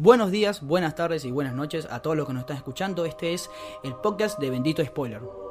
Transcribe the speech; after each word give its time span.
Buenos 0.00 0.30
días, 0.30 0.62
buenas 0.62 0.94
tardes 0.94 1.24
y 1.24 1.32
buenas 1.32 1.54
noches 1.54 1.88
a 1.90 2.00
todos 2.00 2.16
los 2.16 2.24
que 2.24 2.32
nos 2.32 2.42
están 2.42 2.56
escuchando. 2.56 3.04
Este 3.04 3.34
es 3.34 3.50
el 3.82 3.96
podcast 3.96 4.38
de 4.38 4.48
Bendito 4.48 4.84
Spoiler. 4.84 5.47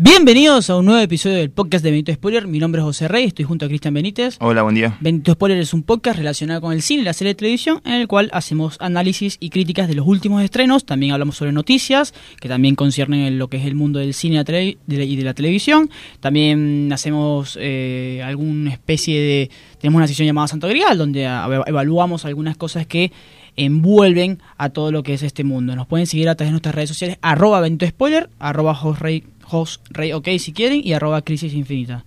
Bienvenidos 0.00 0.70
a 0.70 0.76
un 0.76 0.84
nuevo 0.84 1.00
episodio 1.00 1.38
del 1.38 1.50
podcast 1.50 1.82
de 1.82 1.90
Benito 1.90 2.12
Spoiler. 2.12 2.46
Mi 2.46 2.60
nombre 2.60 2.80
es 2.80 2.84
José 2.84 3.08
Rey, 3.08 3.24
estoy 3.24 3.44
junto 3.44 3.64
a 3.64 3.68
Cristian 3.68 3.92
Benítez. 3.92 4.36
Hola, 4.38 4.62
buen 4.62 4.76
día. 4.76 4.96
Benito 5.00 5.32
Spoiler 5.32 5.58
es 5.58 5.74
un 5.74 5.82
podcast 5.82 6.18
relacionado 6.18 6.60
con 6.60 6.72
el 6.72 6.82
cine 6.82 7.02
y 7.02 7.04
la 7.04 7.12
serie 7.12 7.32
de 7.32 7.34
televisión 7.34 7.80
en 7.84 7.94
el 7.94 8.06
cual 8.06 8.30
hacemos 8.32 8.76
análisis 8.78 9.38
y 9.40 9.50
críticas 9.50 9.88
de 9.88 9.96
los 9.96 10.06
últimos 10.06 10.44
estrenos. 10.44 10.84
También 10.84 11.14
hablamos 11.14 11.36
sobre 11.36 11.50
noticias 11.50 12.14
que 12.40 12.48
también 12.48 12.76
conciernen 12.76 13.40
lo 13.40 13.48
que 13.48 13.56
es 13.56 13.64
el 13.64 13.74
mundo 13.74 13.98
del 13.98 14.14
cine 14.14 14.40
y 14.46 15.16
de 15.16 15.24
la 15.24 15.34
televisión. 15.34 15.90
También 16.20 16.92
hacemos 16.92 17.58
eh, 17.60 18.22
alguna 18.24 18.70
especie 18.70 19.20
de... 19.20 19.50
Tenemos 19.80 19.98
una 19.98 20.06
sesión 20.06 20.26
llamada 20.26 20.46
Santo 20.46 20.68
Grial 20.68 20.96
donde 20.96 21.24
evaluamos 21.24 22.24
algunas 22.24 22.56
cosas 22.56 22.86
que 22.86 23.10
envuelven 23.56 24.38
a 24.58 24.68
todo 24.68 24.92
lo 24.92 25.02
que 25.02 25.14
es 25.14 25.24
este 25.24 25.42
mundo. 25.42 25.74
Nos 25.74 25.88
pueden 25.88 26.06
seguir 26.06 26.28
a 26.28 26.36
través 26.36 26.50
de 26.50 26.52
nuestras 26.52 26.76
redes 26.76 26.90
sociales, 26.90 27.18
arroba 27.20 27.60
Benito 27.60 27.84
Spoiler, 27.84 28.30
arroba 28.38 28.76
Josrey 28.76 29.24
host 29.50 29.84
rey 29.90 30.12
ok 30.12 30.28
si 30.38 30.52
quieren 30.52 30.80
y 30.84 30.92
arroba 30.92 31.22
crisis 31.22 31.52
infinita. 31.54 32.04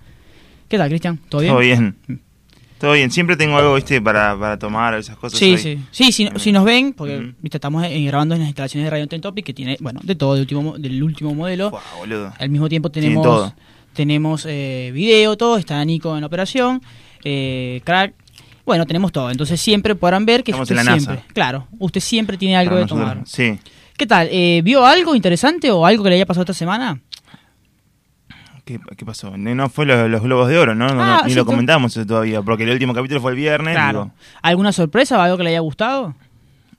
¿Qué 0.67 0.77
tal, 0.77 0.89
Cristian? 0.89 1.19
¿Todo 1.29 1.41
bien? 1.41 1.51
Todo 1.51 1.59
bien. 1.59 2.21
Todo 2.81 2.93
bien, 2.93 3.11
siempre 3.11 3.37
tengo 3.37 3.57
algo, 3.57 3.75
viste, 3.75 4.01
para, 4.01 4.35
para 4.39 4.57
tomar, 4.57 4.95
esas 4.95 5.15
cosas. 5.15 5.37
Sí, 5.37 5.55
sí. 5.55 5.77
Sí, 5.91 6.11
si, 6.11 6.27
si, 6.35 6.51
nos 6.51 6.63
ven, 6.63 6.93
porque, 6.93 7.33
viste, 7.39 7.57
estamos 7.57 7.83
grabando 7.87 8.33
en 8.33 8.41
las 8.41 8.47
instalaciones 8.47 8.85
de 8.85 8.89
Radio 8.89 9.07
Ten 9.07 9.21
Topic, 9.21 9.45
que 9.45 9.53
tiene, 9.53 9.77
bueno, 9.81 9.99
de 10.01 10.15
todo, 10.15 10.33
del 10.33 10.41
último, 10.41 10.75
del 10.79 11.03
último 11.03 11.35
modelo. 11.35 11.71
Al 12.39 12.49
mismo 12.49 12.69
tiempo 12.69 12.89
tenemos, 12.89 13.53
tenemos 13.93 14.47
eh, 14.49 14.89
video, 14.95 15.37
todo, 15.37 15.57
está 15.57 15.85
Nico 15.85 16.17
en 16.17 16.23
operación, 16.23 16.81
eh, 17.23 17.81
Crack, 17.83 18.15
bueno, 18.65 18.87
tenemos 18.87 19.11
todo. 19.11 19.29
Entonces 19.29 19.61
siempre 19.61 19.93
podrán 19.93 20.25
ver 20.25 20.43
que 20.43 20.51
usted 20.51 20.75
siempre, 20.81 21.23
claro, 21.33 21.67
usted 21.77 21.99
siempre 21.99 22.35
tiene 22.35 22.55
algo 22.55 22.77
de 22.77 22.87
tomar. 22.87 23.21
Sí. 23.25 23.59
¿Qué 23.95 24.07
tal? 24.07 24.27
Eh, 24.31 24.61
¿Vio 24.63 24.83
algo 24.83 25.13
interesante 25.13 25.69
o 25.69 25.85
algo 25.85 26.03
que 26.03 26.09
le 26.09 26.15
haya 26.15 26.25
pasado 26.25 26.45
esta 26.45 26.55
semana? 26.55 26.99
¿Qué, 28.97 29.05
pasó? 29.05 29.37
No 29.37 29.69
fue 29.69 29.85
los, 29.85 30.21
Globos 30.21 30.49
de 30.49 30.57
Oro, 30.57 30.75
¿no? 30.75 30.87
Ah, 30.89 31.23
ni 31.25 31.33
lo 31.33 31.45
comentamos 31.45 31.93
todavía, 32.07 32.41
porque 32.41 32.63
el 32.63 32.71
último 32.71 32.93
capítulo 32.93 33.21
fue 33.21 33.31
el 33.31 33.37
viernes. 33.37 33.75
Claro. 33.75 34.11
¿Alguna 34.41 34.71
sorpresa 34.71 35.17
o 35.17 35.21
algo 35.21 35.37
que 35.37 35.43
le 35.43 35.49
haya 35.51 35.59
gustado? 35.59 36.15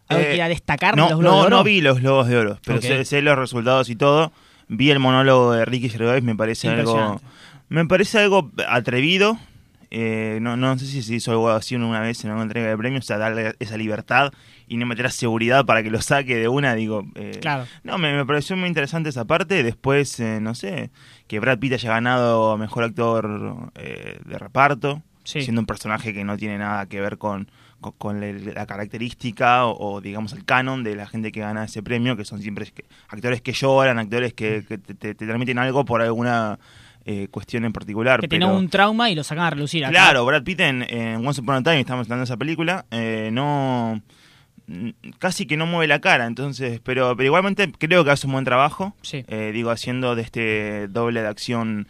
¿Algo 0.09 0.23
que 0.23 0.37
eh, 0.37 0.48
destacar 0.48 0.97
no, 0.97 1.11
los 1.11 1.19
Globos 1.19 1.37
no, 1.37 1.41
de 1.41 1.47
Oro? 1.47 1.57
No 1.57 1.65
vi 1.65 1.81
los 1.81 2.01
Globos 2.01 2.29
de 2.29 2.37
Oro, 2.37 2.59
pero 2.65 2.81
sé, 2.81 3.23
los 3.23 3.37
resultados 3.37 3.89
y 3.89 3.97
todo. 3.97 4.33
Vi 4.69 4.91
el 4.91 4.98
monólogo 4.98 5.53
de 5.53 5.65
Ricky 5.65 5.89
Gervais, 5.89 6.23
me 6.23 6.35
parece 6.35 6.69
algo... 6.69 7.20
Me 7.69 7.87
parece 7.87 8.19
algo 8.19 8.51
atrevido, 8.69 9.39
eh, 9.95 10.39
no, 10.41 10.57
no 10.57 10.79
sé 10.79 10.87
si 10.87 11.03
se 11.03 11.17
hizo 11.17 11.33
algo 11.33 11.51
así 11.51 11.75
una 11.75 12.01
vez 12.01 12.25
en 12.25 12.31
una 12.31 12.41
entrega 12.41 12.67
de 12.67 12.79
premios, 12.79 13.05
o 13.05 13.07
sea, 13.07 13.19
darle 13.19 13.55
esa 13.59 13.77
libertad 13.77 14.33
y 14.67 14.79
no 14.79 14.87
meter 14.87 15.05
a 15.05 15.11
seguridad 15.11 15.67
para 15.67 15.83
que 15.83 15.91
lo 15.91 16.01
saque 16.01 16.35
de 16.35 16.48
una, 16.48 16.75
digo. 16.75 17.05
Eh, 17.15 17.37
claro. 17.43 17.67
No, 17.85 17.98
me, 17.98 18.25
pareció 18.25 18.57
muy 18.57 18.69
interesante 18.69 19.11
esa 19.11 19.27
parte. 19.27 19.63
Después, 19.63 20.19
eh, 20.19 20.39
no 20.41 20.55
sé, 20.55 20.91
que 21.33 21.41
Brad 21.41 21.59
Pitt 21.59 21.73
haya 21.73 21.89
ganado 21.89 22.59
mejor 22.59 22.85
actor 22.85 23.73
de 23.73 24.39
reparto, 24.39 25.01
siendo 25.25 25.63
un 25.63 25.67
personaje 25.67 26.13
que 26.13 26.25
no 26.25 26.37
tiene 26.37 26.59
nada 26.59 26.85
que 26.85 27.01
ver 27.01 27.17
con, 27.17 27.49
con, 27.97 28.21
la 28.55 28.67
característica 28.67 29.65
o, 29.65 30.03
digamos, 30.03 30.35
el 30.35 30.45
canon 30.45 30.85
de 30.85 30.95
la 30.95 31.07
gente 31.07 31.33
que 31.33 31.41
gana 31.41 31.65
ese 31.65 31.83
premio, 31.83 32.19
que 32.19 32.27
son 32.27 32.43
siempre 32.43 32.71
actores 33.09 33.41
que 33.41 33.55
lloran, 33.55 33.99
actores 33.99 34.35
que, 34.35 34.61
te 34.61 35.15
transmiten 35.15 35.57
algo 35.57 35.87
por 35.87 36.03
alguna 36.03 36.59
eh, 37.07 37.29
cuestión 37.31 37.65
en 37.65 37.73
particular. 37.73 38.21
Que 38.21 38.29
tiene 38.29 38.45
un 38.45 38.69
trauma 38.69 39.09
y 39.09 39.15
lo 39.15 39.25
sacan 39.25 39.45
a 39.45 39.51
relucir. 39.51 39.87
Claro, 39.89 40.27
Brad 40.27 40.43
Pitt 40.43 40.61
en, 40.61 41.27
Once 41.27 41.41
Upon 41.41 41.55
a 41.55 41.63
Time, 41.63 41.81
estamos 41.81 42.09
hablando 42.09 42.21
de 42.21 42.25
esa 42.25 42.37
película, 42.37 42.85
eh, 42.91 43.31
no 43.33 44.03
casi 45.19 45.47
que 45.47 45.56
no 45.56 45.67
mueve 45.67 45.87
la 45.87 46.01
cara, 46.01 46.27
entonces, 46.27 46.81
pero, 46.84 47.17
pero 47.17 47.27
igualmente 47.27 47.70
creo 47.78 48.05
que 48.05 48.11
hace 48.11 48.27
un 48.27 48.33
buen 48.34 48.45
trabajo, 48.45 48.95
eh, 49.12 49.51
digo, 49.53 49.70
haciendo 49.70 50.14
de 50.14 50.23
este 50.23 50.89
doble 50.89 51.23
de 51.23 51.29
acción 51.29 51.89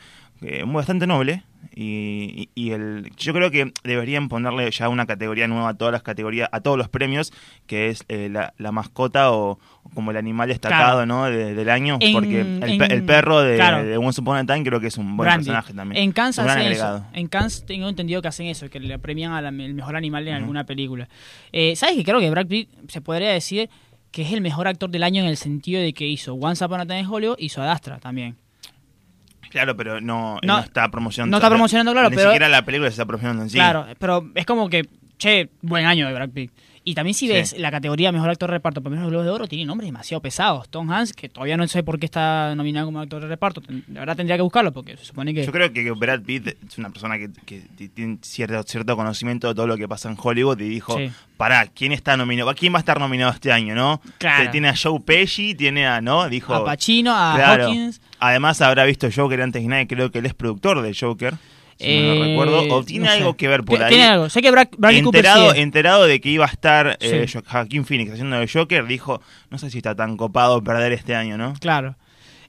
bastante 0.66 1.06
noble, 1.06 1.44
y, 1.74 2.70
el, 2.70 3.10
yo 3.16 3.32
creo 3.32 3.50
que 3.50 3.72
deberían 3.82 4.28
ponerle 4.28 4.70
ya 4.70 4.88
una 4.88 5.06
categoría 5.06 5.48
nueva 5.48 5.70
a 5.70 5.74
todas 5.74 5.92
las 5.92 6.02
categorías, 6.02 6.48
a 6.52 6.60
todos 6.60 6.76
los 6.76 6.88
premios, 6.88 7.32
que 7.66 7.88
es 7.88 8.04
eh, 8.08 8.28
la, 8.30 8.72
mascota 8.72 9.32
o, 9.32 9.58
como 9.94 10.10
el 10.10 10.16
animal 10.16 10.48
destacado 10.48 11.06
¿no? 11.06 11.24
del 11.24 11.68
año, 11.70 11.98
porque 12.12 12.40
el, 12.40 13.04
perro 13.04 13.40
de, 13.40 13.56
de 13.56 13.96
Once 13.96 14.20
Upon 14.20 14.36
a 14.36 14.46
Time 14.46 14.64
creo 14.64 14.80
que 14.80 14.88
es 14.88 14.98
un 14.98 15.16
buen 15.16 15.30
personaje 15.30 15.72
también. 15.72 16.02
En 16.02 16.12
Kansas, 16.12 16.46
en 17.12 17.28
Kansas 17.28 17.64
tengo 17.66 17.88
entendido 17.88 18.20
que 18.20 18.28
hacen 18.28 18.46
eso, 18.46 18.68
que 18.68 18.80
le 18.80 18.98
premian 18.98 19.32
al 19.32 19.50
mejor 19.52 19.96
animal 19.96 20.26
en 20.28 20.34
alguna 20.34 20.64
película. 20.64 21.08
Eh, 21.52 21.74
¿Sabes 21.76 21.96
que 21.96 22.04
creo 22.04 22.20
que 22.20 22.30
Brad 22.30 22.46
Pitt 22.46 22.68
se 22.88 23.00
podría 23.00 23.30
decir 23.30 23.70
que 24.10 24.22
es 24.22 24.32
el 24.32 24.42
mejor 24.42 24.68
actor 24.68 24.90
del 24.90 25.02
año 25.02 25.22
en 25.22 25.28
el 25.28 25.38
sentido 25.38 25.80
de 25.80 25.94
que 25.94 26.06
hizo 26.06 26.34
Once 26.34 26.62
Upon 26.62 26.80
a 26.80 26.86
Time 26.86 27.00
in 27.00 27.06
Hollywood, 27.06 27.36
hizo 27.38 27.62
Adastra 27.62 27.98
también. 27.98 28.36
Claro, 29.52 29.76
pero 29.76 30.00
no, 30.00 30.38
no, 30.42 30.60
está 30.60 30.90
promocionando. 30.90 31.30
No 31.30 31.36
está 31.36 31.50
promocionando, 31.50 31.92
claro, 31.92 32.08
ni 32.08 32.16
pero. 32.16 32.30
Ni 32.30 32.32
siquiera 32.32 32.48
la 32.48 32.64
película 32.64 32.88
se 32.88 32.94
está 32.94 33.04
promocionando 33.04 33.42
en 33.42 33.50
sí. 33.50 33.56
Claro, 33.56 33.86
pero 33.98 34.30
es 34.34 34.46
como 34.46 34.70
que, 34.70 34.88
che, 35.18 35.50
buen 35.60 35.84
año 35.84 36.06
de 36.06 36.14
Brad 36.14 36.30
Pitt. 36.30 36.52
Y 36.84 36.94
también 36.94 37.14
si 37.14 37.28
ves 37.28 37.56
la 37.56 37.70
categoría 37.70 38.10
Mejor 38.10 38.30
Actor 38.30 38.50
de 38.50 38.56
Reparto, 38.56 38.82
Premios 38.82 39.06
Globos 39.06 39.24
de 39.24 39.30
Oro, 39.30 39.46
tiene 39.46 39.64
nombres 39.66 39.86
demasiado 39.86 40.20
pesados. 40.20 40.68
Tom 40.68 40.90
Hanks, 40.90 41.12
que 41.12 41.28
todavía 41.28 41.56
no 41.56 41.68
sé 41.68 41.84
por 41.84 42.00
qué 42.00 42.06
está 42.06 42.54
nominado 42.56 42.86
como 42.86 42.98
actor 42.98 43.22
de 43.22 43.28
reparto, 43.28 43.62
la 43.86 44.00
verdad 44.00 44.16
tendría 44.16 44.36
que 44.36 44.42
buscarlo 44.42 44.72
porque 44.72 44.96
se 44.96 45.04
supone 45.04 45.32
que... 45.32 45.46
Yo 45.46 45.52
creo 45.52 45.72
que 45.72 45.88
Brad 45.92 46.22
Pitt 46.22 46.48
es 46.48 46.78
una 46.78 46.90
persona 46.90 47.19
que, 47.19 47.28
tiene 47.94 48.19
cierto, 48.22 48.60
cierto 48.64 48.96
conocimiento 48.96 49.46
de 49.46 49.54
todo 49.54 49.69
lo 49.69 49.76
que 49.76 49.86
pasa 49.86 50.10
en 50.10 50.16
Hollywood 50.20 50.58
y 50.60 50.69
dijo, 50.69 50.98
pará, 51.36 51.66
¿quién 51.66 51.92
está 51.92 52.16
nominado? 52.16 52.52
¿Quién 52.56 52.72
va 52.72 52.78
a 52.78 52.80
estar 52.80 52.98
nominado 52.98 53.30
este 53.30 53.52
año, 53.52 53.76
no? 53.76 54.00
Claro. 54.19 54.50
Tiene 54.50 54.69
a 54.69 54.74
Joe 54.76 54.98
Pesci, 54.98 55.54
tiene 55.54 55.86
a, 55.86 56.00
¿no? 56.00 56.28
Dijo... 56.28 56.52
A 56.52 56.64
Pacino, 56.64 57.12
a 57.14 57.34
Hawkins. 57.36 58.00
Además 58.24 58.60
habrá 58.60 58.84
visto 58.84 59.08
Joker 59.12 59.42
antes 59.42 59.60
y 59.62 59.66
nadie, 59.66 59.88
creo 59.88 60.12
que 60.12 60.20
él 60.20 60.26
es 60.26 60.34
productor 60.34 60.80
de 60.80 60.94
Joker 60.94 61.34
si 61.76 62.00
no 62.00 62.14
lo 62.14 62.24
recuerdo, 62.24 62.74
o 62.74 62.84
tiene 62.84 63.08
algo 63.08 63.34
que 63.36 63.48
ver 63.48 63.64
por 63.64 63.82
ahí. 63.82 63.88
Tiene 63.88 64.04
algo, 64.04 64.30
sé 64.30 64.40
que 64.40 64.52
Bradley 64.52 64.98
enterado, 64.98 65.46
Cooper 65.46 65.60
enterado 65.60 66.04
de 66.04 66.20
que 66.20 66.28
iba 66.28 66.44
a 66.44 66.48
estar 66.48 66.96
eh, 67.00 67.26
Joaquín 67.46 67.84
Phoenix 67.84 68.12
haciendo 68.12 68.40
el 68.40 68.48
Joker, 68.48 68.86
dijo, 68.86 69.20
no 69.50 69.58
sé 69.58 69.70
si 69.70 69.78
está 69.78 69.96
tan 69.96 70.16
copado 70.16 70.62
perder 70.62 70.92
este 70.92 71.16
año, 71.16 71.36
¿no? 71.36 71.54
Claro. 71.54 71.96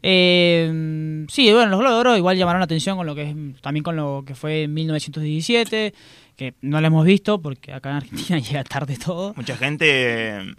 Eh, 0.03 1.25
sí, 1.29 1.51
bueno, 1.51 1.71
los 1.71 1.79
Globos 1.79 1.95
de 1.95 1.99
Oro 2.01 2.17
igual 2.17 2.37
llamaron 2.37 2.59
la 2.59 2.65
atención 2.65 2.95
con 2.95 3.07
lo 3.07 3.15
que 3.15 3.31
es, 3.31 3.35
también 3.61 3.83
con 3.83 3.95
lo 3.95 4.23
que 4.27 4.35
fue 4.35 4.63
en 4.63 4.73
1917, 4.75 5.93
que 6.35 6.53
no 6.61 6.81
lo 6.81 6.85
hemos 6.85 7.05
visto 7.05 7.41
porque 7.41 7.73
acá 7.73 7.89
en 7.89 7.95
Argentina 7.95 8.37
llega 8.47 8.63
tarde 8.63 8.97
todo. 9.03 9.33
Mucha 9.35 9.57
gente 9.57 9.87
eh, 9.89 10.53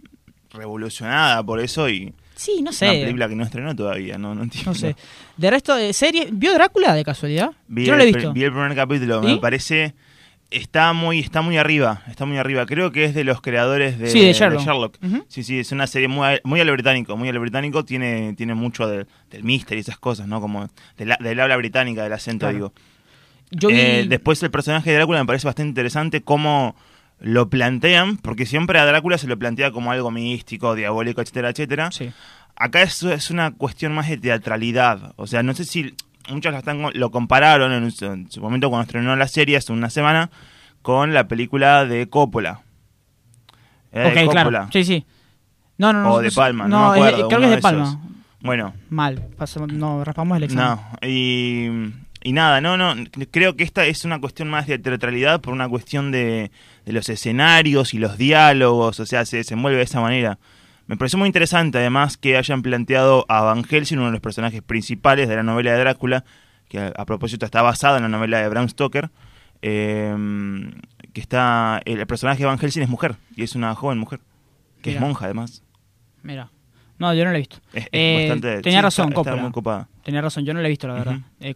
revolucionada 0.50 1.42
por 1.44 1.60
eso 1.60 1.88
y 1.88 2.12
Sí, 2.34 2.62
no 2.62 2.72
sé. 2.72 2.86
Una 2.86 2.94
película 2.94 3.28
que 3.28 3.36
no 3.36 3.44
estrenó 3.44 3.76
todavía, 3.76 4.18
no, 4.18 4.34
no 4.34 4.42
entiendo. 4.42 4.70
No 4.70 4.74
sé. 4.74 4.96
De 5.36 5.50
resto 5.50 5.74
de 5.74 5.92
serie, 5.92 6.28
¿vio 6.32 6.52
Drácula 6.54 6.94
de 6.94 7.04
casualidad? 7.04 7.52
Yo 7.68 7.92
no 7.92 7.98
lo 7.98 8.02
he 8.02 8.12
visto. 8.12 8.32
Vi 8.32 8.44
el 8.44 8.52
primer 8.52 8.74
capítulo, 8.74 9.22
me 9.22 9.36
parece 9.38 9.94
está 10.50 10.92
muy 10.92 11.18
está 11.18 11.42
muy 11.42 11.56
arriba, 11.56 12.02
está 12.08 12.24
muy 12.24 12.38
arriba. 12.38 12.66
Creo 12.66 12.92
que 12.92 13.04
es 13.04 13.14
de 13.14 13.24
los 13.24 13.40
creadores 13.40 13.98
de, 13.98 14.08
sí, 14.08 14.20
de 14.24 14.32
Sherlock. 14.32 14.96
Sí, 15.28 15.42
sí, 15.42 15.58
es 15.58 15.72
una 15.72 15.86
serie 15.86 16.08
muy, 16.08 16.38
muy 16.44 16.60
al 16.60 16.70
británico, 16.70 17.16
muy 17.16 17.28
al 17.28 17.38
británico, 17.38 17.84
tiene 17.84 18.34
tiene 18.36 18.54
mucho 18.54 18.86
del 18.86 19.06
mister 19.42 19.76
y 19.76 19.80
esas 19.80 19.98
cosas, 19.98 20.26
¿no? 20.26 20.40
Como 20.40 20.68
del 20.96 21.40
habla 21.40 21.56
británica, 21.56 22.02
del 22.02 22.12
acento, 22.12 22.48
digo. 22.52 22.72
Yo 23.50 23.68
vi... 23.68 23.74
Eh, 23.76 24.06
después 24.08 24.42
el 24.42 24.50
personaje 24.50 24.90
de 24.90 24.96
Drácula 24.96 25.20
me 25.20 25.26
parece 25.26 25.46
bastante 25.46 25.68
interesante 25.68 26.22
cómo 26.22 26.76
lo 27.24 27.48
plantean, 27.48 28.18
porque 28.18 28.44
siempre 28.44 28.78
a 28.78 28.84
Drácula 28.84 29.16
se 29.16 29.26
lo 29.26 29.38
plantea 29.38 29.70
como 29.70 29.90
algo 29.90 30.10
místico, 30.10 30.74
diabólico, 30.74 31.22
etcétera, 31.22 31.48
etcétera. 31.48 31.90
Sí. 31.90 32.12
Acá 32.54 32.82
es, 32.82 33.02
es 33.02 33.30
una 33.30 33.52
cuestión 33.52 33.94
más 33.94 34.10
de 34.10 34.18
teatralidad. 34.18 35.14
O 35.16 35.26
sea, 35.26 35.42
no 35.42 35.54
sé 35.54 35.64
si 35.64 35.94
muchos 36.28 36.52
lo, 36.52 36.58
están, 36.58 36.82
lo 36.92 37.10
compararon 37.10 37.72
en, 37.72 37.90
su 37.90 38.40
momento 38.42 38.68
cuando 38.68 38.82
estrenó 38.82 39.16
la 39.16 39.26
serie 39.26 39.56
hace 39.56 39.72
una 39.72 39.88
semana 39.88 40.30
con 40.82 41.14
la 41.14 41.26
película 41.26 41.86
de 41.86 42.10
Coppola. 42.10 42.60
ok, 43.90 44.30
claro. 44.30 44.68
Sí, 44.70 44.84
sí. 44.84 45.06
No, 45.78 45.94
no, 45.94 46.02
no. 46.02 46.12
O 46.12 46.20
de 46.20 46.30
Palma, 46.30 46.68
no, 46.68 46.92
me 46.92 46.98
acuerdo, 46.98 47.28
creo 47.28 47.40
que 47.40 47.46
es 47.46 47.50
de 47.52 47.62
Palma. 47.62 48.00
Bueno. 48.40 48.74
Mal, 48.90 49.30
no, 49.72 50.04
raspamos 50.04 50.36
el 50.36 50.42
examen. 50.42 50.66
No, 50.66 51.08
y, 51.08 51.70
y 52.24 52.32
nada, 52.32 52.62
no, 52.62 52.78
no, 52.78 52.94
creo 53.30 53.54
que 53.54 53.64
esta 53.64 53.84
es 53.84 54.06
una 54.06 54.18
cuestión 54.18 54.48
más 54.48 54.66
de 54.66 54.78
teatralidad 54.78 55.42
por 55.42 55.52
una 55.52 55.68
cuestión 55.68 56.10
de, 56.10 56.50
de 56.86 56.92
los 56.92 57.08
escenarios 57.10 57.92
y 57.92 57.98
los 57.98 58.16
diálogos, 58.16 58.98
o 58.98 59.04
sea, 59.04 59.26
se 59.26 59.36
desenvuelve 59.36 59.76
de 59.76 59.84
esa 59.84 60.00
manera. 60.00 60.38
Me 60.86 60.96
pareció 60.96 61.18
muy 61.18 61.26
interesante 61.26 61.78
además 61.78 62.16
que 62.16 62.38
hayan 62.38 62.62
planteado 62.62 63.26
a 63.28 63.42
Van 63.42 63.62
Helsing, 63.62 63.98
uno 63.98 64.06
de 64.06 64.12
los 64.12 64.20
personajes 64.22 64.62
principales 64.62 65.28
de 65.28 65.36
la 65.36 65.42
novela 65.42 65.72
de 65.72 65.78
Drácula, 65.78 66.24
que 66.68 66.92
a, 66.96 67.04
propósito 67.04 67.44
está 67.44 67.60
basado 67.60 67.98
en 67.98 68.02
la 68.02 68.08
novela 68.08 68.40
de 68.40 68.48
Bram 68.48 68.70
Stoker, 68.70 69.10
eh, 69.60 70.16
que 71.12 71.20
está 71.20 71.82
el, 71.84 72.06
personaje 72.06 72.40
de 72.40 72.46
Van 72.46 72.58
Helsing 72.58 72.82
es 72.82 72.88
mujer 72.88 73.16
y 73.36 73.42
es 73.42 73.54
una 73.54 73.74
joven 73.74 73.98
mujer, 73.98 74.20
que 74.80 74.94
es 74.94 75.00
monja 75.00 75.26
además. 75.26 75.62
Mira. 76.22 76.50
No, 77.04 77.12
yo 77.12 77.22
no 77.26 77.32
la 77.32 77.36
he 77.36 77.40
visto. 77.40 77.58
Eh, 77.92 78.60
tenía 78.62 78.80
razón, 78.80 79.12
está, 79.12 79.36
muy 79.36 79.50
ocupada. 79.50 79.86
Tenía 80.02 80.22
razón, 80.22 80.42
yo 80.46 80.54
no 80.54 80.62
la 80.62 80.68
he 80.68 80.70
visto, 80.70 80.88
la 80.88 80.94
verdad. 80.94 81.18
Eh, 81.38 81.52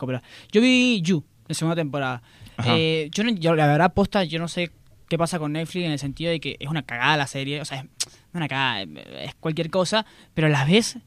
yo 0.52 0.60
vi 0.60 1.00
You, 1.00 1.24
la 1.46 1.54
segunda 1.54 1.74
temporada. 1.74 2.20
Eh, 2.66 3.08
yo, 3.14 3.22
yo, 3.22 3.54
la 3.54 3.66
verdad, 3.66 3.94
posta, 3.94 4.24
yo 4.24 4.38
no 4.38 4.46
sé 4.46 4.70
qué 5.08 5.16
pasa 5.16 5.38
con 5.38 5.54
Netflix 5.54 5.86
en 5.86 5.92
el 5.92 5.98
sentido 5.98 6.30
de 6.30 6.38
que 6.38 6.58
es 6.60 6.68
una 6.68 6.82
cagada 6.82 7.16
la 7.16 7.26
serie, 7.26 7.62
o 7.62 7.64
sea, 7.64 7.78
es 7.78 7.86
una 8.34 8.46
cagada, 8.46 8.82
es 9.22 9.34
cualquier 9.36 9.70
cosa, 9.70 10.04
pero 10.34 10.50
las 10.50 10.68
ves 10.68 10.98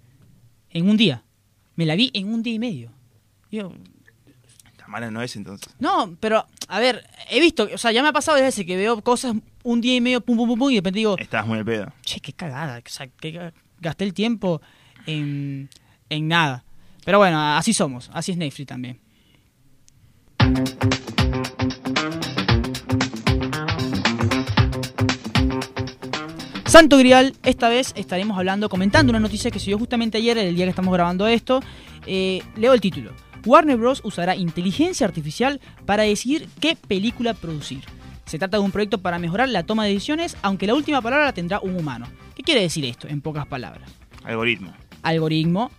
en 0.72 0.90
un 0.90 0.98
día. 0.98 1.24
Me 1.76 1.86
la 1.86 1.96
vi 1.96 2.10
en 2.16 2.34
un 2.34 2.42
día 2.42 2.56
y 2.56 2.60
medio. 2.60 2.92
Yo, 3.52 3.72
mala 4.92 5.12
no 5.12 5.22
es 5.22 5.36
entonces. 5.36 5.74
No, 5.80 6.16
pero, 6.20 6.46
a 6.68 6.80
ver, 6.80 7.08
he 7.30 7.40
visto, 7.40 7.70
o 7.74 7.78
sea, 7.78 7.92
ya 7.92 8.02
me 8.02 8.10
ha 8.10 8.14
pasado 8.14 8.42
veces 8.42 8.66
que 8.66 8.76
veo 8.76 9.02
cosas 9.02 9.36
un 9.64 9.82
día 9.82 9.96
y 9.96 10.02
medio, 10.02 10.22
pum, 10.22 10.36
pum, 10.36 10.50
pum, 10.50 10.60
pum, 10.60 10.70
y 10.72 10.76
de 10.76 10.80
repente 10.82 11.00
digo... 11.00 11.16
Estás 11.18 11.46
muy 11.48 11.60
al 11.60 11.66
pedo. 11.66 11.94
Che, 12.04 12.20
qué 12.20 12.34
cagada, 12.34 12.80
o 12.80 12.90
sea, 12.90 13.08
que 13.08 13.54
gasté 13.82 14.06
el 14.06 14.14
tiempo 14.14 14.62
en, 15.06 15.70
en 16.10 16.28
nada. 16.28 16.64
Pero 17.04 17.18
bueno, 17.18 17.42
así 17.58 17.74
somos, 17.74 18.10
así 18.14 18.32
es 18.32 18.38
Netflix 18.38 18.68
también. 18.68 19.00
Santo 26.72 26.98
Grial, 26.98 27.34
esta 27.44 27.68
vez 27.68 27.92
estaremos 27.98 28.38
hablando, 28.38 28.70
comentando 28.70 29.10
una 29.10 29.20
noticia 29.20 29.52
que 29.52 29.60
se 29.60 29.74
justamente 29.74 30.18
ayer, 30.18 30.38
el 30.38 30.56
día 30.56 30.66
que 30.66 30.70
estamos 30.70 30.94
grabando 30.94 31.28
esto. 31.28 31.60
Eh, 32.06 32.42
leo 32.56 32.74
el 32.74 32.80
título. 32.80 33.12
Warner 33.46 33.76
Bros. 33.76 34.02
usará 34.06 34.38
inteligencia 34.38 35.06
artificial 35.06 35.60
para 35.86 36.04
decidir 36.04 36.48
qué 36.62 36.78
película 36.78 37.34
producir. 37.34 37.84
Se 38.26 38.40
trata 38.40 38.58
de 38.58 38.64
un 38.64 38.72
proyecto 38.72 39.00
para 39.00 39.20
mejorar 39.20 39.50
la 39.50 39.64
toma 39.64 39.86
de 39.86 39.94
decisiones, 39.94 40.38
aunque 40.42 40.68
la 40.68 40.74
última 40.74 41.02
palabra 41.02 41.26
la 41.26 41.34
tendrá 41.34 41.60
un 41.60 41.76
humano. 41.76 42.08
¿Qué 42.36 42.44
quiere 42.44 42.62
decir 42.62 42.86
esto, 42.86 43.08
en 43.08 43.22
pocas 43.22 43.46
palabras? 43.48 43.90
Algoritmo. 44.24 44.74
Algoritmo 45.04 45.72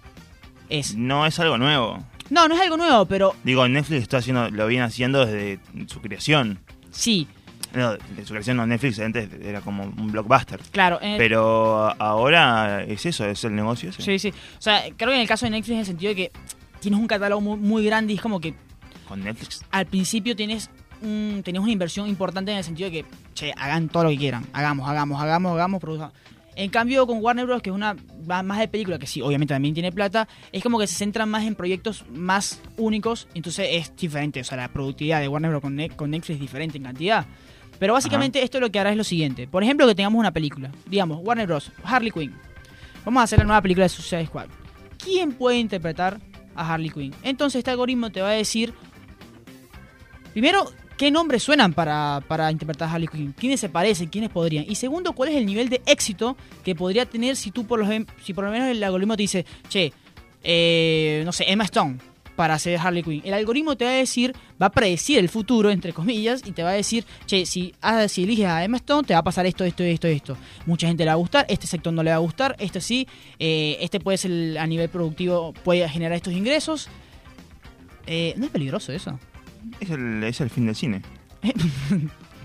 es... 0.69 0.95
No 0.97 1.27
es 1.27 1.39
algo 1.39 1.59
nuevo. 1.59 2.05
No, 2.31 2.49
no 2.49 2.55
es 2.55 2.61
algo 2.61 2.77
nuevo, 2.77 3.07
pero... 3.07 3.35
Digo, 3.45 3.67
Netflix 3.69 4.03
está 4.03 4.19
haciendo, 4.19 4.51
lo 4.51 4.67
viene 4.67 4.85
haciendo 4.85 5.25
desde 5.25 5.61
su 5.87 6.01
creación. 6.01 6.59
Sí, 6.91 7.27
no, 7.75 7.93
de 7.93 8.25
su 8.25 8.33
creación 8.33 8.57
no, 8.59 8.67
Netflix 8.67 8.99
antes 9.01 9.29
era 9.43 9.61
como 9.61 9.85
un 9.85 10.13
blockbuster. 10.13 10.61
Claro. 10.71 10.99
Pero 11.01 11.95
ahora 12.01 12.85
es 12.85 13.07
eso, 13.07 13.25
es 13.25 13.45
el 13.45 13.55
negocio. 13.55 13.93
Sí, 13.93 14.19
sí. 14.19 14.29
O 14.29 14.63
sea, 14.63 14.83
creo 14.97 15.11
que 15.11 15.15
en 15.15 15.23
el 15.23 15.29
caso 15.29 15.47
de 15.47 15.51
Netflix 15.51 15.73
en 15.73 15.79
el 15.79 15.87
sentido 15.87 16.11
de 16.11 16.17
que 16.17 16.33
tienes 16.81 17.01
un 17.01 17.07
catálogo 17.07 17.41
muy, 17.41 17.85
grande 17.85 18.13
y 18.13 18.17
es 18.17 18.23
como 18.23 18.41
que... 18.41 18.55
Con 19.09 19.25
Netflix. 19.25 19.65
Al 19.71 19.87
principio 19.87 20.37
tienes 20.37 20.71
un, 21.03 21.43
una 21.47 21.71
inversión 21.71 22.09
importante 22.09 22.53
en 22.53 22.59
el 22.59 22.65
sentido 22.65 22.91
de 22.91 23.03
que, 23.03 23.09
che, 23.35 23.53
hagan 23.57 23.89
todo 23.89 24.05
lo 24.05 24.11
que 24.11 24.19
quieran. 24.19 24.47
Hagamos, 24.53 24.89
hagamos, 24.89 25.21
hagamos, 25.21 25.53
hagamos, 25.53 25.81
produzamos. 25.81 26.15
En 26.55 26.71
cambio, 26.71 27.07
con 27.07 27.23
Warner 27.23 27.47
Bros., 27.47 27.63
que 27.63 27.71
es 27.71 27.75
una 27.75 27.97
más 28.27 28.59
de 28.59 28.69
película, 28.69 28.99
que 28.99 29.07
sí, 29.07 29.23
obviamente 29.23 29.55
también 29.55 29.73
tiene 29.73 29.91
plata, 29.91 30.29
es 30.53 30.63
como 30.63 30.79
que 30.79 30.87
se 30.87 30.97
centran 30.97 31.29
más 31.29 31.45
en 31.45 31.55
proyectos 31.55 32.05
más 32.11 32.61
únicos, 32.77 33.27
entonces 33.35 33.69
es 33.71 33.97
diferente. 33.97 34.41
O 34.41 34.45
sea, 34.45 34.59
la 34.59 34.69
productividad 34.69 35.21
de 35.21 35.29
Warner 35.29 35.51
Bros. 35.51 35.63
con, 35.63 36.11
Netflix 36.11 36.31
es 36.31 36.41
diferente 36.41 36.77
en 36.77 36.85
cantidad. 36.85 37.27
Pero 37.79 37.95
básicamente 37.95 38.43
esto 38.43 38.61
lo 38.61 38.71
que 38.71 38.79
hará 38.79 38.91
es 38.91 38.97
lo 38.97 39.05
siguiente. 39.05 39.49
Por 39.49 39.63
ejemplo, 39.63 39.87
que 39.87 39.95
tengamos 39.95 40.19
una 40.19 40.31
película. 40.31 40.71
Digamos, 40.87 41.21
Warner 41.23 41.47
Bros. 41.47 41.73
Harley 41.83 42.13
Quinn. 42.13 42.35
Vamos 43.05 43.23
a 43.23 43.25
hacer 43.25 43.39
la 43.39 43.45
nueva 43.47 43.63
película 43.63 43.87
de 43.87 43.89
Suicide 43.89 44.27
Squad. 44.27 44.47
¿Quién 45.03 45.33
puede 45.33 45.59
interpretar 45.59 46.21
a 46.55 46.73
Harley 46.73 46.91
Quinn? 46.91 47.15
Entonces 47.23 47.61
este 47.61 47.71
algoritmo 47.71 48.11
te 48.11 48.21
va 48.21 48.29
a 48.29 48.33
decir... 48.33 48.75
Primero, 50.33 50.71
¿qué 51.03 51.11
nombres 51.11 51.43
suenan 51.43 51.73
para, 51.73 52.23
para 52.29 52.49
interpretar 52.53 52.89
a 52.89 52.93
Harley 52.93 53.09
Quinn? 53.09 53.35
¿Quiénes 53.37 53.59
se 53.59 53.69
parecen? 53.69 54.09
¿Quiénes 54.09 54.31
podrían? 54.31 54.65
Y 54.69 54.77
segundo, 54.77 55.15
¿cuál 55.15 55.31
es 55.31 55.37
el 55.37 55.45
nivel 55.45 55.69
de 55.69 55.83
éxito 55.85 56.37
que 56.63 56.77
podría 56.77 57.07
tener 57.07 57.35
si 57.35 57.51
tú 57.51 57.67
por 57.67 57.81
lo, 57.81 57.87
si 58.23 58.33
por 58.33 58.45
lo 58.45 58.53
menos 58.53 58.69
el 58.69 58.81
algoritmo 58.85 59.17
te 59.17 59.25
dice, 59.25 59.45
che, 59.69 59.93
eh, 60.45 61.23
no 61.25 61.33
sé, 61.33 61.51
Emma 61.51 61.65
Stone 61.65 61.99
para 62.37 62.55
hacer 62.55 62.79
Harley 62.79 63.03
Quinn. 63.03 63.21
El 63.25 63.35
algoritmo 63.35 63.77
te 63.77 63.85
va 63.85 63.91
a 63.91 63.95
decir, 63.95 64.33
va 64.63 64.67
a 64.67 64.71
predecir 64.71 65.19
el 65.19 65.29
futuro, 65.29 65.73
entre 65.73 65.93
comillas, 65.93 66.41
y 66.47 66.53
te 66.53 66.63
va 66.63 66.71
a 66.71 66.75
decir, 66.75 67.05
che, 67.27 67.47
si, 67.47 67.75
si 68.07 68.23
eliges 68.23 68.47
a 68.47 68.63
Emma 68.63 68.77
Stone, 68.77 69.05
te 69.05 69.13
va 69.13 69.19
a 69.19 69.25
pasar 69.25 69.45
esto, 69.45 69.65
esto, 69.65 69.83
esto, 69.83 70.07
esto. 70.07 70.37
Mucha 70.67 70.87
gente 70.87 71.03
le 71.03 71.09
va 71.09 71.15
a 71.15 71.17
gustar, 71.17 71.47
este 71.49 71.67
sector 71.67 71.93
no 71.93 72.05
le 72.05 72.11
va 72.11 72.17
a 72.17 72.21
gustar, 72.21 72.55
este 72.61 72.81
sí, 72.81 73.09
eh, 73.41 73.77
este 73.81 73.99
puede 73.99 74.19
ser 74.19 74.57
a 74.57 74.69
nivel 74.69 74.89
productivo, 74.89 75.53
puede 75.65 75.89
generar 75.89 76.15
estos 76.15 76.33
ingresos. 76.33 76.89
Eh, 78.07 78.35
¿No 78.37 78.45
es 78.47 78.53
peligroso 78.53 78.93
eso? 78.93 79.19
Es 79.81 79.91
el, 79.91 80.23
es 80.25 80.41
el 80.41 80.51
fin 80.51 80.67
del 80.67 80.77
cine. 80.77 81.03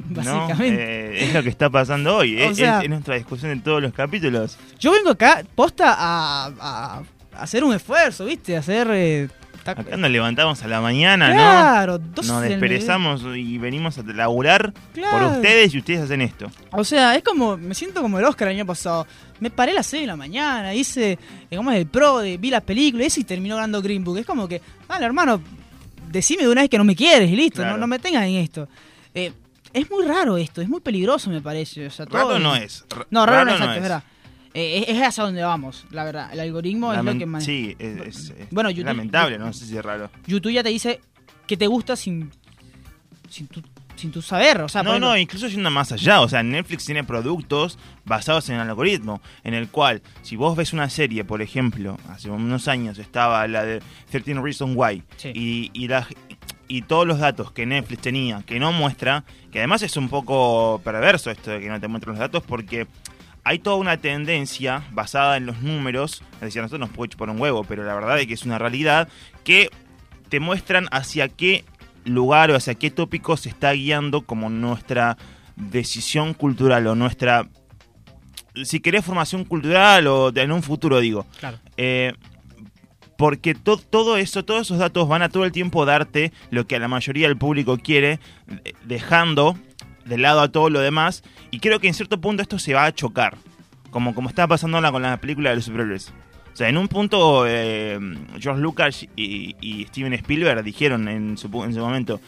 Básicamente. 0.10 0.84
Eh, 0.84 1.26
es 1.26 1.34
lo 1.34 1.44
que 1.44 1.50
está 1.50 1.70
pasando 1.70 2.18
hoy. 2.18 2.42
es, 2.42 2.90
nuestra 2.90 3.16
discusión 3.16 3.52
en 3.52 3.62
todos 3.62 3.82
los 3.82 3.94
capítulos. 3.94 4.58
Yo 4.80 4.92
vengo 4.92 5.12
acá, 5.12 5.44
posta, 5.56 5.96
a, 5.98 7.02
hacer 7.34 7.64
un 7.64 7.74
esfuerzo, 7.74 8.26
¿viste? 8.26 8.56
A 8.56 8.60
hacer 8.60 9.30
Acá 9.72 9.98
nos 9.98 10.10
levantamos 10.10 10.64
a 10.64 10.68
la 10.68 10.80
mañana, 10.80 11.34
claro, 11.34 12.00
¿no? 12.00 12.24
Nos 12.24 12.42
desperezamos 12.42 13.22
y 13.36 13.58
venimos 13.58 13.98
a 13.98 14.04
laburar 14.04 14.74
por 14.94 15.24
ustedes 15.24 15.74
y 15.74 15.80
ustedes 15.80 16.02
hacen 16.02 16.22
esto. 16.22 16.50
O 16.72 16.86
sea, 16.86 17.16
es 17.16 17.24
como, 17.24 17.58
me 17.58 17.76
siento 17.76 18.02
como 18.02 18.18
el 18.18 18.26
Oscar 18.26 18.48
el 18.48 18.56
año 18.56 18.66
pasado. 18.66 19.06
Me 19.42 19.50
paré 19.50 19.74
a 19.74 19.76
las 19.76 19.88
6 19.88 20.04
de 20.04 20.08
la 20.08 20.16
mañana, 20.16 20.74
hice, 20.74 21.20
digamos, 21.52 21.74
el 21.74 21.86
pro, 21.86 22.20
de, 22.20 22.38
vi 22.38 22.50
las 22.50 22.64
películas 22.64 23.18
y 23.18 23.26
terminó 23.26 23.56
ganando 23.56 23.82
Green 23.82 24.06
Book. 24.06 24.20
Es 24.20 24.26
como 24.26 24.48
que, 24.48 24.62
vale, 24.88 25.06
hermano, 25.06 25.42
decime 26.10 26.44
de 26.44 26.50
una 26.50 26.62
vez 26.62 26.70
que 26.70 26.78
no 26.78 26.84
me 26.84 26.96
quieres 26.96 27.30
y 27.30 27.36
listo, 27.36 27.66
no, 27.66 27.78
no, 27.78 27.88
me 27.88 28.00
tengas 28.00 28.24
en 28.24 28.36
esto. 28.36 28.68
Eh, 29.14 29.32
es 29.74 29.90
muy 29.90 30.06
raro 30.06 30.38
esto, 30.38 30.62
es 30.62 30.70
muy 30.70 30.80
peligroso 30.80 31.30
me 31.30 31.42
parece. 31.42 31.88
O 31.88 31.92
sea, 31.92 32.06
raro 32.06 32.40
no 32.40 32.56
es. 32.56 32.86
no, 33.10 33.26
raro, 33.26 33.46
no, 33.46 33.56
es, 33.56 33.78
es 33.78 33.82
verdad. 33.82 34.04
Eh, 34.54 34.86
es, 34.88 35.02
hacia 35.04 35.24
donde 35.24 35.44
vamos, 35.44 35.86
la 35.92 36.04
verdad. 36.04 36.30
El 36.34 36.40
algoritmo 36.40 36.92
es 36.92 37.04
lo 37.04 37.18
que 37.18 37.26
maneja. 37.26 37.46
Sí, 37.46 37.76
es, 37.78 38.34
bueno, 38.50 38.72
lamentable, 38.72 39.38
no 39.38 39.54
sé 39.54 39.66
si 39.66 39.78
es 39.78 39.84
raro. 39.84 40.10
YouTube 40.26 40.52
ya 40.52 40.64
te 40.64 40.70
dice 40.70 41.00
que 41.46 41.58
te 41.58 41.68
gusta 41.68 41.96
sin, 41.96 42.32
sin, 43.30 43.48
tu, 43.48 43.62
sin 43.98 44.12
tu 44.12 44.22
saber. 44.22 44.62
O 44.62 44.70
sea, 44.70 44.84
no, 44.84 45.00
no, 45.00 45.18
incluso 45.18 45.48
yendo 45.48 45.70
más 45.70 45.92
allá. 45.92 46.22
O 46.22 46.30
sea, 46.30 46.44
Netflix 46.44 46.86
tiene 46.86 47.04
productos 47.04 47.78
basados 48.06 48.50
en 48.50 48.56
el 48.56 48.62
algoritmo, 48.62 49.22
en 49.44 49.54
el 49.54 49.70
cual, 49.70 50.02
si 50.22 50.36
vos 50.36 50.56
ves 50.56 50.74
una 50.74 50.90
serie, 50.90 51.24
por 51.24 51.42
ejemplo, 51.42 51.98
hace 52.10 52.30
unos 52.30 52.68
años 52.68 52.98
estaba 53.00 53.48
la 53.48 53.66
de 53.66 53.82
13 54.12 54.36
Reasons 54.36 54.76
Why, 54.76 55.04
y, 55.34 55.72
y, 55.74 55.88
la, 55.88 56.08
y 56.68 56.84
todos 56.84 57.06
los 57.08 57.20
datos 57.20 57.52
que 57.52 57.66
Netflix 57.66 58.02
tenía, 58.02 58.44
que 58.46 58.60
no 58.60 58.72
muestra, 58.72 59.24
que 59.52 59.60
además 59.60 59.82
es 59.82 59.98
un 59.98 60.10
poco 60.10 60.82
perverso 60.84 61.32
esto 61.32 61.52
de 61.52 61.60
que 61.60 61.70
no 61.70 61.80
te 61.80 61.88
muestren 61.88 62.14
los 62.14 62.20
datos, 62.20 62.44
porque 62.44 62.88
hay 63.44 63.60
toda 63.60 63.78
una 63.78 63.98
tendencia 63.98 64.84
basada 64.92 65.38
en 65.38 65.46
los 65.46 65.62
números, 65.62 66.22
es 66.34 66.42
decir, 66.42 66.60
a 66.60 66.64
nosotros 66.64 66.90
nos 66.90 66.96
puede 66.96 67.10
chupar 67.10 67.30
un 67.30 67.40
huevo, 67.40 67.64
pero 67.64 67.84
la 67.84 67.96
verdad 67.96 68.20
es 68.20 68.28
que 68.28 68.34
es 68.34 68.46
una 68.46 68.60
realidad 68.60 69.08
que 69.44 69.70
te 70.28 70.42
muestran 70.42 70.88
hacia 70.92 71.30
qué 71.30 71.64
lugar 72.08 72.52
o 72.52 72.56
hacia 72.56 72.76
qué 72.76 72.90
tópico 72.92 73.38
se 73.38 73.50
está 73.50 73.72
guiando 73.74 74.22
como 74.22 74.50
nuestra 74.50 75.18
decisión 75.56 76.34
cultural 76.34 76.88
o 76.88 76.96
nuestra, 76.96 77.48
si 78.64 78.80
querés, 78.80 79.06
formación 79.06 79.44
cultural 79.46 80.08
o 80.08 80.32
en 80.36 80.52
un 80.52 80.64
futuro, 80.64 81.00
digo. 81.00 81.26
Claro. 81.40 81.60
Eh, 81.78 82.14
porque 83.18 83.56
todo 83.56 84.18
eso, 84.18 84.46
todos 84.46 84.62
esos 84.62 84.78
datos 84.78 85.08
van 85.08 85.24
a 85.24 85.30
todo 85.30 85.44
el 85.44 85.52
tiempo 85.52 85.86
darte 85.86 86.32
lo 86.52 86.68
que 86.68 86.76
a 86.76 86.80
la 86.80 86.88
mayoría 86.88 87.28
del 87.28 87.38
público 87.38 87.78
quiere, 87.78 88.20
dejando 88.86 89.58
de 90.06 90.18
lado 90.20 90.42
a 90.42 90.52
todo 90.52 90.70
lo 90.70 90.80
demás. 90.80 91.24
Y 91.50 91.60
creo 91.60 91.80
que 91.80 91.88
en 91.88 91.96
cierto 91.96 92.22
punto 92.22 92.44
esto 92.44 92.60
se 92.60 92.76
va 92.76 92.86
a 92.86 92.94
chocar. 92.94 93.38
Como, 93.90 94.14
como 94.14 94.30
está 94.30 94.48
pasando 94.48 94.78
ahora 94.78 94.92
con 94.92 95.02
la 95.02 95.18
película 95.18 95.50
de 95.50 95.56
los 95.56 95.66
superhéroes. 95.66 96.14
O 96.58 96.60
sea, 96.60 96.70
en 96.70 96.78
un 96.78 96.88
punto 96.88 97.46
eh, 97.46 98.00
George 98.40 98.60
Lucas 98.60 99.06
y, 99.16 99.86
Steven 99.90 100.14
Spielberg 100.14 100.64
dijeron 100.64 101.08
en 101.08 101.38
su, 101.38 101.48
en 101.64 101.72
su 101.72 101.80
momento, 101.80 102.20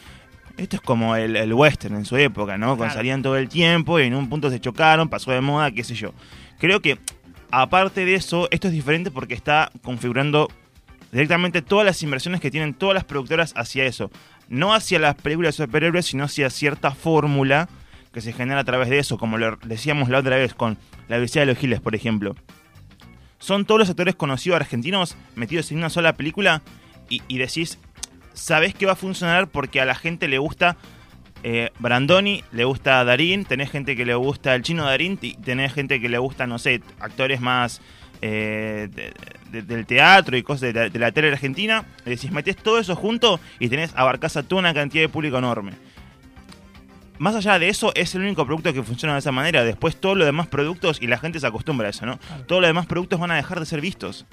esto 0.56 0.76
es 0.76 0.82
como 0.82 1.16
el, 1.16 1.52
western 1.52 1.96
en 1.96 2.04
su 2.04 2.16
época, 2.16 2.56
¿no? 2.56 2.76
Cuando 2.76 2.94
salían 2.94 3.22
todo 3.22 3.36
el 3.36 3.48
tiempo 3.48 3.98
y 3.98 4.04
en 4.04 4.14
un 4.14 4.28
punto 4.28 4.48
se 4.48 4.60
chocaron, 4.60 5.08
pasó 5.08 5.32
de 5.32 5.40
moda, 5.40 5.72
qué 5.72 5.82
sé 5.82 5.96
yo. 5.96 6.14
Creo 6.60 6.80
que 6.80 6.98
aparte 7.50 8.04
de 8.04 8.14
eso, 8.14 8.46
esto 8.52 8.68
es 8.68 8.72
diferente 8.72 9.10
porque 9.10 9.34
está 9.34 9.72
configurando 9.82 10.48
directamente 11.10 11.60
todas 11.60 11.84
las 11.84 12.00
inversiones 12.04 12.40
que 12.40 12.52
tienen 12.52 12.74
todas 12.74 12.94
las 12.94 13.02
productoras 13.02 13.52
hacia 13.56 13.84
eso 13.84 14.12
no 14.48 14.74
hacia 14.74 14.98
las 14.98 15.14
películas 15.14 15.56
de 15.56 15.64
superhéroes, 15.64 16.06
sino 16.06 16.24
hacia 16.24 16.50
cierta 16.50 16.90
fórmula 16.90 17.68
que 18.12 18.20
se 18.20 18.32
genera 18.32 18.60
a 18.60 18.64
través 18.64 18.90
de 18.90 18.98
eso, 18.98 19.16
como 19.16 19.38
lo 19.38 19.56
decíamos 19.64 20.08
la 20.08 20.18
otra 20.18 20.36
vez 20.36 20.54
con 20.54 20.76
la 21.08 21.16
Universidad 21.16 21.42
de 21.42 21.52
los 21.52 21.58
Giles, 21.58 21.80
por 21.80 21.94
ejemplo. 21.94 22.34
Son 23.40 23.64
todos 23.64 23.80
los 23.80 23.90
actores 23.90 24.14
conocidos 24.14 24.56
argentinos 24.56 25.16
metidos 25.34 25.72
en 25.72 25.78
una 25.78 25.90
sola 25.90 26.12
película 26.12 26.62
y, 27.08 27.38
decís, 27.38 27.78
sabés 28.34 28.72
que 28.72 28.86
va 28.86 28.92
a 28.92 28.96
funcionar 28.96 29.48
porque 29.48 29.80
a 29.80 29.84
la 29.84 29.96
gente 29.96 30.28
le 30.28 30.38
gusta 30.38 30.76
eh, 31.42 31.70
Brandoni, 31.80 32.44
le 32.52 32.64
gusta 32.64 33.02
Darín, 33.02 33.44
tenés 33.44 33.70
gente 33.70 33.96
que 33.96 34.04
le 34.04 34.14
gusta 34.14 34.54
el 34.54 34.62
chino 34.62 34.84
Darín, 34.84 35.18
y 35.20 35.34
tenés 35.34 35.72
gente 35.72 36.00
que 36.00 36.08
le 36.08 36.18
gusta, 36.18 36.46
no 36.46 36.58
sé, 36.58 36.82
actores 37.00 37.40
más 37.40 37.80
eh, 38.22 38.88
del 39.50 39.86
teatro 39.86 40.36
y 40.36 40.42
cosas 40.42 40.74
de, 40.74 40.98
la 40.98 41.10
tele 41.10 41.32
argentina, 41.32 41.84
es 42.00 42.04
decir, 42.04 42.30
metes 42.30 42.56
todo 42.56 42.78
eso 42.78 42.94
junto 42.94 43.40
y 43.58 43.68
tenés, 43.68 43.92
abarcás 43.96 44.36
a 44.36 44.42
toda 44.42 44.60
una 44.60 44.74
cantidad 44.74 45.02
de 45.02 45.08
público 45.08 45.38
enorme. 45.38 45.72
Más 47.20 47.34
allá 47.34 47.58
de 47.58 47.68
eso, 47.68 47.92
es 47.94 48.14
el 48.14 48.22
único 48.22 48.46
producto 48.46 48.72
que 48.72 48.82
funciona 48.82 49.12
de 49.12 49.18
esa 49.18 49.30
manera. 49.30 49.62
Después 49.62 49.94
todos 49.94 50.16
los 50.16 50.24
demás 50.24 50.46
productos, 50.46 51.02
y 51.02 51.06
la 51.06 51.18
gente 51.18 51.38
se 51.38 51.46
acostumbra 51.46 51.88
a 51.88 51.90
eso, 51.90 52.06
¿no? 52.06 52.18
Todos 52.46 52.62
los 52.62 52.68
demás 52.70 52.86
productos 52.86 53.20
van 53.20 53.30
a 53.30 53.36
dejar 53.36 53.60
de 53.60 53.66
ser 53.66 53.82
vistos. 53.82 54.24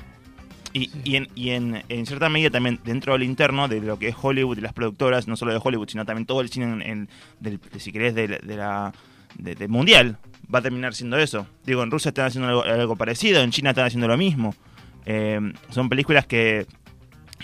Y, 0.71 0.89
y, 1.03 1.17
en, 1.17 1.27
y 1.35 1.49
en, 1.49 1.83
en, 1.89 2.05
cierta 2.05 2.29
medida 2.29 2.49
también 2.49 2.79
dentro 2.85 3.11
del 3.11 3.23
interno 3.23 3.67
de 3.67 3.81
lo 3.81 3.99
que 3.99 4.07
es 4.07 4.15
Hollywood 4.17 4.59
y 4.59 4.61
las 4.61 4.71
productoras, 4.71 5.27
no 5.27 5.35
solo 5.35 5.51
de 5.51 5.59
Hollywood, 5.61 5.89
sino 5.89 6.05
también 6.05 6.25
todo 6.25 6.39
el 6.39 6.47
cine, 6.47 6.89
en, 6.89 7.09
del, 7.41 7.59
si 7.77 7.91
querés, 7.91 8.15
de, 8.15 8.29
de 8.29 8.55
la 8.55 8.93
de, 9.37 9.67
mundial, 9.67 10.17
va 10.53 10.59
a 10.59 10.61
terminar 10.61 10.95
siendo 10.95 11.17
eso. 11.17 11.45
Digo, 11.65 11.83
en 11.83 11.91
Rusia 11.91 12.09
están 12.09 12.27
haciendo 12.27 12.63
algo, 12.63 12.95
parecido, 12.95 13.41
en 13.41 13.51
China 13.51 13.71
están 13.71 13.87
haciendo 13.87 14.07
lo 14.07 14.15
mismo. 14.15 14.55
Eh, 15.05 15.41
son 15.71 15.89
películas 15.89 16.25
que 16.25 16.67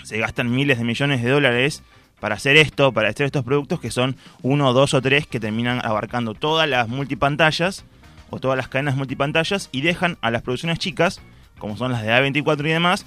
se 0.04 0.16
gastan 0.16 0.50
miles 0.50 0.78
de 0.78 0.84
millones 0.84 1.22
de 1.22 1.28
dólares 1.28 1.82
para 2.20 2.36
hacer 2.36 2.56
esto, 2.56 2.92
para 2.92 3.08
hacer 3.08 3.26
estos 3.26 3.44
productos 3.44 3.80
que 3.80 3.90
son 3.90 4.16
uno, 4.42 4.72
dos 4.72 4.94
o 4.94 5.02
tres 5.02 5.26
que 5.26 5.40
terminan 5.40 5.80
abarcando 5.84 6.34
todas 6.34 6.68
las 6.68 6.88
multipantallas 6.88 7.84
o 8.30 8.40
todas 8.40 8.56
las 8.56 8.68
cadenas 8.68 8.96
multipantallas 8.96 9.68
y 9.72 9.82
dejan 9.82 10.16
a 10.20 10.30
las 10.30 10.42
producciones 10.42 10.78
chicas, 10.78 11.20
como 11.58 11.76
son 11.76 11.92
las 11.92 12.02
de 12.02 12.10
A24 12.10 12.60
y 12.60 12.72
demás, 12.72 13.06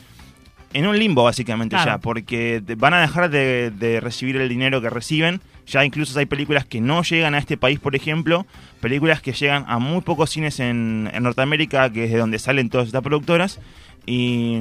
en 0.74 0.88
un 0.88 0.98
limbo 0.98 1.24
básicamente 1.24 1.76
ya, 1.76 1.98
porque 1.98 2.62
van 2.78 2.94
a 2.94 3.02
dejar 3.02 3.30
de, 3.30 4.00
recibir 4.02 4.38
el 4.38 4.50
dinero 4.50 4.82
que 4.82 4.90
reciben. 4.90 5.42
Ya 5.66 5.84
incluso 5.84 6.18
hay 6.18 6.26
películas 6.26 6.66
que 6.66 6.80
no 6.80 7.04
llegan 7.04 7.36
a 7.36 7.40
este 7.40 7.58
país, 7.58 7.80
por 7.80 7.96
ejemplo, 7.96 8.46
películas 8.80 9.22
que 9.22 9.34
llegan 9.34 9.66
a 9.68 9.80
muy 9.80 10.02
pocos 10.02 10.30
cines 10.30 10.60
en, 10.60 11.06
Norteamérica, 11.22 11.92
que 11.92 12.06
es 12.06 12.12
de 12.12 12.18
donde 12.18 12.40
salen 12.40 12.70
todas 12.70 12.88
estas 12.88 13.02
productoras, 13.02 13.60
y, 14.06 14.60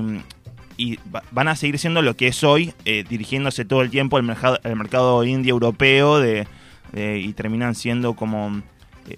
van 1.31 1.49
a 1.49 1.57
seguir 1.57 1.79
siendo 1.79 2.03
lo 2.03 2.17
que 2.17 2.29
es 2.29 2.45
hoy, 2.45 2.75
eh, 2.85 3.05
dirigiéndose 3.09 3.65
todo 3.65 3.83
el 3.83 3.91
tiempo 3.91 4.17
al 4.17 4.23
mercado, 4.23 4.59
al 4.63 4.77
mercado 4.77 5.25
indie 5.25 5.51
europeo, 5.51 6.21
de, 6.21 6.47
y 6.95 7.33
terminan 7.33 7.75
siendo 7.75 8.15
como 8.15 8.63
eh, 9.09 9.17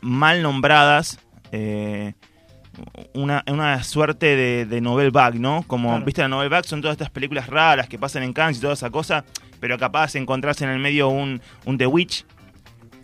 mal 0.00 0.42
nombradas. 0.42 1.18
Eh, 1.52 2.14
una, 3.12 3.44
una 3.46 3.82
suerte 3.82 4.36
de, 4.36 4.64
de 4.64 4.80
novel 4.80 5.10
bag, 5.10 5.38
¿no? 5.38 5.64
Como, 5.66 6.00
viste, 6.00 6.22
la 6.22 6.28
novel 6.28 6.48
bag 6.48 6.64
son 6.64 6.80
todas 6.80 6.94
estas 6.94 7.10
películas 7.10 7.46
raras 7.46 7.88
que 7.88 7.98
pasan 7.98 8.22
en 8.22 8.32
Cannes 8.32 8.58
y 8.58 8.60
toda 8.60 8.74
esa 8.74 8.90
cosa, 8.90 9.24
pero 9.58 9.78
capaz 9.78 10.12
de 10.14 10.20
encontrarse 10.20 10.64
en 10.64 10.70
el 10.70 10.78
medio 10.78 11.08
un, 11.08 11.40
un 11.64 11.78
The 11.78 11.86
Witch, 11.86 12.24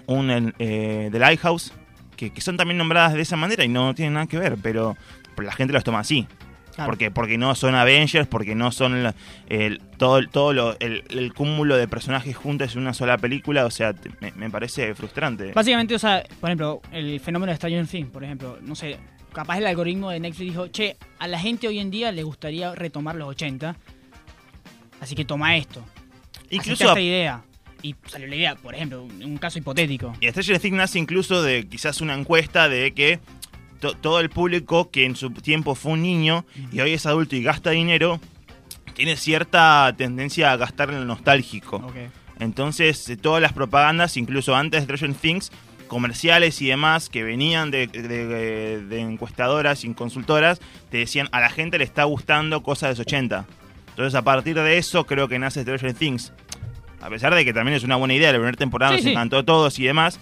un 0.07 0.55
eh, 0.59 1.09
The 1.13 1.19
Lighthouse, 1.19 1.73
que, 2.17 2.31
que, 2.31 2.41
son 2.41 2.57
también 2.57 2.79
nombradas 2.79 3.15
de 3.15 3.21
esa 3.21 3.37
manera 3.37 3.65
y 3.65 3.69
no 3.69 3.95
tienen 3.95 4.15
nada 4.15 4.27
que 4.27 4.39
ver, 4.39 4.57
pero, 4.63 4.97
la 5.37 5.53
gente 5.53 5.75
los 5.75 5.85
toma 5.85 6.01
así. 6.01 6.27
Porque, 6.85 7.11
porque 7.11 7.39
no 7.39 7.55
son 7.55 7.75
Avengers, 7.75 8.27
porque 8.27 8.55
no 8.55 8.71
son 8.71 9.15
el, 9.49 9.81
todo, 9.97 10.21
todo 10.29 10.53
lo, 10.53 10.77
el, 10.79 11.33
cúmulo 11.35 11.77
de 11.77 11.89
personajes 11.89 12.37
juntos 12.37 12.75
en 12.75 12.83
una 12.83 12.93
sola 12.93 13.17
película, 13.17 13.65
o 13.65 13.71
sea, 13.71 13.95
me, 14.21 14.33
me, 14.33 14.51
parece 14.51 14.95
frustrante. 14.95 15.53
Básicamente, 15.53 15.95
o 15.95 15.99
sea, 15.99 16.23
por 16.41 16.51
ejemplo, 16.51 16.83
el 16.93 17.19
fenómeno 17.21 17.51
de 17.51 17.57
Stranger 17.57 17.87
Things, 17.87 18.11
por 18.11 18.25
ejemplo, 18.25 18.59
no 18.61 18.75
sé, 18.75 18.99
capaz 19.33 19.59
el 19.59 19.67
algoritmo 19.67 20.11
de 20.11 20.21
Netflix 20.21 20.51
dijo, 20.51 20.69
che, 20.69 20.97
a 21.19 21.29
la 21.29 21.39
gente 21.39 21.69
hoy 21.69 21.79
en 21.79 21.91
día 21.91 22.13
le 22.13 22.23
gustaría 22.23 22.75
retomar 22.75 23.17
los 23.17 23.29
80, 23.29 23.77
así 25.01 25.15
que 25.15 25.25
toma 25.25 25.57
esto. 25.57 25.85
Incluso 26.51 26.89
esta 26.89 27.01
idea. 27.01 27.43
Y 27.83 27.95
salió 28.07 28.27
la 28.27 28.37
idea, 28.37 28.57
por 28.57 28.75
ejemplo, 28.75 29.03
un 29.03 29.37
caso 29.37 29.59
hipotético. 29.59 30.15
Y 30.21 30.29
Stranger 30.29 30.59
Things 30.59 30.77
nace 30.77 30.99
incluso 30.99 31.43
de 31.43 31.69
quizás 31.69 32.01
una 32.01 32.15
encuesta 32.15 32.69
de 32.69 32.93
que 32.93 33.21
todo 33.95 34.21
el 34.21 34.31
público 34.31 34.91
que 34.91 35.05
en 35.05 35.17
su 35.17 35.31
tiempo 35.31 35.75
fue 35.75 35.93
un 35.93 36.03
niño 36.03 36.45
y 36.73 36.81
hoy 36.81 36.93
es 36.93 37.07
adulto 37.07 37.37
y 37.37 37.43
gasta 37.43 37.71
dinero, 37.71 38.21
tiene 38.95 39.17
cierta 39.17 39.95
tendencia 39.97 40.53
a 40.53 40.57
gastar 40.57 40.91
en 40.91 41.01
lo 41.01 41.05
nostálgico. 41.05 41.85
Entonces, 42.39 43.09
eh, 43.09 43.17
todas 43.17 43.41
las 43.41 43.53
propagandas, 43.53 44.17
incluso 44.17 44.55
antes 44.55 44.87
de 44.87 44.97
Stranger 44.97 45.19
Things, 45.19 45.53
comerciales 45.87 46.61
y 46.61 46.67
demás 46.67 47.09
que 47.09 47.23
venían 47.23 47.71
de, 47.71 47.85
encuestadoras 48.91 49.85
y 49.85 49.95
consultoras, 49.95 50.61
te 50.91 50.99
decían 50.99 51.29
a 51.33 51.41
la 51.41 51.49
gente 51.49 51.79
le 51.79 51.85
está 51.85 52.05
gustando 52.05 52.63
cosas 52.63 52.89
de 52.89 52.93
los 52.93 53.01
80. 53.01 53.47
Entonces 53.91 54.15
a 54.15 54.23
partir 54.23 54.57
de 54.57 54.79
eso 54.79 55.07
creo 55.07 55.29
que 55.29 55.39
nace 55.39 55.63
Stranger 55.63 55.95
Things. 55.95 56.33
A 57.01 57.09
pesar 57.09 57.35
de 57.35 57.45
que 57.45 57.53
también 57.53 57.77
es 57.77 57.85
una 57.85 57.97
buena 57.97 58.15
idea, 58.15 58.33
la 58.33 58.39
primera 58.39 58.57
temporada 58.57 58.93
nos 58.93 59.05
encantó 59.05 59.39
a 59.39 59.43
todos 59.45 59.79
y 59.79 59.85
demás. 59.85 60.19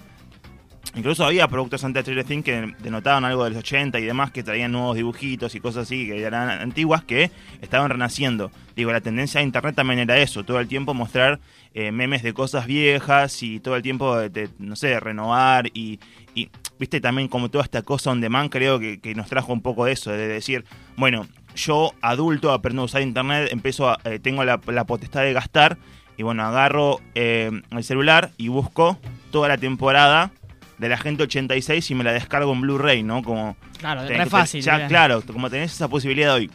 Incluso 0.97 1.25
había 1.25 1.49
productos 1.49 1.83
antes 1.83 2.05
de 2.05 2.13
Stranger 2.13 2.25
Things 2.25 2.45
que 2.45 2.75
denotaban 2.83 3.25
algo 3.25 3.43
de 3.45 3.51
los 3.51 3.59
80 3.59 3.99
y 3.99 4.05
demás, 4.05 4.31
que 4.31 4.45
traían 4.45 4.71
nuevos 4.71 4.95
dibujitos 4.95 5.55
y 5.57 5.61
cosas 5.61 5.85
así, 5.85 6.07
que 6.07 6.23
eran 6.23 6.49
antiguas, 6.49 7.03
que 7.03 7.33
estaban 7.61 7.91
renaciendo. 7.91 8.53
Digo, 8.77 8.93
la 8.93 9.01
tendencia 9.01 9.41
de 9.41 9.47
Internet 9.47 9.75
también 9.75 9.99
era 9.99 10.19
eso, 10.19 10.45
todo 10.45 10.61
el 10.61 10.69
tiempo 10.69 10.95
mostrar 10.95 11.41
eh, 11.75 11.91
memes 11.91 12.23
de 12.23 12.33
cosas 12.33 12.67
viejas 12.67 13.43
y 13.43 13.59
todo 13.59 13.75
el 13.75 13.83
tiempo, 13.83 14.17
de, 14.17 14.49
no 14.59 14.77
sé, 14.77 15.01
renovar 15.01 15.67
y, 15.75 15.99
y, 16.35 16.49
viste, 16.79 17.01
también 17.01 17.27
como 17.27 17.51
toda 17.51 17.65
esta 17.65 17.83
cosa 17.83 18.13
on 18.13 18.21
demand 18.21 18.51
creo 18.51 18.79
que, 18.79 19.15
nos 19.17 19.27
trajo 19.27 19.53
un 19.53 19.63
poco 19.63 19.87
de 19.87 19.93
eso, 19.93 20.13
de 20.13 20.29
decir, 20.29 20.65
bueno, 20.97 21.27
yo 21.57 21.93
adulto 22.03 22.53
aprendo 22.53 22.83
a 22.83 22.85
usar 22.85 23.03
Internet, 23.03 23.49
empiezo 23.51 23.89
a, 23.89 23.99
eh, 24.05 24.21
tengo 24.21 24.45
la, 24.45 24.59
potestad 24.59 25.23
de 25.23 25.33
gastar 25.33 25.77
y 26.17 26.23
bueno, 26.23 26.45
agarro 26.45 27.01
eh, 27.17 27.51
el 27.69 27.85
celular 27.85 28.31
y 28.37 28.47
busco 28.47 28.97
toda 29.33 29.49
la 29.49 29.59
temporada 29.59 30.31
de 30.79 30.89
la 30.89 30.97
gente 30.97 31.23
86 31.23 31.91
y 31.91 31.95
me 31.95 32.05
la 32.05 32.13
descargo 32.13 32.53
en 32.53 32.61
Blu-ray, 32.61 33.03
¿no? 33.03 33.23
Como 33.23 33.57
claro, 33.79 34.03
es 34.03 34.29
fácil. 34.29 34.63
Ya, 34.63 34.87
claro, 34.87 35.23
como 35.23 35.51
tenés 35.51 35.73
esa 35.73 35.89
posibilidad 35.89 36.35
hoy. 36.35 36.51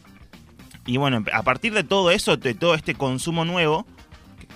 Y 0.85 0.97
bueno, 0.97 1.23
a 1.33 1.43
partir 1.43 1.73
de 1.73 1.83
todo 1.83 2.11
eso, 2.11 2.37
de 2.37 2.53
todo 2.53 2.73
este 2.73 2.95
consumo 2.95 3.45
nuevo, 3.45 3.85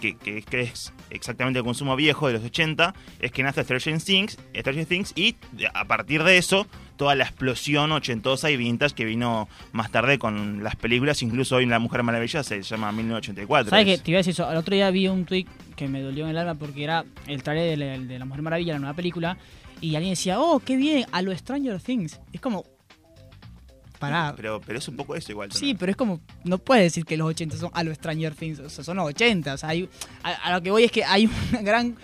que, 0.01 0.43
es 0.51 0.93
exactamente 1.09 1.59
el 1.59 1.65
consumo 1.65 1.95
viejo 1.95 2.27
de 2.27 2.33
los 2.33 2.43
80, 2.43 2.93
es 3.19 3.31
que 3.31 3.43
nace 3.43 3.63
Stranger 3.63 4.01
Things, 4.01 4.37
Stranger 4.55 4.85
Things 4.85 5.13
y 5.15 5.35
a 5.73 5.85
partir 5.85 6.23
de 6.23 6.37
eso 6.37 6.67
toda 6.95 7.15
la 7.15 7.23
explosión 7.23 7.91
ochentosa 7.91 8.49
y 8.51 8.57
vintage 8.57 8.95
que 8.95 9.05
vino 9.05 9.47
más 9.71 9.91
tarde 9.91 10.19
con 10.19 10.63
las 10.63 10.75
películas, 10.75 11.21
incluso 11.21 11.57
hoy 11.57 11.65
La 11.65 11.79
Mujer 11.79 12.03
Maravilla 12.03 12.43
se 12.43 12.61
llama 12.61 12.91
1984. 12.91 13.69
¿Sabes 13.69 13.85
qué? 13.85 13.97
Te 13.97 14.11
iba 14.11 14.17
a 14.17 14.19
decir 14.19 14.31
eso, 14.31 14.49
el 14.49 14.57
otro 14.57 14.75
día 14.75 14.89
vi 14.91 15.07
un 15.07 15.25
tweet 15.25 15.45
que 15.75 15.87
me 15.87 16.01
dolió 16.01 16.25
en 16.25 16.31
el 16.31 16.37
alma 16.37 16.55
porque 16.55 16.83
era 16.83 17.05
el 17.27 17.43
trailer 17.43 17.77
de, 17.77 18.05
de 18.05 18.19
La 18.19 18.25
Mujer 18.25 18.41
Maravilla, 18.41 18.73
la 18.73 18.79
nueva 18.79 18.95
película, 18.95 19.37
y 19.81 19.95
alguien 19.95 20.13
decía, 20.13 20.39
oh, 20.39 20.59
qué 20.59 20.75
bien, 20.75 21.05
a 21.11 21.21
lo 21.21 21.35
Stranger 21.35 21.81
Things. 21.81 22.19
Es 22.31 22.39
como, 22.39 22.65
pero, 24.35 24.61
pero 24.65 24.79
es 24.79 24.87
un 24.87 24.95
poco 24.95 25.15
eso 25.15 25.31
igual. 25.31 25.51
Sí, 25.51 25.75
pero 25.75 25.91
es 25.91 25.95
como, 25.95 26.19
no 26.43 26.57
puedes 26.57 26.83
decir 26.83 27.05
que 27.05 27.15
los 27.17 27.27
80 27.27 27.57
son 27.57 27.71
a 27.73 27.83
los 27.83 27.95
Stranger 27.95 28.35
Things, 28.35 28.59
o 28.59 28.69
sea, 28.69 28.83
son 28.83 28.97
los 28.97 29.07
80. 29.07 29.53
O 29.53 29.57
sea, 29.57 29.69
hay, 29.69 29.89
a, 30.23 30.51
lo 30.53 30.61
que 30.61 30.71
voy 30.71 30.83
es 30.83 30.91
que 30.91 31.03
hay 31.03 31.25
un 31.57 31.63
gran 31.63 31.95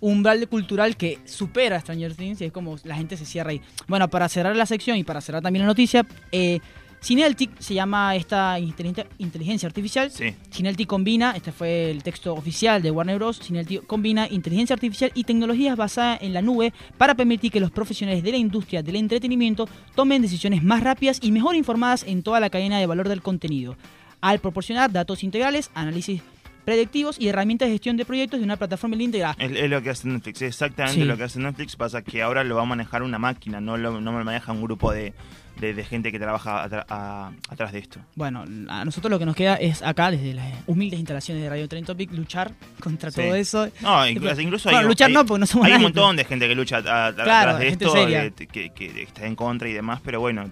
umbral 0.00 0.48
cultural 0.48 0.96
que 0.96 1.18
supera 1.24 1.76
a 1.76 1.80
Stranger 1.80 2.14
Things 2.14 2.40
y 2.40 2.46
es 2.46 2.52
como 2.52 2.76
la 2.84 2.96
gente 2.96 3.16
se 3.16 3.24
cierra 3.24 3.50
ahí. 3.50 3.60
Bueno, 3.86 4.08
para 4.08 4.28
cerrar 4.28 4.56
la 4.56 4.66
sección 4.66 4.96
y 4.96 5.04
para 5.04 5.20
cerrar 5.20 5.42
también 5.42 5.62
la 5.62 5.68
noticia, 5.68 6.06
eh, 6.32 6.60
Cineltic 7.00 7.60
se 7.60 7.74
llama 7.74 8.16
esta 8.16 8.58
inteligencia 8.58 9.66
artificial. 9.66 10.10
Sí. 10.10 10.34
Cineltic 10.50 10.88
combina, 10.88 11.32
este 11.36 11.52
fue 11.52 11.90
el 11.90 12.02
texto 12.02 12.34
oficial 12.34 12.82
de 12.82 12.90
Warner 12.90 13.16
Bros. 13.18 13.40
Cineltic 13.40 13.86
combina 13.86 14.26
inteligencia 14.28 14.74
artificial 14.74 15.12
y 15.14 15.24
tecnologías 15.24 15.76
basadas 15.76 16.20
en 16.22 16.32
la 16.32 16.42
nube 16.42 16.72
para 16.96 17.14
permitir 17.14 17.52
que 17.52 17.60
los 17.60 17.70
profesionales 17.70 18.22
de 18.22 18.32
la 18.32 18.36
industria 18.36 18.82
del 18.82 18.96
entretenimiento 18.96 19.68
tomen 19.94 20.22
decisiones 20.22 20.62
más 20.62 20.82
rápidas 20.82 21.18
y 21.22 21.30
mejor 21.30 21.54
informadas 21.54 22.04
en 22.04 22.22
toda 22.22 22.40
la 22.40 22.50
cadena 22.50 22.78
de 22.78 22.86
valor 22.86 23.08
del 23.08 23.22
contenido, 23.22 23.76
al 24.20 24.40
proporcionar 24.40 24.90
datos 24.90 25.22
integrales, 25.22 25.70
análisis 25.74 26.22
predictivos 26.68 27.18
y 27.18 27.28
herramientas 27.28 27.66
de 27.68 27.72
gestión 27.72 27.96
de 27.96 28.04
proyectos 28.04 28.40
de 28.40 28.44
una 28.44 28.58
plataforma 28.58 28.94
integrada. 28.96 29.34
Es, 29.38 29.52
es 29.52 29.70
lo 29.70 29.80
que 29.80 29.88
hace 29.88 30.06
Netflix, 30.06 30.42
exactamente 30.42 31.02
lo 31.06 31.16
que 31.16 31.22
hace 31.22 31.40
Netflix, 31.40 31.76
pasa 31.76 32.02
que 32.02 32.20
ahora 32.20 32.44
lo 32.44 32.56
va 32.56 32.62
a 32.62 32.66
manejar 32.66 33.02
una 33.02 33.18
máquina, 33.18 33.58
no 33.58 33.78
lo, 33.78 34.02
no 34.02 34.18
lo 34.18 34.22
maneja 34.22 34.52
un 34.52 34.60
grupo 34.60 34.92
de, 34.92 35.14
de, 35.60 35.82
gente 35.82 36.12
que 36.12 36.18
trabaja 36.18 36.64
atrás 36.64 37.72
de 37.72 37.78
esto. 37.78 38.00
Bueno, 38.16 38.44
a 38.68 38.84
nosotros 38.84 39.10
lo 39.10 39.18
que 39.18 39.24
nos 39.24 39.34
queda 39.34 39.54
es 39.54 39.80
acá, 39.80 40.10
desde 40.10 40.34
las 40.34 40.46
humildes 40.66 40.98
instalaciones 40.98 41.42
de 41.42 41.48
Radio 41.48 41.66
Train 41.70 41.86
Topic, 41.86 42.12
luchar 42.12 42.52
contra 42.80 43.10
todo 43.10 43.34
eso. 43.34 43.70
No, 43.80 44.06
incluso, 44.06 44.68
hay, 44.68 44.84
luchar 44.84 45.10
no, 45.10 45.24
porque 45.24 45.40
no 45.40 45.46
somos 45.46 45.68
hay 45.68 45.72
un 45.72 45.80
montón 45.84 46.16
de 46.16 46.26
gente 46.26 46.48
que 46.48 46.54
lucha 46.54 46.76
atrás 46.76 47.58
de 47.58 47.68
esto, 47.68 47.94
que, 47.94 49.04
está 49.08 49.24
en 49.24 49.36
contra 49.36 49.70
y 49.70 49.72
demás, 49.72 50.02
pero 50.04 50.20
bueno, 50.20 50.44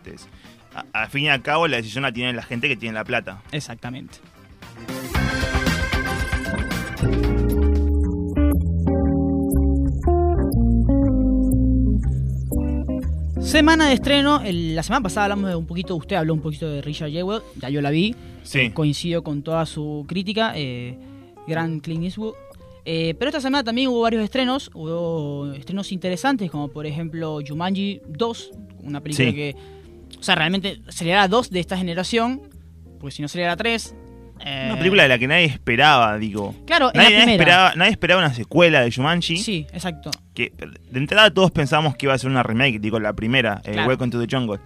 al 0.95 1.09
fin 1.11 1.25
y 1.25 1.29
al 1.29 1.43
cabo 1.43 1.69
la 1.69 1.77
decisión 1.77 2.05
la 2.05 2.13
tiene 2.13 2.33
la 2.33 2.43
gente 2.43 2.69
que 2.69 2.77
tiene 2.77 2.95
la 2.95 3.05
plata. 3.05 3.43
Exactamente. 3.53 4.17
Semana 13.57 13.89
de 13.89 13.95
estreno, 13.95 14.43
la 14.45 14.83
semana 14.83 15.03
pasada 15.03 15.25
hablamos 15.25 15.49
de 15.49 15.57
un 15.57 15.67
poquito, 15.67 15.97
usted 15.97 16.17
habló 16.17 16.35
un 16.35 16.41
poquito 16.41 16.69
de 16.69 16.83
Richard 16.83 17.11
Jewell, 17.11 17.41
ya 17.57 17.71
yo 17.71 17.81
la 17.81 17.91
vi, 17.91 18.15
sí. 18.43 18.59
Eh, 18.59 18.75
coincido 18.75 19.23
con 19.23 19.43
toda 19.43 19.65
su 19.65 20.05
crítica, 20.07 20.53
eh, 20.57 20.99
gran 21.47 21.81
Clint 21.81 22.05
Eastwood. 22.05 22.35
Eh, 22.85 23.15
pero 23.19 23.31
esta 23.31 23.41
semana 23.41 23.65
también 23.65 23.89
hubo 23.89 24.03
varios 24.03 24.23
estrenos, 24.23 24.71
hubo 24.75 25.53
estrenos 25.53 25.91
interesantes, 25.91 26.51
como 26.51 26.69
por 26.69 26.87
ejemplo 26.87 27.39
Jumanji 27.49 28.03
2, 28.09 28.51
una 28.83 29.01
película 29.01 29.33
que, 29.33 29.57
o 30.21 30.23
sea, 30.23 30.35
realmente 30.35 30.83
sería 30.89 31.27
2 31.27 31.49
de 31.49 31.61
esta 31.61 31.79
generación, 31.79 32.43
porque 33.01 33.17
si 33.17 33.23
no 33.23 33.29
sería 33.29 33.47
la 33.47 33.57
3, 33.57 33.95
una 34.41 34.75
eh, 34.75 34.77
película 34.77 35.03
de 35.05 35.09
la 35.09 35.19
que 35.19 35.27
nadie 35.27 35.47
esperaba, 35.47 36.19
digo. 36.19 36.55
Claro, 36.67 36.91
nadie, 36.95 37.33
esperaba, 37.33 37.73
nadie 37.75 37.93
esperaba 37.93 38.21
una 38.21 38.35
secuela 38.35 38.83
de 38.83 38.93
Jumanji. 38.93 39.39
Sí, 39.39 39.67
exacto. 39.73 40.11
Que 40.35 40.53
de 40.91 40.99
entrada 40.99 41.31
todos 41.31 41.51
pensábamos 41.51 41.97
que 41.97 42.07
iba 42.07 42.15
a 42.15 42.19
ser 42.19 42.31
una 42.31 42.43
remake, 42.43 42.79
digo, 42.79 43.01
la 43.01 43.15
primera, 43.15 43.61
eh, 43.65 43.85
Welcome 43.87 44.11
to 44.11 44.25
the 44.25 44.27
Jungle. 44.31 44.61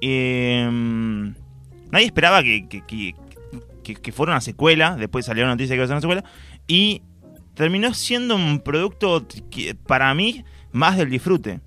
Em, 0.00 1.34
nadie 1.90 2.06
esperaba 2.06 2.42
que, 2.42 2.66
que, 2.66 4.12
fuera 4.12 4.32
una 4.32 4.40
secuela, 4.40 4.96
después 4.96 5.26
salió 5.26 5.44
la 5.44 5.50
noticia 5.50 5.74
que 5.74 5.76
iba 5.76 5.84
a 5.84 5.88
ser 5.88 5.94
una 5.94 6.00
secuela, 6.00 6.24
y 6.66 7.02
terminó 7.54 7.92
siendo 7.92 8.36
un 8.36 8.60
producto 8.60 9.26
que, 9.50 9.74
para 9.74 10.12
mí 10.14 10.44
más 10.72 10.96
del 10.96 11.10
disfrute. 11.10 11.60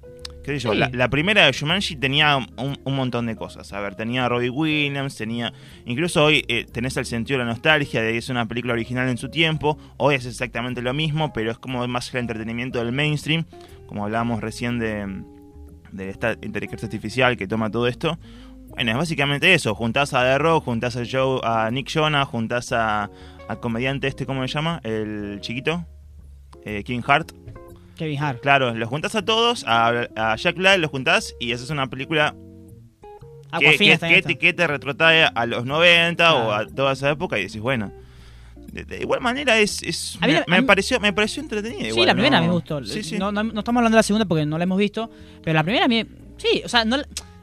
¿Qué 0.43 0.59
yo? 0.59 0.73
La, 0.73 1.09
primera 1.09 1.45
de 1.45 1.51
Shumanji 1.51 1.95
tenía 1.95 2.37
un, 2.37 2.77
montón 2.85 3.25
de 3.25 3.35
cosas. 3.35 3.71
A 3.71 3.79
ver, 3.79 3.95
tenía 3.95 4.25
a 4.25 4.29
Robbie 4.29 4.49
Williams, 4.49 5.15
tenía. 5.15 5.53
Incluso 5.85 6.23
hoy 6.23 6.43
eh, 6.47 6.65
tenés 6.71 6.97
el 6.97 7.05
sentido 7.05 7.39
de 7.39 7.45
la 7.45 7.51
nostalgia 7.51 8.01
de 8.01 8.11
que 8.11 8.17
es 8.17 8.29
una 8.29 8.45
película 8.45 8.73
original 8.73 9.07
en 9.07 9.17
su 9.17 9.29
tiempo. 9.29 9.77
Hoy 9.97 10.15
es 10.15 10.25
exactamente 10.25 10.81
lo 10.81 10.93
mismo, 10.93 11.31
pero 11.31 11.51
es 11.51 11.57
como 11.57 11.87
más 11.87 12.13
el 12.13 12.19
entretenimiento 12.19 12.79
del 12.79 12.91
mainstream. 12.91 13.45
Como 13.87 14.03
hablábamos 14.03 14.41
recién 14.41 14.79
de, 14.79 15.23
de 15.93 16.09
esta 16.09 16.35
inteligencia 16.41 16.87
artificial 16.87 17.37
que 17.37 17.47
toma 17.47 17.71
todo 17.71 17.87
esto. 17.87 18.19
Bueno, 18.75 18.91
es 18.91 18.97
básicamente 18.97 19.53
eso. 19.53 19.75
Juntás 19.75 20.13
a 20.13 20.23
The 20.23 20.39
Rock, 20.39 20.65
juntás 20.65 20.97
a, 20.97 21.03
Joe, 21.09 21.39
a 21.43 21.69
Nick 21.71 21.89
Jonah, 21.93 22.25
juntás 22.25 22.71
a, 22.71 23.09
al 23.47 23.59
comediante 23.59 24.07
este, 24.07 24.25
¿cómo 24.25 24.41
se 24.47 24.53
llama? 24.53 24.81
El 24.83 25.37
chiquito. 25.41 25.85
Eh, 26.65 26.83
King 26.83 27.01
Hart. 27.05 27.31
Kevin 27.95 28.21
Hart. 28.21 28.41
Claro, 28.41 28.73
los 28.73 28.89
juntas 28.89 29.15
a 29.15 29.23
todos, 29.23 29.63
a, 29.67 30.35
Jack 30.37 30.55
Black 30.55 30.79
los 30.79 30.91
juntas 30.91 31.35
y 31.39 31.53
haces 31.53 31.69
una 31.69 31.87
película 31.87 32.35
que, 33.59 34.37
que, 34.39 34.53
te 34.53 34.67
retrotrae 34.67 35.25
a 35.33 35.45
los 35.45 35.65
90 35.65 36.35
o 36.35 36.51
a 36.51 36.65
toda 36.65 36.93
esa 36.93 37.11
época 37.11 37.37
y 37.37 37.43
decís, 37.43 37.61
bueno. 37.61 37.91
De, 38.55 39.01
igual 39.01 39.21
manera 39.21 39.59
es, 39.59 40.17
me, 40.47 40.63
pareció 40.63 40.99
me 40.99 41.13
pareció 41.13 41.43
entretenida 41.43 41.93
sí 41.93 42.05
la 42.05 42.13
primera 42.13 42.41
me 42.41 42.49
gustó. 42.49 42.81
No, 42.81 42.87
estamos 42.87 43.67
hablando 43.67 43.89
de 43.89 43.95
la 43.97 44.03
segunda 44.03 44.25
porque 44.25 44.47
no 44.47 44.57
la 44.57 44.63
hemos 44.63 44.79
visto 44.79 45.11
pero 45.43 45.53
la 45.53 45.63
primera 45.63 45.85
a 45.85 45.87
mí 45.87 46.03
sí 46.37 46.63
o 46.65 46.67
sea 46.67 46.83
no, 46.83 46.97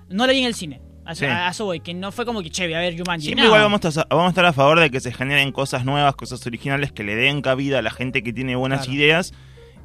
no 0.08 0.26
la 0.26 0.32
vi 0.32 0.40
en 0.40 0.46
el 0.46 0.54
cine. 0.54 0.80
A, 1.04 1.48
eso 1.50 1.64
voy, 1.64 1.80
que 1.80 1.94
no 1.94 2.12
fue 2.12 2.24
como 2.24 2.42
que, 2.42 2.50
che, 2.50 2.64
voy 2.64 2.74
a 2.74 2.78
ver 2.78 2.96
Jumanji. 2.96 3.26
Siempre 3.26 3.46
igual 3.46 3.62
vamos 3.62 3.80
a, 3.84 4.06
vamos 4.10 4.26
a 4.26 4.28
estar 4.28 4.44
a 4.44 4.52
favor 4.52 4.78
de 4.78 4.90
que 4.90 5.00
se 5.00 5.12
generen 5.12 5.50
cosas 5.50 5.84
nuevas, 5.84 6.14
cosas 6.14 6.46
originales, 6.46 6.92
que 6.92 7.02
le 7.02 7.16
den 7.16 7.42
cabida 7.42 7.80
a 7.80 7.82
la 7.82 7.90
gente 7.90 8.22
que 8.22 8.32
tiene 8.32 8.54
buenas 8.54 8.88
ideas 8.88 9.32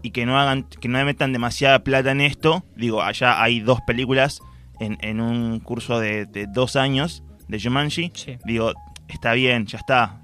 y 0.05 0.11
que 0.11 0.27
no 0.27 0.39
hagan, 0.39 0.67
que 0.79 0.87
no 0.87 1.03
metan 1.03 1.33
demasiada 1.33 1.79
plata 1.79 2.11
en 2.11 2.21
esto. 2.21 2.63
Digo, 2.75 3.01
allá 3.01 3.41
hay 3.41 3.59
dos 3.59 3.79
películas 3.87 4.39
en, 4.79 4.99
en 5.01 5.19
un 5.19 5.59
curso 5.59 5.99
de, 5.99 6.27
dos 6.53 6.75
años 6.75 7.23
de 7.47 7.59
Jumanji. 7.59 8.11
Digo, 8.45 8.73
está 9.07 9.33
bien, 9.33 9.65
ya 9.65 9.79
está. 9.79 10.21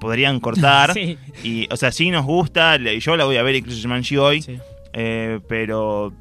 Podrían 0.00 0.40
cortar. 0.40 0.92
Y, 1.44 1.68
o 1.70 1.76
sea, 1.76 1.92
sí 1.92 2.10
nos 2.10 2.26
gusta. 2.26 2.76
Yo 2.76 3.16
la 3.16 3.24
voy 3.24 3.36
a 3.36 3.44
ver 3.44 3.54
incluso 3.54 3.80
Jumanji 3.80 4.16
hoy. 4.16 4.44
Eh, 4.92 5.38
pero 5.48 6.12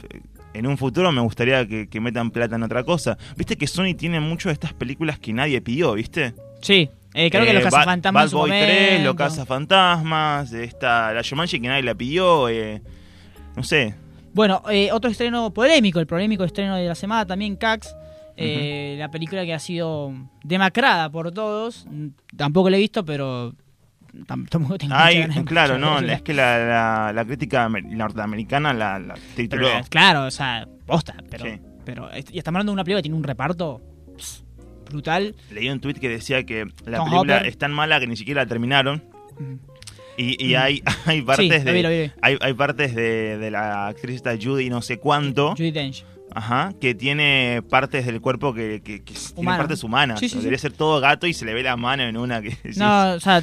en 0.53 0.67
un 0.67 0.77
futuro 0.77 1.11
me 1.11 1.21
gustaría 1.21 1.67
que, 1.67 1.99
metan 1.99 2.29
plata 2.29 2.55
en 2.55 2.61
otra 2.61 2.83
cosa. 2.83 3.17
Viste 3.35 3.57
que 3.57 3.65
Sony 3.65 3.95
tiene 3.97 4.19
mucho 4.19 4.49
de 4.49 4.53
estas 4.53 4.73
películas 4.73 5.17
que 5.17 5.33
nadie 5.33 5.59
pidió, 5.59 5.93
¿viste? 5.93 6.35
Sí. 6.61 6.87
Eh, 7.13 7.29
creo 7.29 7.45
que 7.45 7.53
los 7.53 7.61
eh, 7.61 7.65
cazafantasmas. 7.65 8.31
Bad, 8.31 8.37
Boy 8.37 8.49
3, 8.49 9.03
los 9.03 9.15
cazafantasmas, 9.15 10.53
esta, 10.53 11.13
la 11.13 11.21
Jumanji 11.23 11.59
que 11.59 11.67
nadie 11.67 11.83
la 11.83 11.95
pidió. 11.95 12.49
Eh, 12.49 12.81
no 13.55 13.63
sé. 13.63 13.95
Bueno, 14.33 14.63
eh, 14.69 14.91
otro 14.91 15.11
estreno 15.11 15.53
polémico, 15.53 15.99
el 15.99 16.07
polémico 16.07 16.43
estreno 16.43 16.75
de 16.75 16.87
la 16.87 16.95
semana 16.95 17.25
también, 17.25 17.55
Cax. 17.55 17.95
Eh, 18.37 18.95
la 18.97 19.11
película 19.11 19.45
que 19.45 19.53
ha 19.53 19.59
sido 19.59 20.13
demacrada 20.43 21.09
por 21.09 21.31
todos. 21.31 21.85
Tampoco 22.35 22.69
la 22.69 22.77
he 22.77 22.79
visto, 22.79 23.05
pero 23.05 23.53
tampoco 24.25 24.77
tengo 24.77 24.95
Ay, 24.95 25.27
Claro, 25.45 25.77
no, 25.77 25.99
es 25.99 26.21
que 26.21 26.33
la, 26.33 27.11
la, 27.13 27.25
crítica 27.25 27.69
norteamericana 27.69 28.73
la, 28.73 28.99
la 28.99 29.15
tituló. 29.35 29.67
claro, 29.89 30.25
o 30.25 30.31
sea, 30.31 30.67
posta, 30.85 31.15
pero, 31.29 31.45
pero 31.85 32.09
y 32.31 32.37
estamos 32.37 32.57
hablando 32.57 32.71
de 32.71 32.73
una 32.73 32.83
película 32.83 32.99
que 32.99 33.03
tiene 33.03 33.17
un 33.17 33.23
reparto 33.23 33.81
brutal. 34.91 35.35
Leí 35.51 35.69
un 35.69 35.79
tweet 35.79 35.95
que 35.95 36.09
decía 36.09 36.45
que 36.45 36.67
la 36.85 37.03
película 37.03 37.37
es 37.39 37.57
tan 37.57 37.71
mala 37.71 37.99
que 37.99 38.07
ni 38.07 38.17
siquiera 38.17 38.43
la 38.43 38.47
terminaron. 38.47 39.03
Y, 40.17 40.53
mm. 40.53 40.57
hay, 40.57 40.83
hay 41.05 41.21
partes 41.21 41.65
de 41.65 42.11
Hay, 42.21 42.37
hay, 42.39 42.53
partes 42.53 42.95
de, 42.95 43.37
de 43.37 43.51
la 43.51 43.87
actriz 43.87 44.17
esta 44.17 44.35
Judy 44.39 44.69
no 44.69 44.81
sé 44.81 44.97
cuánto. 44.97 45.51
Judy 45.51 45.71
Dench. 45.71 46.05
Ajá, 46.33 46.73
que 46.79 46.95
tiene 46.95 47.61
partes 47.69 48.05
del 48.05 48.21
cuerpo 48.21 48.53
que, 48.53 48.81
que, 48.81 49.03
que 49.03 49.13
tiene 49.35 49.57
partes 49.57 49.83
humanas. 49.83 50.21
Debería 50.21 50.57
ser 50.57 50.71
todo 50.71 51.01
gato 51.01 51.27
y 51.27 51.33
se 51.33 51.45
le 51.45 51.53
ve 51.53 51.61
la 51.61 51.75
mano 51.75 52.03
en 52.03 52.15
una 52.15 52.41
que... 52.41 52.55
No, 52.77 53.13
o 53.13 53.19
sea, 53.19 53.41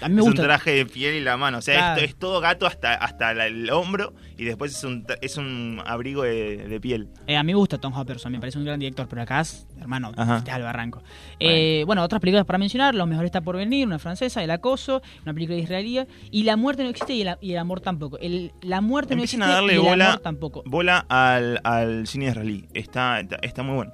a 0.00 0.08
mí 0.08 0.14
me 0.14 0.22
gusta. 0.22 0.34
Es 0.34 0.40
un 0.40 0.46
traje 0.46 0.70
de 0.72 0.86
piel 0.86 1.14
y 1.14 1.20
la 1.20 1.36
mano. 1.36 1.58
O 1.58 1.62
sea, 1.62 1.94
esto 1.94 2.04
es 2.04 2.16
todo 2.16 2.40
gato 2.40 2.66
hasta, 2.66 2.94
hasta 2.94 3.32
el 3.46 3.70
hombro 3.70 4.14
y 4.36 4.44
después 4.44 4.76
es 4.76 4.82
un, 4.84 5.06
es 5.20 5.36
un 5.36 5.80
abrigo 5.86 6.22
de, 6.24 6.78
piel. 6.80 7.08
Eh, 7.26 7.36
a 7.36 7.42
mí 7.42 7.52
me 7.52 7.56
gusta 7.56 7.78
Tom 7.78 7.92
Hopperson, 7.92 8.32
me 8.32 8.40
parece 8.40 8.58
un 8.58 8.64
gran 8.64 8.80
director, 8.80 9.06
pero 9.08 9.22
acá 9.22 9.40
es, 9.40 9.66
hermano, 9.80 10.12
al 10.16 10.62
barranco. 10.62 11.02
Eh, 11.38 11.84
bueno. 11.86 12.02
otras 12.02 12.20
películas 12.20 12.44
para 12.44 12.58
mencionar: 12.58 12.94
Lo 12.94 13.06
mejor 13.06 13.24
está 13.24 13.40
por 13.40 13.56
venir, 13.56 13.86
una 13.86 13.98
francesa, 13.98 14.42
El 14.42 14.50
acoso, 14.50 15.02
una 15.22 15.32
película 15.32 15.58
israelí, 15.58 16.00
y 16.30 16.42
La 16.42 16.56
muerte 16.56 16.82
no 16.82 16.88
existe 16.88 17.14
y 17.14 17.22
el, 17.22 17.58
amor 17.58 17.80
tampoco. 17.80 18.18
El, 18.18 18.52
la 18.62 18.80
muerte 18.80 19.14
no 19.14 19.22
existe 19.22 19.46
y 19.46 19.70
el 19.70 20.02
amor 20.02 20.18
tampoco. 20.20 20.62
Bola 20.66 21.06
al, 21.08 21.60
al 21.64 22.06
cine 22.06 22.26
israelí. 22.26 22.66
Está, 22.74 23.20
está, 23.20 23.62
muy 23.62 23.76
bueno. 23.76 23.92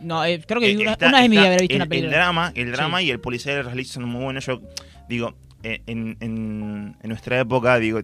No, 0.00 0.24
eh, 0.24 0.42
creo 0.46 0.60
que 0.60 0.76
una, 0.76 0.96
vez 0.96 1.30
me 1.30 1.38
haber 1.38 1.60
visto 1.60 1.74
el, 1.74 1.80
una 1.80 1.86
película. 1.86 2.10
El 2.10 2.14
drama, 2.14 2.52
el 2.54 2.72
drama 2.72 3.02
y 3.02 3.10
el 3.10 3.20
policía 3.20 3.58
israelí 3.58 3.84
son 3.84 4.04
muy 4.04 4.24
buenos. 4.24 4.46
Yo 4.46 4.60
digo, 5.08 5.34
en, 5.62 6.16
en, 6.20 6.96
nuestra 7.02 7.38
época, 7.40 7.78
digo, 7.78 8.00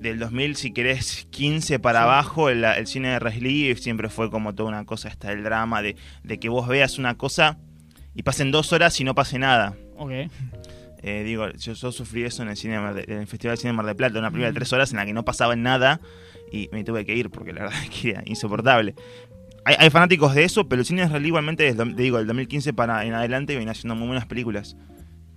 del 0.00 0.18
2000, 0.18 0.56
si 0.56 0.72
querés, 0.72 1.26
15 1.30 1.78
para 1.78 2.04
abajo, 2.04 2.48
el, 2.48 2.64
cine 2.86 3.08
de 3.10 3.18
Resley 3.18 3.74
siempre 3.76 4.08
fue 4.08 4.30
como 4.30 4.54
toda 4.54 4.68
una 4.68 4.84
cosa, 4.84 5.08
hasta 5.08 5.32
el 5.32 5.42
drama 5.42 5.82
de, 5.82 5.96
que 6.38 6.48
vos 6.48 6.68
veas 6.68 6.98
una 6.98 7.16
cosa 7.16 7.58
y 8.14 8.22
pasen 8.22 8.50
dos 8.50 8.72
horas 8.72 8.98
y 9.00 9.04
no 9.04 9.14
pase 9.14 9.38
nada. 9.38 9.74
Ok. 9.96 10.12
Eh, 11.02 11.22
digo, 11.24 11.48
yo, 11.50 11.74
sufrí 11.92 12.24
eso 12.24 12.42
en 12.42 12.50
el, 12.50 12.56
cine 12.56 12.76
el 12.76 13.26
Festival 13.26 13.56
de 13.56 13.60
Cine 13.60 13.72
de 13.72 13.76
Mar 13.76 13.86
del 13.86 13.96
Plata, 13.96 14.18
una 14.18 14.30
primera 14.30 14.50
de 14.50 14.54
tres 14.54 14.72
horas 14.72 14.90
en 14.90 14.98
la 14.98 15.06
que 15.06 15.14
no 15.14 15.24
pasaba 15.24 15.56
nada 15.56 16.00
y 16.52 16.68
me 16.72 16.84
tuve 16.84 17.06
que 17.06 17.14
ir 17.14 17.30
porque 17.30 17.52
la 17.52 17.62
verdad 17.62 17.82
es 17.82 17.90
que 18.02 18.10
era 18.10 18.22
insoportable. 18.26 18.94
Hay, 19.64 19.90
fanáticos 19.90 20.34
de 20.34 20.44
eso, 20.44 20.68
pero 20.68 20.80
el 20.80 20.86
cine 20.86 21.04
israelí 21.04 21.28
igualmente, 21.28 21.62
desde, 21.62 21.84
digo, 21.94 22.18
del 22.18 22.26
2015 22.26 22.72
para 22.72 23.04
en 23.04 23.14
adelante 23.14 23.56
viene 23.56 23.70
haciendo 23.70 23.94
muy 23.94 24.06
buenas 24.06 24.26
películas. 24.26 24.76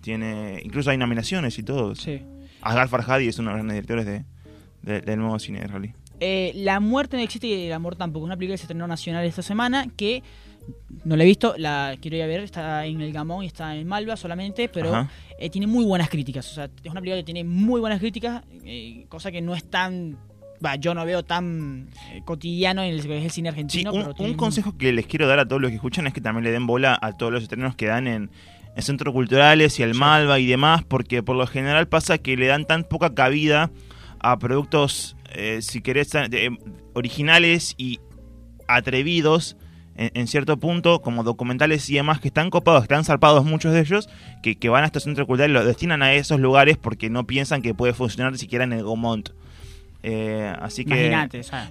Tiene, 0.02 0.62
incluso 0.64 0.90
hay 0.90 0.98
nominaciones 0.98 1.58
y 1.60 1.64
todo. 1.64 1.96
Sí. 1.96 2.22
Asghar 2.62 2.88
Farhadi 2.88 3.28
es 3.28 3.40
uno 3.40 3.50
de 3.50 3.58
los 3.58 3.58
grandes 3.58 3.76
directores 3.76 4.06
de, 4.06 5.02
del 5.02 5.20
nuevo 5.20 5.38
cine 5.40 5.62
israelí. 5.64 5.94
Eh, 6.20 6.54
la 6.56 6.80
muerte 6.80 7.18
no 7.18 7.24
existe 7.24 7.48
y 7.48 7.68
el 7.68 7.74
amor 7.74 7.96
tampoco. 7.96 8.26
Una 8.26 8.38
película 8.38 8.54
que 8.54 8.60
se 8.60 8.64
estrenó 8.64 8.88
nacional 8.88 9.26
esta 9.26 9.42
semana 9.42 9.88
que 9.96 10.24
no 11.04 11.18
la 11.18 11.24
he 11.24 11.28
visto, 11.28 11.56
la 11.58 11.98
quiero 12.00 12.18
ir 12.18 12.24
a 12.24 12.28
ver, 12.28 12.42
está 12.42 12.86
en 12.86 13.02
el 13.02 13.12
Gamón 13.12 13.44
y 13.44 13.48
está 13.48 13.76
en 13.76 13.86
Malva 13.88 14.16
solamente, 14.16 14.70
pero 14.70 15.08
eh, 15.38 15.50
tiene 15.50 15.68
muy 15.68 15.84
buenas 15.84 16.10
críticas. 16.10 16.50
O 16.52 16.56
sea, 16.56 16.66
es 16.66 16.92
una 16.92 17.02
película 17.02 17.18
que 17.18 17.26
tiene 17.26 17.44
muy 17.44 17.82
buenas 17.82 18.00
críticas, 18.00 18.44
eh, 18.64 19.06
cosa 19.10 19.32
que 19.32 19.42
no 19.42 19.56
es 19.56 19.70
tan 19.70 20.18
yo 20.80 20.94
no 20.94 21.06
veo 21.06 21.24
tan 21.24 21.90
cotidiano 22.26 22.84
en 22.84 22.94
el, 22.94 23.12
el 23.12 23.32
cine 23.32 23.50
argentino. 23.50 23.92
un, 23.92 24.34
consejo 24.36 24.78
que 24.78 24.94
les 24.94 25.06
quiero 25.06 25.28
dar 25.28 25.40
a 25.40 25.46
todos 25.46 25.62
los 25.62 25.70
que 25.70 25.76
escuchan 25.76 26.08
es 26.08 26.14
que 26.14 26.22
también 26.22 26.44
le 26.44 26.52
den 26.52 26.66
bola 26.66 26.98
a 27.02 27.14
todos 27.14 27.32
los 27.32 27.44
estrenos 27.44 27.76
que 27.76 27.88
dan 27.88 28.08
en, 28.08 28.32
en 28.76 28.84
centros 28.84 29.14
culturales 29.14 29.80
y 29.80 29.84
el 29.84 29.94
Malva 29.94 30.40
y 30.40 30.46
demás, 30.46 30.84
porque 30.84 31.24
por 31.24 31.36
lo 31.36 31.48
general 31.48 31.88
pasa 31.88 32.18
que 32.18 32.38
le 32.38 32.48
dan 32.48 32.66
tan 32.66 32.84
poca 32.84 33.14
cabida 33.14 33.72
a 34.20 34.40
productos, 34.40 35.16
eh, 35.34 35.60
si 35.62 35.82
querés, 35.82 36.12
originales 36.94 37.76
y 37.78 38.00
atrevidos 38.68 39.58
en, 39.96 40.28
cierto 40.28 40.58
punto, 40.58 41.02
como 41.02 41.24
documentales 41.24 41.88
y 41.90 41.96
demás, 41.96 42.20
que 42.20 42.30
están 42.30 42.50
copados, 42.50 42.84
están 42.84 43.04
zarpados 43.04 43.46
muchos 43.46 43.74
de 43.74 43.82
ellos, 43.82 44.10
que, 44.42 44.56
que 44.56 44.70
van 44.70 44.84
a 44.84 44.88
estos 44.88 45.04
centros 45.04 45.28
culturales 45.28 45.52
y 45.52 45.54
los 45.54 45.66
destinan 45.66 46.02
a 46.02 46.14
esos 46.14 46.40
lugares 46.40 46.78
porque 46.78 47.12
no 47.12 47.28
piensan 47.28 47.62
que 47.62 47.76
puede 47.76 47.94
funcionar 47.94 48.36
siquiera 48.38 48.64
en 48.64 48.74
el 48.74 48.84
Gaumont. 48.84 49.30
Eh, 50.06 50.54
así 50.60 50.84
que. 50.84 51.10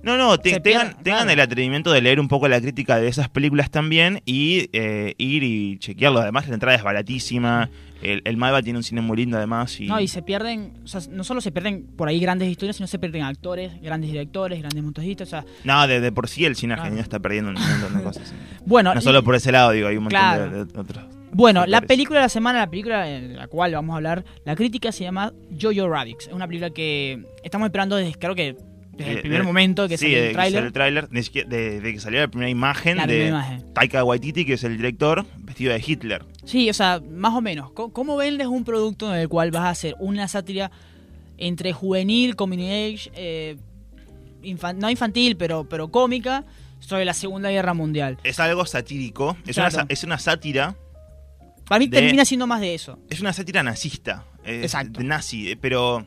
no, 0.02 0.16
no, 0.16 0.38
tengan, 0.38 1.28
el 1.28 1.38
atrevimiento 1.38 1.92
de 1.92 2.00
leer 2.00 2.18
un 2.18 2.28
poco 2.28 2.48
la 2.48 2.60
crítica 2.60 2.96
de 2.96 3.08
esas 3.08 3.28
películas 3.28 3.70
también 3.70 4.22
y 4.24 4.70
eh, 4.72 5.14
ir 5.18 5.42
y 5.42 5.78
chequearlo. 5.78 6.20
Además, 6.20 6.48
la 6.48 6.54
entrada 6.54 6.76
es 6.76 6.82
baratísima. 6.82 7.68
El, 8.00 8.22
el 8.24 8.36
Malva 8.36 8.62
tiene 8.62 8.78
un 8.78 8.82
cine 8.82 9.02
muy 9.02 9.18
lindo, 9.18 9.36
además. 9.36 9.78
Y... 9.78 9.86
No, 9.86 10.00
y 10.00 10.08
se 10.08 10.22
pierden. 10.22 10.72
O 10.82 10.88
sea, 10.88 11.02
no 11.10 11.24
solo 11.24 11.42
se 11.42 11.52
pierden 11.52 11.86
por 11.86 12.08
ahí 12.08 12.18
grandes 12.20 12.48
historias, 12.48 12.76
sino 12.76 12.86
se 12.86 12.98
pierden 12.98 13.22
actores, 13.22 13.80
grandes 13.82 14.10
directores, 14.10 14.58
grandes 14.58 14.82
montajistas. 14.82 15.28
O 15.28 15.30
sea, 15.30 15.44
no, 15.64 15.86
de, 15.86 16.10
por 16.10 16.26
sí 16.26 16.46
el 16.46 16.56
cine 16.56 16.72
argentino 16.72 17.02
está 17.02 17.20
perdiendo 17.20 17.50
un 17.50 17.56
montón 17.56 17.98
de 17.98 18.02
cosas. 18.02 18.34
bueno, 18.66 18.94
no 18.94 19.00
solo 19.02 19.22
por 19.22 19.34
ese 19.34 19.52
lado, 19.52 19.72
digo, 19.72 19.88
hay 19.88 19.98
un 19.98 20.04
montón 20.04 20.50
de, 20.50 20.64
de 20.64 20.80
otros. 20.80 21.04
Bueno, 21.34 21.66
la 21.66 21.80
película 21.80 22.20
de 22.20 22.26
la 22.26 22.28
semana, 22.28 22.58
la 22.60 22.70
película 22.70 23.08
en 23.08 23.36
la 23.36 23.46
cual 23.48 23.72
vamos 23.72 23.94
a 23.94 23.96
hablar, 23.96 24.24
la 24.44 24.54
crítica 24.54 24.92
se 24.92 25.04
llama 25.04 25.32
Jojo 25.60 25.88
Rabbit. 25.88 26.20
Es 26.20 26.28
una 26.28 26.46
película 26.46 26.70
que 26.70 27.24
estamos 27.42 27.66
esperando 27.66 27.96
desde, 27.96 28.18
creo 28.18 28.34
que 28.34 28.54
desde 28.92 29.12
el 29.12 29.18
eh, 29.18 29.20
primer 29.22 29.42
momento 29.42 29.88
que 29.88 29.96
salió 29.96 30.18
el 30.18 30.32
tráiler. 30.32 30.64
el 30.64 30.72
tráiler, 30.72 31.08
desde, 31.08 31.80
que 31.80 32.00
salió 32.00 32.20
la 32.20 32.28
primera 32.28 32.50
imagen 32.50 32.98
de 33.06 33.62
Taika 33.72 34.04
Waititi, 34.04 34.44
que 34.44 34.54
es 34.54 34.64
el 34.64 34.76
director, 34.76 35.24
vestido 35.38 35.72
de 35.72 35.82
Hitler. 35.84 36.24
Sí, 36.44 36.68
o 36.68 36.74
sea, 36.74 37.00
más 37.10 37.32
o 37.32 37.40
menos. 37.40 37.70
¿Cómo, 37.72 38.16
vendes 38.16 38.46
un 38.46 38.64
producto 38.64 39.12
en 39.14 39.20
el 39.20 39.28
cual 39.28 39.50
vas 39.50 39.62
a 39.62 39.70
hacer 39.70 39.96
una 39.98 40.28
sátira 40.28 40.70
entre 41.38 41.72
juvenil, 41.72 42.36
community 42.36 42.94
age, 42.94 43.10
eh, 43.14 43.56
no 44.76 44.90
infantil, 44.90 45.36
pero, 45.36 45.66
pero 45.68 45.90
cómica, 45.90 46.44
sobre 46.80 47.06
la 47.06 47.14
Segunda 47.14 47.50
Guerra 47.50 47.72
Mundial. 47.72 48.18
Es 48.22 48.38
algo 48.38 48.66
satírico, 48.66 49.36
es, 49.46 49.56
una, 49.56 49.86
es 49.88 50.04
una 50.04 50.18
sátira. 50.18 50.76
Para 51.72 51.78
mí 51.78 51.88
termina 51.88 52.26
siendo 52.26 52.46
más 52.46 52.60
de 52.60 52.74
eso. 52.74 52.98
Es 53.08 53.22
una 53.22 53.32
sátira 53.32 53.62
nazista. 53.62 54.26
Exacto. 54.44 55.02
nazi, 55.02 55.52
eh, 55.52 55.56
pero 55.56 56.06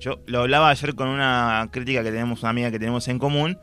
yo 0.00 0.18
lo 0.26 0.40
hablaba 0.40 0.68
ayer 0.70 0.96
con 0.96 1.06
una 1.06 1.68
crítica 1.70 2.02
que 2.02 2.10
tenemos, 2.10 2.40
una 2.40 2.50
amiga 2.50 2.72
que 2.72 2.80
tenemos 2.80 3.06
en 3.06 3.20
común. 3.20 3.56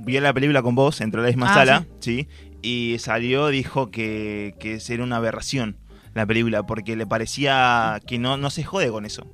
Vio 0.00 0.20
la 0.20 0.32
película 0.32 0.60
con 0.60 0.74
vos, 0.74 1.00
entró 1.00 1.20
a 1.20 1.22
la 1.22 1.28
misma 1.28 1.52
ah, 1.52 1.54
sala, 1.54 1.86
¿sí? 2.00 2.26
Y 2.62 2.96
salió, 2.98 3.46
dijo 3.46 3.92
que, 3.92 4.56
que 4.58 4.82
era 4.88 5.04
una 5.04 5.18
aberración 5.18 5.76
la 6.14 6.26
película, 6.26 6.66
porque 6.66 6.96
le 6.96 7.06
parecía 7.06 8.00
que 8.04 8.18
no, 8.18 8.36
no 8.36 8.50
se 8.50 8.64
jode 8.64 8.90
con 8.90 9.06
eso. 9.06 9.24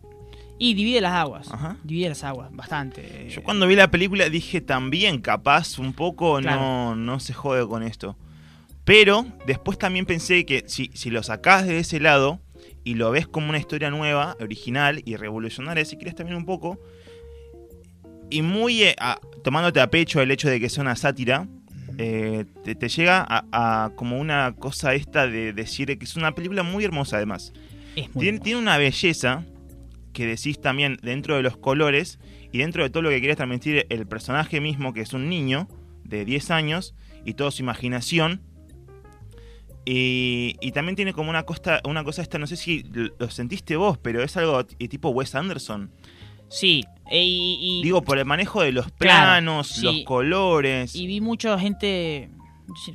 Y 0.58 0.74
divide 0.74 1.00
las 1.00 1.14
aguas. 1.14 1.48
Divide 1.82 2.10
las 2.10 2.24
aguas, 2.24 2.54
bastante. 2.54 3.30
Yo 3.30 3.42
cuando 3.42 3.66
vi 3.66 3.74
la 3.74 3.90
película 3.90 4.28
dije 4.28 4.60
también, 4.60 5.22
capaz, 5.22 5.78
un 5.78 5.94
poco 5.94 6.42
no, 6.42 6.94
no 6.94 7.20
se 7.20 7.32
jode 7.32 7.66
con 7.66 7.82
esto. 7.82 8.18
Pero 8.84 9.26
después 9.46 9.78
también 9.78 10.06
pensé 10.06 10.44
que 10.44 10.64
si, 10.66 10.90
si 10.94 11.10
lo 11.10 11.22
sacás 11.22 11.66
de 11.66 11.78
ese 11.78 12.00
lado 12.00 12.40
y 12.84 12.94
lo 12.94 13.10
ves 13.10 13.26
como 13.26 13.48
una 13.48 13.58
historia 13.58 13.90
nueva, 13.90 14.36
original 14.40 15.02
y 15.04 15.16
revolucionaria, 15.16 15.84
si 15.84 15.96
quieres 15.96 16.14
también 16.14 16.36
un 16.36 16.44
poco, 16.44 16.78
y 18.30 18.42
muy 18.42 18.82
eh, 18.82 18.96
tomándote 19.42 19.80
a 19.80 19.90
pecho 19.90 20.20
el 20.20 20.30
hecho 20.30 20.48
de 20.48 20.60
que 20.60 20.68
sea 20.68 20.82
una 20.82 20.96
sátira, 20.96 21.48
eh, 21.96 22.44
te, 22.64 22.88
llega 22.88 23.24
a, 23.28 23.92
como 23.94 24.18
una 24.18 24.54
cosa 24.58 24.94
esta 24.94 25.28
de 25.28 25.52
decir 25.52 25.96
que 25.98 26.04
es 26.04 26.16
una 26.16 26.34
película 26.34 26.62
muy 26.62 26.84
hermosa 26.84 27.16
además. 27.16 27.52
tiene, 28.18 28.40
tiene, 28.40 28.58
una 28.58 28.76
belleza 28.76 29.44
que 30.12 30.26
decís 30.26 30.60
también 30.60 30.98
dentro 31.02 31.36
de 31.36 31.42
los 31.42 31.56
colores 31.56 32.18
y 32.52 32.58
dentro 32.58 32.82
de 32.82 32.90
todo 32.90 33.02
lo 33.02 33.10
que 33.10 33.20
quiere 33.20 33.36
transmitir 33.36 33.86
el 33.88 34.06
personaje 34.06 34.60
mismo, 34.60 34.92
que 34.92 35.02
es 35.02 35.12
un 35.12 35.28
niño 35.28 35.68
de 36.04 36.24
10 36.24 36.50
años 36.50 36.94
y 37.24 37.34
toda 37.34 37.50
su 37.50 37.62
imaginación. 37.62 38.42
Y, 39.86 40.72
también 40.72 40.96
tiene 40.96 41.12
como 41.12 41.30
una, 41.30 41.44
costa, 41.44 41.80
una 41.84 42.04
cosa 42.04 42.22
esta, 42.22 42.38
no 42.38 42.46
sé 42.46 42.56
si 42.56 42.84
lo 43.18 43.30
sentiste 43.30 43.76
vos, 43.76 43.98
pero 43.98 44.22
es 44.22 44.36
algo 44.36 44.64
tipo 44.64 45.10
Wes 45.10 45.34
Anderson. 45.34 45.90
Sí, 46.48 46.84
e, 47.10 47.22
y, 47.24 47.82
digo 47.82 48.02
por 48.02 48.18
el 48.18 48.24
manejo 48.24 48.62
de 48.62 48.72
los 48.72 48.90
planos, 48.90 49.78
los 49.82 50.04
colores. 50.04 50.94
Y 50.94 51.06
vi 51.06 51.20
mucha 51.20 51.58
gente 51.58 52.30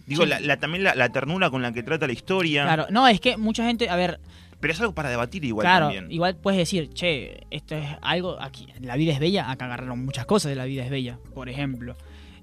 Digo, 0.07 0.25
la, 0.25 0.57
también 0.57 0.83
la, 0.83 0.95
la, 0.95 1.09
ternura 1.09 1.49
con 1.49 1.61
la 1.61 1.71
que 1.71 1.83
trata 1.83 2.07
la 2.07 2.13
historia. 2.13 2.63
Claro, 2.63 2.87
no, 2.89 3.07
es 3.07 3.19
que 3.19 3.37
mucha 3.37 3.65
gente, 3.65 3.89
a 3.89 3.95
ver, 3.95 4.19
pero 4.59 4.73
es 4.73 4.81
algo 4.81 4.93
para 4.93 5.09
debatir 5.09 5.45
igual 5.45 5.63
claro, 5.63 5.91
igual 6.09 6.35
puedes 6.35 6.57
decir, 6.57 6.89
che, 6.89 7.45
esto 7.49 7.75
es 7.75 7.87
algo, 8.01 8.37
aquí, 8.41 8.67
la 8.81 8.95
vida 8.95 9.13
es 9.13 9.19
bella, 9.19 9.49
acá 9.49 9.65
agarraron 9.65 10.03
muchas 10.03 10.25
cosas 10.25 10.49
de 10.49 10.55
la 10.55 10.65
vida 10.65 10.83
es 10.83 10.89
bella, 10.89 11.19
por 11.33 11.49
ejemplo. 11.49 11.95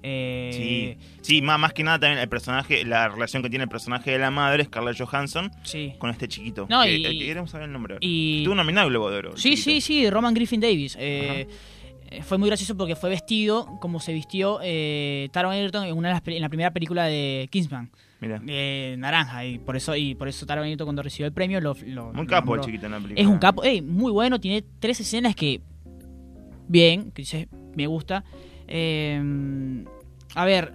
Eh, 0.03 0.97
sí, 1.19 1.19
sí 1.21 1.41
más, 1.41 1.59
más 1.59 1.73
que 1.73 1.83
nada 1.83 1.99
también 1.99 2.19
el 2.19 2.29
personaje, 2.29 2.85
la 2.85 3.09
relación 3.09 3.43
que 3.43 3.49
tiene 3.49 3.63
el 3.63 3.69
personaje 3.69 4.11
de 4.11 4.19
la 4.19 4.31
madre, 4.31 4.65
Scarlett 4.65 4.97
Johansson, 4.97 5.51
con 5.97 6.09
este 6.09 6.27
chiquito. 6.27 6.67
No, 6.69 6.83
que, 6.83 6.97
y, 6.97 7.05
eh, 7.05 7.25
queremos 7.25 7.51
saber 7.51 7.67
el 7.67 7.73
nombre. 7.73 7.97
Y, 8.01 8.43
Tuvo 8.43 8.55
nominado 8.55 8.89
Globo 8.89 9.09
de 9.11 9.17
Oro. 9.17 9.37
Sí, 9.37 9.57
sí, 9.57 9.81
sí, 9.81 10.09
Roman 10.09 10.33
Griffin 10.33 10.59
Davis. 10.59 10.97
Eh, 12.09 12.21
fue 12.23 12.37
muy 12.37 12.47
gracioso 12.47 12.77
porque 12.77 12.95
fue 12.95 13.09
vestido 13.09 13.77
como 13.81 13.99
se 13.99 14.13
vistió 14.13 14.59
eh, 14.63 15.29
Taron 15.31 15.53
Egerton 15.53 15.85
en, 15.85 15.97
una 15.97 16.21
en 16.25 16.41
la 16.41 16.49
primera 16.49 16.71
película 16.71 17.05
de 17.05 17.49
Kingsman. 17.51 17.89
Eh, 18.21 18.95
naranja 18.97 19.45
y 19.45 19.59
por 19.59 19.75
eso 19.75 19.95
y 19.95 20.15
por 20.15 20.27
eso 20.27 20.45
Egerton 20.49 20.87
cuando 20.87 21.03
recibió 21.03 21.27
el 21.27 21.33
premio 21.33 21.61
lo, 21.61 21.75
muy 22.13 22.25
capo 22.25 22.55
el 22.55 22.61
chiquito 22.61 22.87
en 22.87 22.93
la 22.93 22.97
película 22.97 23.21
es 23.21 23.27
un 23.27 23.37
capo 23.37 23.61
muy 23.83 24.11
bueno 24.11 24.39
tiene 24.39 24.63
tres 24.79 24.99
escenas 24.99 25.35
que 25.35 25.61
bien 26.67 27.11
que 27.11 27.21
dice 27.21 27.47
me 27.75 27.85
gusta 27.85 28.23
eh, 28.67 29.83
a 30.35 30.45
ver 30.45 30.73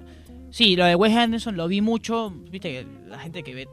sí 0.50 0.76
lo 0.76 0.84
de 0.84 0.94
Wes 0.94 1.16
Anderson 1.16 1.56
lo 1.56 1.68
vi 1.68 1.80
mucho 1.80 2.30
viste 2.50 2.86
la 3.08 3.18
gente 3.18 3.42
que 3.42 3.54
ve 3.54 3.68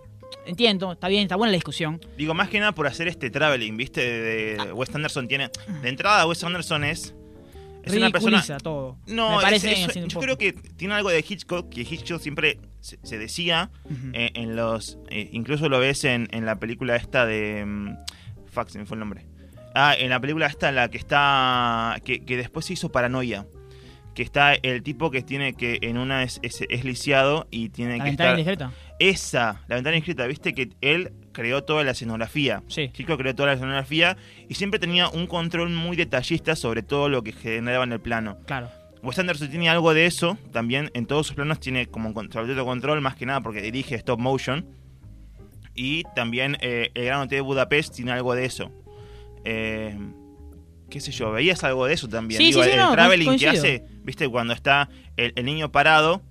entiendo, 0.45 0.91
está 0.91 1.07
bien, 1.07 1.23
está 1.23 1.35
buena 1.35 1.51
la 1.51 1.57
discusión. 1.57 1.99
Digo, 2.17 2.33
más 2.33 2.49
que 2.49 2.59
nada 2.59 2.73
por 2.73 2.87
hacer 2.87 3.07
este 3.07 3.29
traveling, 3.29 3.77
¿viste? 3.77 4.01
De, 4.01 4.57
ah. 4.59 4.73
Wes 4.73 4.93
Anderson 4.93 5.27
tiene. 5.27 5.49
De 5.81 5.89
entrada, 5.89 6.25
Wes 6.27 6.43
Anderson 6.43 6.83
es 6.83 7.13
es 7.83 7.95
una 7.95 8.09
persona. 8.09 8.43
todo. 8.61 8.97
No, 9.07 9.37
Me 9.37 9.41
parece 9.41 9.87
yo 10.07 10.19
creo 10.19 10.37
que 10.37 10.53
tiene 10.53 10.93
algo 10.93 11.09
de 11.09 11.23
Hitchcock, 11.27 11.69
que 11.69 11.81
Hitchcock 11.81 12.21
siempre 12.21 12.59
se, 12.81 13.17
decía 13.17 13.71
eh, 14.13 14.31
en 14.33 14.55
los. 14.55 14.99
Eh, 15.09 15.29
incluso 15.31 15.69
lo 15.69 15.79
ves 15.79 16.03
en, 16.03 16.27
en, 16.31 16.45
la 16.45 16.59
película 16.59 16.95
esta 16.95 17.25
de. 17.25 17.63
Um, 17.63 17.97
fuck, 18.51 18.69
se 18.69 18.79
me 18.79 18.85
fue 18.85 18.95
el 18.95 18.99
nombre. 18.99 19.25
Ah, 19.75 19.95
en 19.97 20.09
la 20.09 20.19
película 20.19 20.47
esta, 20.47 20.71
la 20.71 20.89
que 20.89 20.97
está. 20.97 21.99
que, 22.03 22.25
que 22.25 22.37
después 22.37 22.65
se 22.65 22.73
hizo 22.73 22.91
Paranoia 22.91 23.45
que 24.19 24.23
está 24.23 24.53
el 24.53 24.83
tipo 24.83 25.11
que 25.11 25.21
tiene 25.21 25.53
que 25.53 25.79
en 25.81 25.97
una 25.97 26.23
es, 26.23 26.41
es, 26.43 26.83
lisiado 26.83 27.47
y 27.51 27.69
tiene 27.69 27.97
la 27.97 28.03
que 28.03 28.09
ventana 28.09 28.31
Indiscreta. 28.31 28.73
Esa, 28.99 29.63
la 29.69 29.75
ventana 29.75 29.95
inscrita, 29.95 30.27
viste 30.27 30.53
que 30.53 30.71
él 30.81 31.13
creó 31.31 31.63
toda 31.63 31.85
la 31.85 31.91
escenografía. 31.91 32.61
Sí. 32.67 32.89
Chico 32.91 33.17
creó 33.17 33.33
toda 33.33 33.47
la 33.47 33.53
escenografía 33.53 34.17
y 34.49 34.55
siempre 34.55 34.77
tenía 34.77 35.07
un 35.07 35.25
control 35.25 35.69
muy 35.69 35.95
detallista 35.95 36.57
sobre 36.57 36.83
todo 36.83 37.07
lo 37.07 37.23
que 37.23 37.31
generaba 37.31 37.85
en 37.85 37.93
el 37.93 38.01
plano. 38.01 38.39
Claro. 38.45 38.69
Wes 39.01 39.17
Anderson 39.17 39.49
tiene 39.51 39.69
algo 39.69 39.93
de 39.93 40.05
eso, 40.05 40.37
también 40.51 40.91
en 40.95 41.05
todos 41.05 41.27
sus 41.27 41.37
planos 41.37 41.61
tiene 41.61 41.85
como 41.85 42.13
control, 42.13 42.53
control 42.65 42.99
más 42.99 43.15
que 43.15 43.25
nada 43.25 43.39
porque 43.39 43.61
dirige 43.61 43.95
stop 43.95 44.19
motion. 44.19 44.67
Y 45.75 46.03
también 46.13 46.57
eh, 46.59 46.91
el 46.93 47.05
Gran 47.05 47.21
Hotel 47.21 47.37
de 47.37 47.41
Budapest 47.41 47.95
tiene 47.95 48.11
algo 48.11 48.35
de 48.35 48.43
eso. 48.43 48.69
Eh, 49.45 49.97
qué 50.89 50.99
sé 50.99 51.11
yo, 51.11 51.31
veías 51.31 51.63
algo 51.63 51.85
de 51.85 51.93
eso 51.93 52.07
también. 52.07 52.39
Sí, 52.39 52.53
sí, 52.53 52.59
el, 52.59 52.77
no, 52.77 52.91
traveling 52.91 53.37
que 53.37 53.49
hace, 53.49 53.83
viste, 54.03 54.27
cuando 54.27 54.53
está 54.53 54.89
el, 55.17 55.33
niño 55.45 55.71
parado 55.71 56.21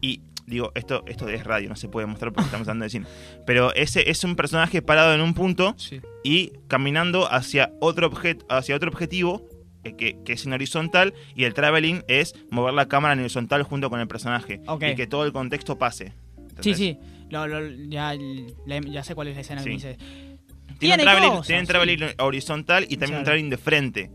y 0.00 0.20
digo, 0.46 0.72
esto, 0.74 1.02
esto 1.06 1.28
es 1.28 1.44
radio, 1.44 1.68
no 1.68 1.76
se 1.76 1.88
puede 1.88 2.06
mostrar 2.06 2.32
porque 2.32 2.46
estamos 2.46 2.66
hablando 2.66 2.84
de 2.84 2.90
cine. 2.90 3.06
Pero 3.46 3.74
ese 3.74 4.10
es 4.10 4.22
un 4.24 4.36
personaje 4.36 4.82
parado 4.82 5.14
en 5.14 5.20
un 5.20 5.34
punto 5.34 5.76
y 6.22 6.52
caminando 6.68 7.32
hacia 7.32 7.72
otro, 7.80 8.06
objeto 8.06 8.44
hacia 8.48 8.76
otro 8.76 8.90
objetivo 8.90 9.46
eh, 9.84 9.94
que, 9.96 10.18
que, 10.24 10.32
es 10.32 10.46
en 10.46 10.52
horizontal 10.52 11.14
y 11.34 11.44
el 11.44 11.54
traveling 11.54 12.02
es 12.08 12.34
mover 12.50 12.74
la 12.74 12.88
cámara 12.88 13.14
en 13.14 13.20
horizontal 13.20 13.62
junto 13.62 13.90
con 13.90 14.00
el 14.00 14.08
personaje 14.08 14.60
y 14.80 14.94
que 14.94 15.06
todo 15.06 15.24
el 15.24 15.32
contexto 15.32 15.78
pase. 15.78 16.12
Sí, 16.60 16.74
sí, 16.74 16.98
ya, 17.28 17.46
ya, 17.88 19.04
sé 19.04 19.14
cuál 19.14 19.28
es 19.28 19.34
la 19.34 19.40
escena 19.40 19.62
que 19.62 19.70
dice. 19.70 19.98
Tiene, 20.78 21.04
un 21.04 21.66
traveling, 21.66 22.04
horizontal 22.18 22.86
y 22.88 22.96
también 22.96 23.18
un 23.18 23.24
traveling 23.24 23.50
de 23.50 23.56
frente. 23.56 24.10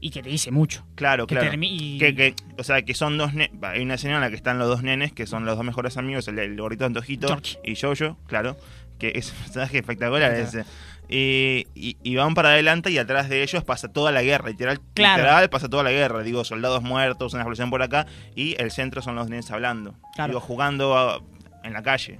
Y 0.00 0.10
que 0.10 0.22
te 0.22 0.30
dice 0.30 0.50
mucho. 0.50 0.84
Claro, 0.96 1.26
claro. 1.28 1.50
Que, 1.50 2.34
o 2.58 2.64
sea, 2.64 2.82
que 2.82 2.92
son 2.92 3.18
dos... 3.18 3.30
Hay 3.62 3.82
una 3.82 3.94
escena 3.94 4.16
en 4.16 4.20
la 4.20 4.30
que 4.30 4.34
están 4.34 4.58
los 4.58 4.66
dos 4.66 4.82
nenes, 4.82 5.12
que 5.12 5.28
son 5.28 5.44
los 5.44 5.56
dos 5.56 5.64
mejores 5.64 5.96
amigos, 5.96 6.26
el, 6.26 6.56
gordito 6.56 6.84
Antojito 6.84 7.40
y 7.62 7.76
Jojo, 7.76 8.18
claro, 8.26 8.56
que 8.98 9.12
es 9.14 9.30
un 9.30 9.38
personaje 9.38 9.78
espectacular 9.78 10.32
ese. 10.32 10.64
Y, 11.08 11.66
y, 11.74 12.14
van 12.16 12.34
para 12.34 12.50
adelante 12.50 12.90
y 12.90 12.96
atrás 12.96 13.28
de 13.28 13.42
ellos 13.42 13.64
pasa 13.64 13.92
toda 13.92 14.12
la 14.12 14.22
guerra, 14.22 14.48
literal, 14.48 14.80
literal 14.96 15.50
pasa 15.50 15.68
toda 15.68 15.82
la 15.82 15.90
guerra, 15.90 16.22
digo, 16.22 16.42
soldados 16.42 16.82
muertos, 16.82 17.34
una 17.34 17.42
explosión 17.42 17.68
por 17.68 17.82
acá, 17.82 18.06
y 18.34 18.54
el 18.58 18.70
centro 18.70 19.02
son 19.02 19.16
los 19.16 19.28
nenes 19.28 19.50
hablando, 19.50 19.94
digo, 20.26 20.40
jugando 20.40 21.22
en 21.64 21.74
la 21.74 21.82
calle. 21.82 22.18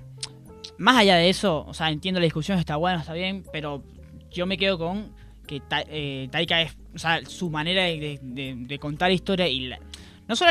Más 0.82 0.96
allá 0.96 1.14
de 1.14 1.30
eso, 1.30 1.64
o 1.64 1.72
sea, 1.74 1.90
entiendo 1.90 2.18
la 2.18 2.24
discusión, 2.24 2.58
está 2.58 2.74
bueno, 2.74 2.98
está 2.98 3.12
bien, 3.12 3.44
pero 3.52 3.84
yo 4.32 4.46
me 4.46 4.58
quedo 4.58 4.78
con 4.78 5.12
que 5.46 5.62
eh, 5.88 6.26
Taika 6.32 6.60
es, 6.60 6.76
o 6.92 6.98
sea, 6.98 7.24
su 7.24 7.50
manera 7.50 7.84
de, 7.84 8.78
contar 8.80 9.12
historia 9.12 9.46
y 9.46 9.70
no 10.26 10.34
solo 10.34 10.50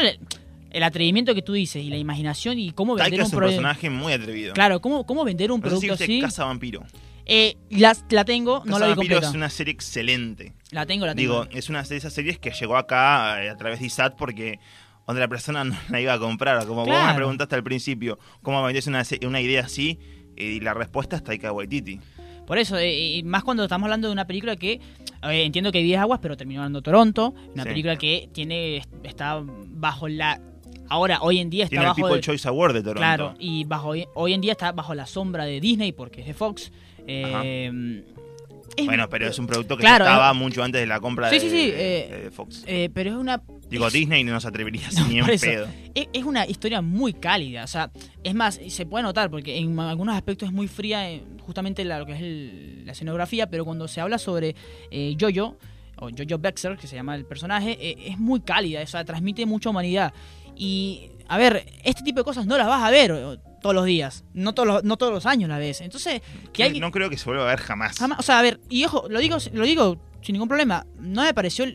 el, 0.70 0.84
atrevimiento 0.84 1.36
que 1.36 1.42
tú 1.42 1.52
dices 1.52 1.84
y 1.84 1.90
la 1.90 1.98
imaginación 1.98 2.60
y 2.60 2.72
cómo 2.72 2.96
vender 2.96 3.20
un, 3.20 3.26
es 3.26 3.34
un 3.34 3.40
personaje 3.40 3.90
muy 3.90 4.14
atrevido. 4.14 4.54
Claro, 4.54 4.80
cómo, 4.80 5.06
cómo 5.06 5.26
vender 5.26 5.52
un 5.52 5.60
producto 5.60 5.98
si 5.98 6.04
así. 6.04 6.22
Casa 6.22 6.46
Vampiro. 6.46 6.86
Eh, 7.26 7.58
la, 7.70 7.94
la 8.10 8.24
tengo, 8.24 8.64
no 8.66 8.80
la 8.80 8.88
vi 8.88 8.96
completa. 8.96 9.28
es 9.28 9.36
una 9.36 9.50
serie 9.50 9.74
excelente. 9.74 10.54
La 10.72 10.86
tengo, 10.86 11.06
la 11.06 11.14
tengo. 11.14 11.44
Digo, 11.44 11.58
es 11.58 11.68
una 11.68 11.84
de 11.84 11.98
esas 11.98 12.14
series 12.14 12.40
que 12.40 12.52
llegó 12.52 12.78
acá 12.78 13.44
eh, 13.44 13.50
a 13.50 13.58
través 13.58 13.82
de 13.82 13.88
ISAT 13.88 14.16
porque 14.16 14.60
otra 15.06 15.28
persona 15.28 15.64
no 15.66 15.76
la 15.90 16.00
iba 16.00 16.14
a 16.14 16.20
comprar. 16.20 16.66
Como 16.66 16.86
vos 16.86 17.06
me 17.06 17.16
preguntaste 17.16 17.54
al 17.54 17.64
principio, 17.66 18.18
¿cómo 18.42 18.64
vendés 18.64 18.88
una, 18.88 19.04
una 19.28 19.42
idea 19.42 19.66
así? 19.66 20.00
Y 20.36 20.60
la 20.60 20.74
respuesta 20.74 21.16
es 21.16 21.24
Taika 21.24 21.52
Waititi. 21.52 22.00
Por 22.46 22.58
eso, 22.58 22.78
eh, 22.78 23.18
y 23.18 23.24
más 23.24 23.44
cuando 23.44 23.64
estamos 23.64 23.86
hablando 23.86 24.08
de 24.08 24.14
una 24.14 24.26
película 24.26 24.56
que 24.56 24.82
entiendo 25.24 25.72
que 25.72 25.78
hay 25.78 25.84
10 25.84 26.00
aguas, 26.00 26.20
pero 26.22 26.36
terminó 26.36 26.62
hablando 26.62 26.82
Toronto, 26.82 27.34
una 27.54 27.64
película 27.64 27.96
que 27.96 28.30
tiene 28.34 28.84
está 29.04 29.42
bajo 29.44 30.08
la 30.08 30.42
ahora 30.90 31.20
hoy 31.22 31.40
en 31.40 31.50
día 31.50 31.64
está 31.64 31.76
tiene 31.76 31.86
bajo 31.86 32.00
el 32.00 32.04
People 32.04 32.22
Choice 32.22 32.48
Award 32.48 32.74
de 32.74 32.82
Toronto. 32.82 33.00
Claro, 33.00 33.34
y 33.40 33.64
bajo 33.64 33.94
hoy 34.16 34.34
en 34.34 34.42
día 34.42 34.52
está 34.54 34.72
bajo 34.72 34.94
la 34.94 35.06
sombra 35.06 35.46
de 35.46 35.62
Disney 35.62 35.92
porque 35.94 36.22
es 36.22 36.28
de 36.28 36.34
Fox. 36.34 36.72
Eh, 37.08 38.04
bueno, 38.86 39.10
pero 39.10 39.28
es 39.28 39.40
un 39.40 39.48
producto 39.48 39.78
que 39.78 39.84
estaba 39.84 40.34
mucho 40.34 40.64
antes 40.64 40.82
de 40.82 40.88
la 40.88 41.00
compra 41.00 41.30
de, 41.30 41.38
eh, 41.38 42.30
Fox. 42.32 42.64
Eh, 42.68 42.90
pero 42.94 43.12
es 43.12 43.16
una. 43.16 43.42
Digo, 43.72 43.90
Disney 43.90 44.26
no 44.26 44.34
nos 44.34 44.46
atrevería 44.46 44.90
ni 45.08 45.20
en 45.20 45.26
pedo. 45.26 45.66
Es, 45.96 46.24
una 46.26 46.46
historia 46.46 46.82
muy 46.82 47.14
cálida. 47.14 47.64
O 47.64 47.68
sea, 47.68 47.90
es 48.22 48.36
más, 48.36 48.60
se 48.68 48.86
puede 48.86 49.04
notar 49.04 49.32
porque 49.32 49.58
en 49.58 49.80
algunos 49.80 50.14
aspectos 50.14 50.50
es 50.50 50.54
muy 50.54 50.68
fría, 50.68 51.10
eh, 51.10 51.24
justamente 51.40 51.86
lo 51.86 52.06
que 52.06 52.12
es 52.12 52.86
la 52.86 52.92
escenografía, 52.92 53.50
pero 53.50 53.64
cuando 53.64 53.88
se 53.88 54.02
habla 54.02 54.18
sobre 54.18 54.56
Jojo, 55.18 55.58
o 55.96 56.10
Jojo 56.10 56.38
Bexer, 56.38 56.78
que 56.78 56.86
se 56.86 56.98
llama 56.98 57.16
el 57.16 57.26
personaje, 57.26 58.12
es 58.12 58.20
muy 58.20 58.42
cálida. 58.42 58.82
O 58.82 58.88
sea, 58.88 59.06
transmite 59.06 59.46
mucha 59.46 59.70
humanidad. 59.70 60.14
Y 60.56 61.10
a 61.30 61.38
ver, 61.38 61.66
este 61.86 62.04
tipo 62.04 62.20
de 62.20 62.24
cosas 62.26 62.46
no 62.46 62.58
las 62.58 62.68
vas 62.68 62.84
a 62.84 62.92
ver 62.92 63.40
todos 63.62 63.74
los 63.74 63.86
días, 63.86 64.26
no 64.34 64.54
todos 64.54 64.68
los, 64.68 64.84
no 64.84 64.98
todos 64.98 65.14
los 65.14 65.26
años 65.26 65.48
la 65.48 65.60
ves. 65.60 65.80
Entonces, 65.80 66.22
que 66.52 66.64
hay... 66.64 66.80
No 66.80 66.92
creo 66.92 67.10
que 67.10 67.18
se 67.18 67.24
vuelva 67.24 67.44
a 67.44 67.48
ver 67.48 67.60
jamás. 67.60 67.96
O 68.18 68.22
sea, 68.22 68.40
a 68.40 68.42
ver, 68.42 68.60
y 68.70 68.84
ojo, 68.84 69.06
lo 69.10 69.20
digo, 69.20 69.38
lo 69.54 69.64
digo 69.64 69.98
sin 70.22 70.34
ningún 70.34 70.50
problema, 70.50 70.86
no 71.00 71.24
me 71.24 71.34
pareció... 71.34 71.66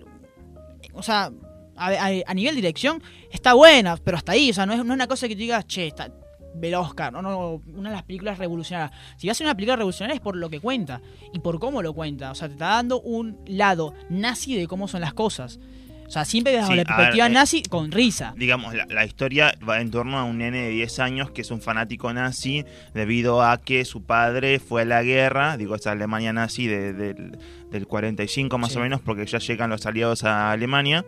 O 0.93 1.03
sea, 1.03 1.31
a, 1.77 2.35
nivel 2.35 2.55
dirección 2.55 3.03
está 3.31 3.55
buena, 3.55 3.97
pero 3.97 4.17
hasta 4.17 4.33
ahí, 4.33 4.51
o 4.51 4.55
sea, 4.55 4.67
no 4.67 4.73
es, 4.73 4.79
no 4.79 4.93
es 4.93 4.97
una 4.97 5.07
cosa 5.07 5.29
que 5.29 5.35
tú 5.35 5.41
digas, 5.41 5.67
che, 5.67 5.87
está, 5.87 6.11
ve 6.55 6.75
Oscar, 6.75 7.13
¿no? 7.13 7.23
no, 7.23 7.63
una 7.75 7.91
de 7.91 7.97
las 7.97 8.05
películas 8.05 8.39
revolucionarias. 8.39 8.99
Si 9.17 9.27
va 9.27 9.35
a 9.39 9.43
una 9.43 9.55
película 9.55 9.77
revolucionaria 9.77 10.17
es 10.17 10.21
por 10.21 10.37
lo 10.37 10.51
que 10.51 10.61
cuenta 10.61 11.01
y 11.33 11.39
por 11.39 11.59
cómo 11.59 11.83
lo 11.83 11.93
cuenta. 11.93 12.31
O 12.31 12.35
sea, 12.35 12.49
te 12.49 12.55
está 12.55 12.69
dando 12.69 13.01
un 13.01 13.39
lado 13.47 13.95
nazi 14.09 14.57
de 14.57 14.67
cómo 14.67 14.89
son 14.89 15.03
las 15.03 15.15
cosas. 15.15 15.61
O 16.07 16.11
sea, 16.11 16.25
siempre 16.25 16.53
desde 16.53 16.77
la 16.77 16.85
perspectiva 16.85 17.27
eh, 17.27 17.31
nazi 17.31 17.63
con 17.65 17.91
risa. 17.91 18.33
Digamos, 18.37 18.75
la, 18.75 19.05
historia 19.05 19.55
va 19.69 19.81
en 19.81 19.91
torno 19.91 20.19
a 20.19 20.25
un 20.25 20.39
nene 20.39 20.59
de 20.59 20.71
10 20.71 21.01
años 21.01 21.31
que 21.33 21.41
es 21.41 21.51
un 21.51 21.61
fanático 21.61 22.13
nazi 22.13 22.65
debido 22.95 23.43
a 23.43 23.61
que 23.61 23.85
su 23.85 24.05
padre 24.05 24.61
fue 24.61 24.83
a 24.83 24.85
la 24.85 25.03
guerra, 25.03 25.57
digo, 25.57 25.75
esa 25.75 25.91
Alemania 25.91 26.33
nazi 26.33 26.69
del 26.69 27.87
45 27.89 28.57
más 28.57 28.77
o 28.77 28.81
menos, 28.81 29.01
porque 29.01 29.27
ya 29.27 29.39
llegan 29.39 29.71
los 29.71 29.85
aliados 29.85 30.23
a 30.23 30.53
Alemania. 30.53 31.05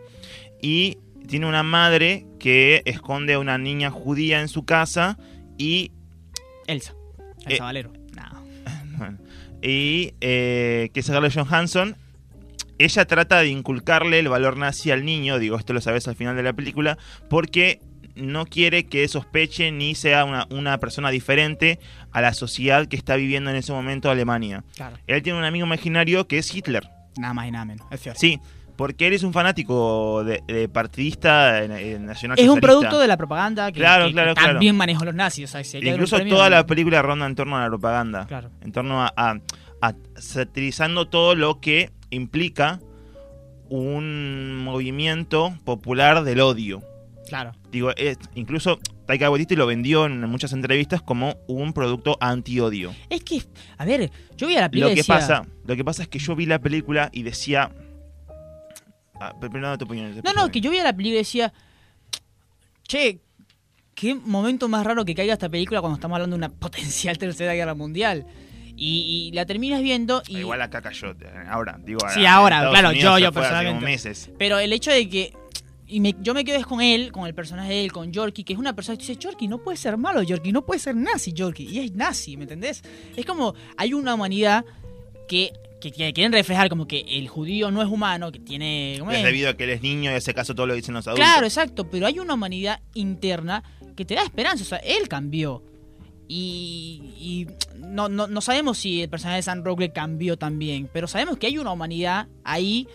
Y 0.61 0.97
tiene 1.27 1.47
una 1.47 1.63
madre 1.63 2.25
que 2.39 2.81
esconde 2.85 3.33
a 3.33 3.39
una 3.39 3.57
niña 3.57 3.91
judía 3.91 4.41
en 4.41 4.47
su 4.47 4.65
casa 4.65 5.17
y... 5.57 5.91
Elsa. 6.67 6.93
Elsa 7.45 7.55
eh, 7.55 7.59
Valero. 7.59 7.93
y 9.61 10.13
eh, 10.21 10.89
que 10.93 10.99
es 10.99 11.05
Scarlett 11.05 11.33
Johansson. 11.33 11.95
Ella 12.77 13.05
trata 13.05 13.39
de 13.39 13.49
inculcarle 13.49 14.19
el 14.19 14.29
valor 14.29 14.57
nazi 14.57 14.91
al 14.91 15.03
niño, 15.03 15.37
digo, 15.37 15.57
esto 15.57 15.73
lo 15.73 15.81
sabes 15.81 16.07
al 16.07 16.15
final 16.15 16.35
de 16.37 16.43
la 16.43 16.53
película, 16.53 16.97
porque 17.29 17.81
no 18.15 18.45
quiere 18.45 18.85
que 18.85 19.07
sospeche 19.07 19.71
ni 19.71 19.95
sea 19.95 20.23
una, 20.23 20.47
una, 20.49 20.77
persona 20.77 21.09
diferente 21.09 21.79
a 22.11 22.21
la 22.21 22.33
sociedad 22.33 22.87
que 22.87 22.95
está 22.95 23.15
viviendo 23.15 23.49
en 23.49 23.57
ese 23.57 23.73
momento 23.73 24.09
Alemania. 24.09 24.63
Él 25.07 25.21
tiene 25.21 25.39
un 25.39 25.45
amigo 25.45 25.65
imaginario 25.65 26.27
que 26.27 26.37
es 26.37 26.53
Hitler. 26.53 26.89
Nada 27.17 27.33
más 27.33 27.47
y 27.47 27.51
nada 27.51 27.65
menos. 27.65 27.87
Es 27.91 28.01
sí, 28.15 28.39
porque 28.79 29.07
eres 29.07 29.23
un 29.23 29.33
fanático 29.33 30.23
de, 30.23 30.69
partidista 30.69 31.67
nacional. 31.67 32.39
Es 32.39 32.47
un 32.47 32.61
producto 32.61 32.97
de 32.97 33.07
la 33.07 33.17
propaganda 33.17 33.73
que, 33.73 33.81
también 34.35 34.73
manejó 34.77 35.03
los 35.03 35.13
nazis. 35.13 35.53
Incluso 35.81 36.17
toda 36.21 36.49
la 36.49 36.65
película 36.65 37.01
ronda 37.01 37.25
en 37.25 37.35
torno 37.35 37.57
a 37.57 37.63
la 37.63 37.67
propaganda. 37.67 38.25
En 38.61 38.71
torno 38.71 39.01
a, 39.03 39.35
satirizando 40.15 41.09
todo 41.09 41.35
lo 41.35 41.59
que 41.59 41.91
implica 42.09 42.79
un 43.67 44.55
movimiento 44.63 45.53
popular 45.65 46.23
del 46.23 46.39
odio. 46.39 46.81
Claro. 47.27 47.51
Digo, 47.73 47.91
incluso 48.33 48.79
Taika 49.07 49.29
Waititi 49.29 49.57
lo 49.57 49.67
vendió 49.67 50.05
en 50.05 50.21
muchas 50.29 50.53
entrevistas 50.53 51.01
como 51.01 51.35
un 51.49 51.73
producto 51.73 52.17
anti-odio. 52.21 52.95
Es 53.09 53.25
que, 53.25 53.41
a 53.77 53.83
ver, 53.83 54.09
yo 54.37 54.47
vi 54.47 54.55
a 54.55 54.61
la 54.61 54.71
película 54.71 54.91
lo 54.91 54.95
que 54.95 55.03
pasa, 55.03 55.45
Lo 55.65 55.75
que 55.75 55.83
pasa 55.83 56.03
es 56.03 56.07
que 56.07 56.17
yo 56.17 56.33
vi 56.33 56.45
la 56.45 56.59
película 56.59 57.09
y 57.11 57.23
decía, 57.23 57.71
Ah, 59.19 59.33
no, 60.23 60.33
no, 60.33 60.51
que 60.51 60.61
yo 60.61 60.69
veía 60.69 60.83
la 60.83 60.93
película 60.93 61.15
y 61.15 61.17
decía, 61.19 61.53
che, 62.83 63.19
qué 63.95 64.15
momento 64.15 64.69
más 64.69 64.85
raro 64.85 65.03
que 65.03 65.13
caiga 65.13 65.33
esta 65.33 65.49
película 65.49 65.81
cuando 65.81 65.95
estamos 65.95 66.15
hablando 66.15 66.37
de 66.37 66.45
una 66.45 66.49
potencial 66.49 67.17
tercera 67.17 67.53
guerra 67.53 67.75
mundial. 67.75 68.25
Y, 68.81 69.29
la 69.33 69.45
terminas 69.45 69.81
viendo 69.81 70.23
y... 70.25 70.37
Igual 70.37 70.61
acá 70.61 70.81
cayó, 70.81 71.11
eh, 71.11 71.15
ahora, 71.49 71.77
digo... 71.83 71.99
Sí, 72.13 72.25
ahora, 72.25 72.69
claro, 72.69 72.93
yo, 72.93 73.19
yo 73.19 73.33
personalmente. 73.33 74.13
Pero 74.37 74.57
el 74.57 74.71
hecho 74.71 74.91
de 74.91 75.09
que... 75.09 75.33
Y 75.85 75.99
me, 75.99 76.15
yo 76.21 76.33
me 76.33 76.45
quedo 76.45 76.63
con 76.65 76.79
él, 76.79 77.11
con 77.11 77.27
el 77.27 77.33
personaje 77.33 77.73
de 77.73 77.83
él, 77.83 77.91
con 77.91 78.13
Yorkie, 78.13 78.45
que 78.45 78.53
es 78.53 78.59
una 78.59 78.73
persona 78.73 78.97
que 78.97 79.01
dice, 79.05 79.17
Yorkie 79.17 79.49
no 79.49 79.57
puede 79.57 79.75
ser 79.75 79.97
malo, 79.97 80.21
Yorkie 80.21 80.53
no 80.53 80.65
puede 80.65 80.79
ser 80.79 80.95
nazi, 80.95 81.33
Yorkie. 81.33 81.65
Y 81.65 81.79
es 81.79 81.93
nazi, 81.93 82.37
¿me 82.37 82.43
entendés? 82.43 82.83
Es 83.17 83.25
como, 83.25 83.53
hay 83.75 83.93
una 83.93 84.13
humanidad 84.13 84.63
que 85.27 85.51
que, 85.79 85.91
quieren 85.91 86.31
reflejar 86.31 86.69
como 86.69 86.87
que 86.87 87.05
el 87.07 87.27
judío 87.27 87.71
no 87.71 87.81
es 87.81 87.87
humano, 87.87 88.31
que 88.31 88.39
tiene... 88.39 88.95
es, 88.95 89.23
debido 89.23 89.49
a 89.49 89.53
que 89.55 89.63
él 89.63 89.69
es 89.71 89.81
niño 89.81 90.11
y 90.11 90.13
hace 90.13 90.33
caso 90.33 90.53
todo 90.53 90.67
lo 90.67 90.73
dicen 90.73 90.93
los 90.93 91.07
adultos. 91.07 91.25
Claro, 91.25 91.45
exacto, 91.45 91.89
pero 91.89 92.05
hay 92.05 92.19
una 92.19 92.33
humanidad 92.33 92.81
interna 92.93 93.63
que 93.95 94.05
te 94.05 94.15
da 94.15 94.23
esperanza, 94.23 94.63
o 94.63 94.67
sea, 94.67 94.77
él 94.79 95.07
cambió. 95.07 95.63
Y, 96.31 97.47
no, 97.75 98.07
no, 98.07 98.41
sabemos 98.41 98.77
si 98.77 99.01
el 99.01 99.09
personaje 99.09 99.37
de 99.37 99.43
San 99.43 99.65
Roque 99.65 99.91
cambió 99.91 100.37
también, 100.37 100.87
pero 100.93 101.07
sabemos 101.07 101.37
que 101.37 101.47
hay 101.47 101.57
una 101.57 101.71
humanidad 101.71 102.27
ahí 102.43 102.87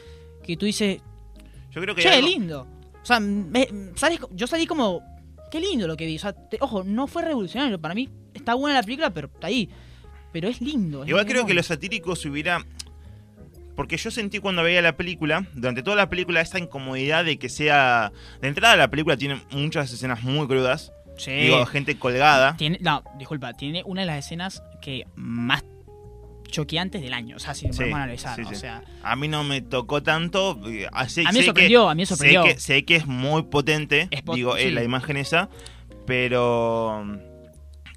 que 0.44 0.56
tú 0.56 0.66
dices, 0.66 1.00
yo 1.72 1.80
creo 1.80 1.96
que 1.96 2.02
che, 2.02 2.22
lindo. 2.22 2.68
O 3.02 3.06
sea, 3.06 3.20
yo 4.30 4.46
salí 4.46 4.66
como, 4.66 5.02
qué 5.50 5.58
lindo 5.58 5.88
lo 5.88 5.96
que 5.96 6.06
vi. 6.06 6.14
O 6.14 6.20
sea, 6.20 6.34
ojo, 6.60 6.84
no 6.84 7.08
fue 7.08 7.22
revolucionario, 7.22 7.80
para 7.80 7.94
mí 7.94 8.08
está 8.34 8.54
buena 8.54 8.78
la 8.78 8.82
película, 8.84 9.12
pero 9.12 9.26
está 9.26 9.48
ahí 9.48 9.68
pero 10.34 10.48
es 10.48 10.60
lindo. 10.60 11.06
Igual 11.06 11.26
creo 11.26 11.46
que 11.46 11.54
lo 11.54 11.62
satírico 11.62 12.16
se 12.16 12.28
hubiera... 12.28 12.66
Porque 13.76 13.96
yo 13.96 14.10
sentí 14.10 14.38
cuando 14.38 14.62
veía 14.62 14.82
la 14.82 14.96
película, 14.96 15.46
durante 15.54 15.82
toda 15.82 15.96
la 15.96 16.08
película, 16.08 16.40
esta 16.40 16.58
incomodidad 16.58 17.24
de 17.24 17.38
que 17.38 17.48
sea... 17.48 18.12
De 18.40 18.48
entrada 18.48 18.76
la 18.76 18.88
película 18.88 19.16
tiene 19.16 19.40
muchas 19.50 19.92
escenas 19.92 20.22
muy 20.22 20.46
crudas. 20.46 20.92
Sí. 21.16 21.32
Digo, 21.32 21.64
gente 21.66 21.98
colgada. 21.98 22.56
Tiene, 22.56 22.78
no, 22.80 23.02
disculpa, 23.18 23.52
tiene 23.52 23.82
una 23.84 24.02
de 24.02 24.06
las 24.06 24.24
escenas 24.24 24.62
que 24.80 25.04
más 25.16 25.64
choqueantes 26.54 27.02
del 27.02 27.12
año, 27.12 27.36
o 27.36 27.38
sea, 27.40 27.52
si 27.52 27.66
podemos 27.66 27.96
analizar, 27.96 28.40
o 28.40 28.54
sea... 28.54 28.84
A 29.02 29.16
mí 29.16 29.26
no 29.26 29.42
me 29.42 29.60
tocó 29.60 30.04
tanto, 30.04 30.60
eh, 30.68 30.86
a 30.92 31.04
mí 31.04 31.38
me 31.38 31.42
sorprendió, 31.42 31.88
a 31.88 31.94
mí 31.94 32.02
me 32.02 32.06
sorprendió. 32.06 32.44
Sé 32.44 32.54
que, 32.54 32.60
sé 32.60 32.84
que 32.84 32.96
es 32.96 33.06
muy 33.06 33.42
potente, 33.44 34.08
digo, 34.32 34.56
eh, 34.56 34.70
la 34.70 34.84
imagen 34.84 35.16
esa, 35.16 35.48
pero 36.06 37.04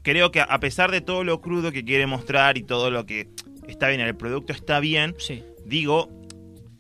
creo 0.02 0.32
que 0.32 0.42
a 0.42 0.60
pesar 0.60 0.90
de 0.90 1.02
todo 1.02 1.24
lo 1.24 1.40
crudo 1.40 1.72
que 1.72 1.86
quiere 1.86 2.08
mostrar 2.08 2.58
y 2.58 2.64
todo 2.64 2.90
lo 2.90 3.06
que 3.06 3.30
está 3.68 3.90
bien, 3.90 4.02
el 4.02 4.16
producto 4.16 4.54
está 4.54 4.80
bien, 4.80 5.16
digo, 5.68 6.10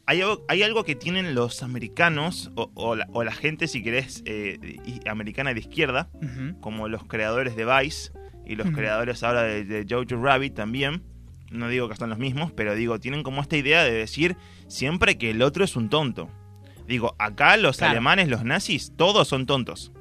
hay 0.06 0.22
algo, 0.22 0.46
hay 0.48 0.64
algo, 0.64 0.84
que 0.84 0.96
tienen 0.96 1.36
los 1.36 1.64
americanos, 1.64 2.52
o, 2.56 2.96
la, 2.96 3.32
gente, 3.34 3.68
si 3.68 3.84
querés, 3.84 4.24
eh, 4.26 4.78
americana 5.10 5.54
de 5.54 5.60
izquierda, 5.60 6.10
como 6.62 6.88
los 6.88 7.04
creadores 7.04 7.56
de 7.56 7.66
Vice 7.66 8.12
y 8.46 8.56
los 8.56 8.72
creadores 8.72 9.24
ahora 9.24 9.44
de, 9.44 9.86
Jojo 9.90 10.22
Rabbit 10.22 10.54
también. 10.54 11.04
No 11.52 11.70
digo 11.70 11.88
que 11.88 11.96
son 11.96 12.10
los 12.10 12.20
mismos, 12.20 12.52
pero 12.52 12.76
digo, 12.76 13.00
tienen 13.00 13.24
como 13.24 13.42
esta 13.42 13.56
idea 13.56 13.84
de 13.84 13.92
decir 13.92 14.36
siempre 14.68 15.18
que 15.18 15.32
el 15.32 15.42
otro 15.42 15.64
es 15.64 15.76
un 15.76 15.90
tonto. 15.90 16.30
Digo, 16.88 17.16
acá 17.20 17.58
los 17.58 17.82
alemanes, 17.82 18.30
los 18.30 18.44
nazis, 18.44 18.94
todos 18.96 19.28
son 19.28 19.46
tontos 19.46 19.92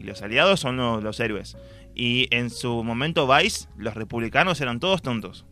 y 0.00 0.02
los 0.02 0.22
aliados 0.22 0.60
son 0.60 0.78
los, 0.78 1.20
héroes. 1.20 1.58
Y 1.94 2.34
en 2.34 2.48
su 2.48 2.82
momento 2.82 3.28
Vice, 3.28 3.68
los 3.76 3.94
republicanos 3.94 4.60
eran 4.62 4.80
todos 4.80 5.02
tontos. 5.02 5.44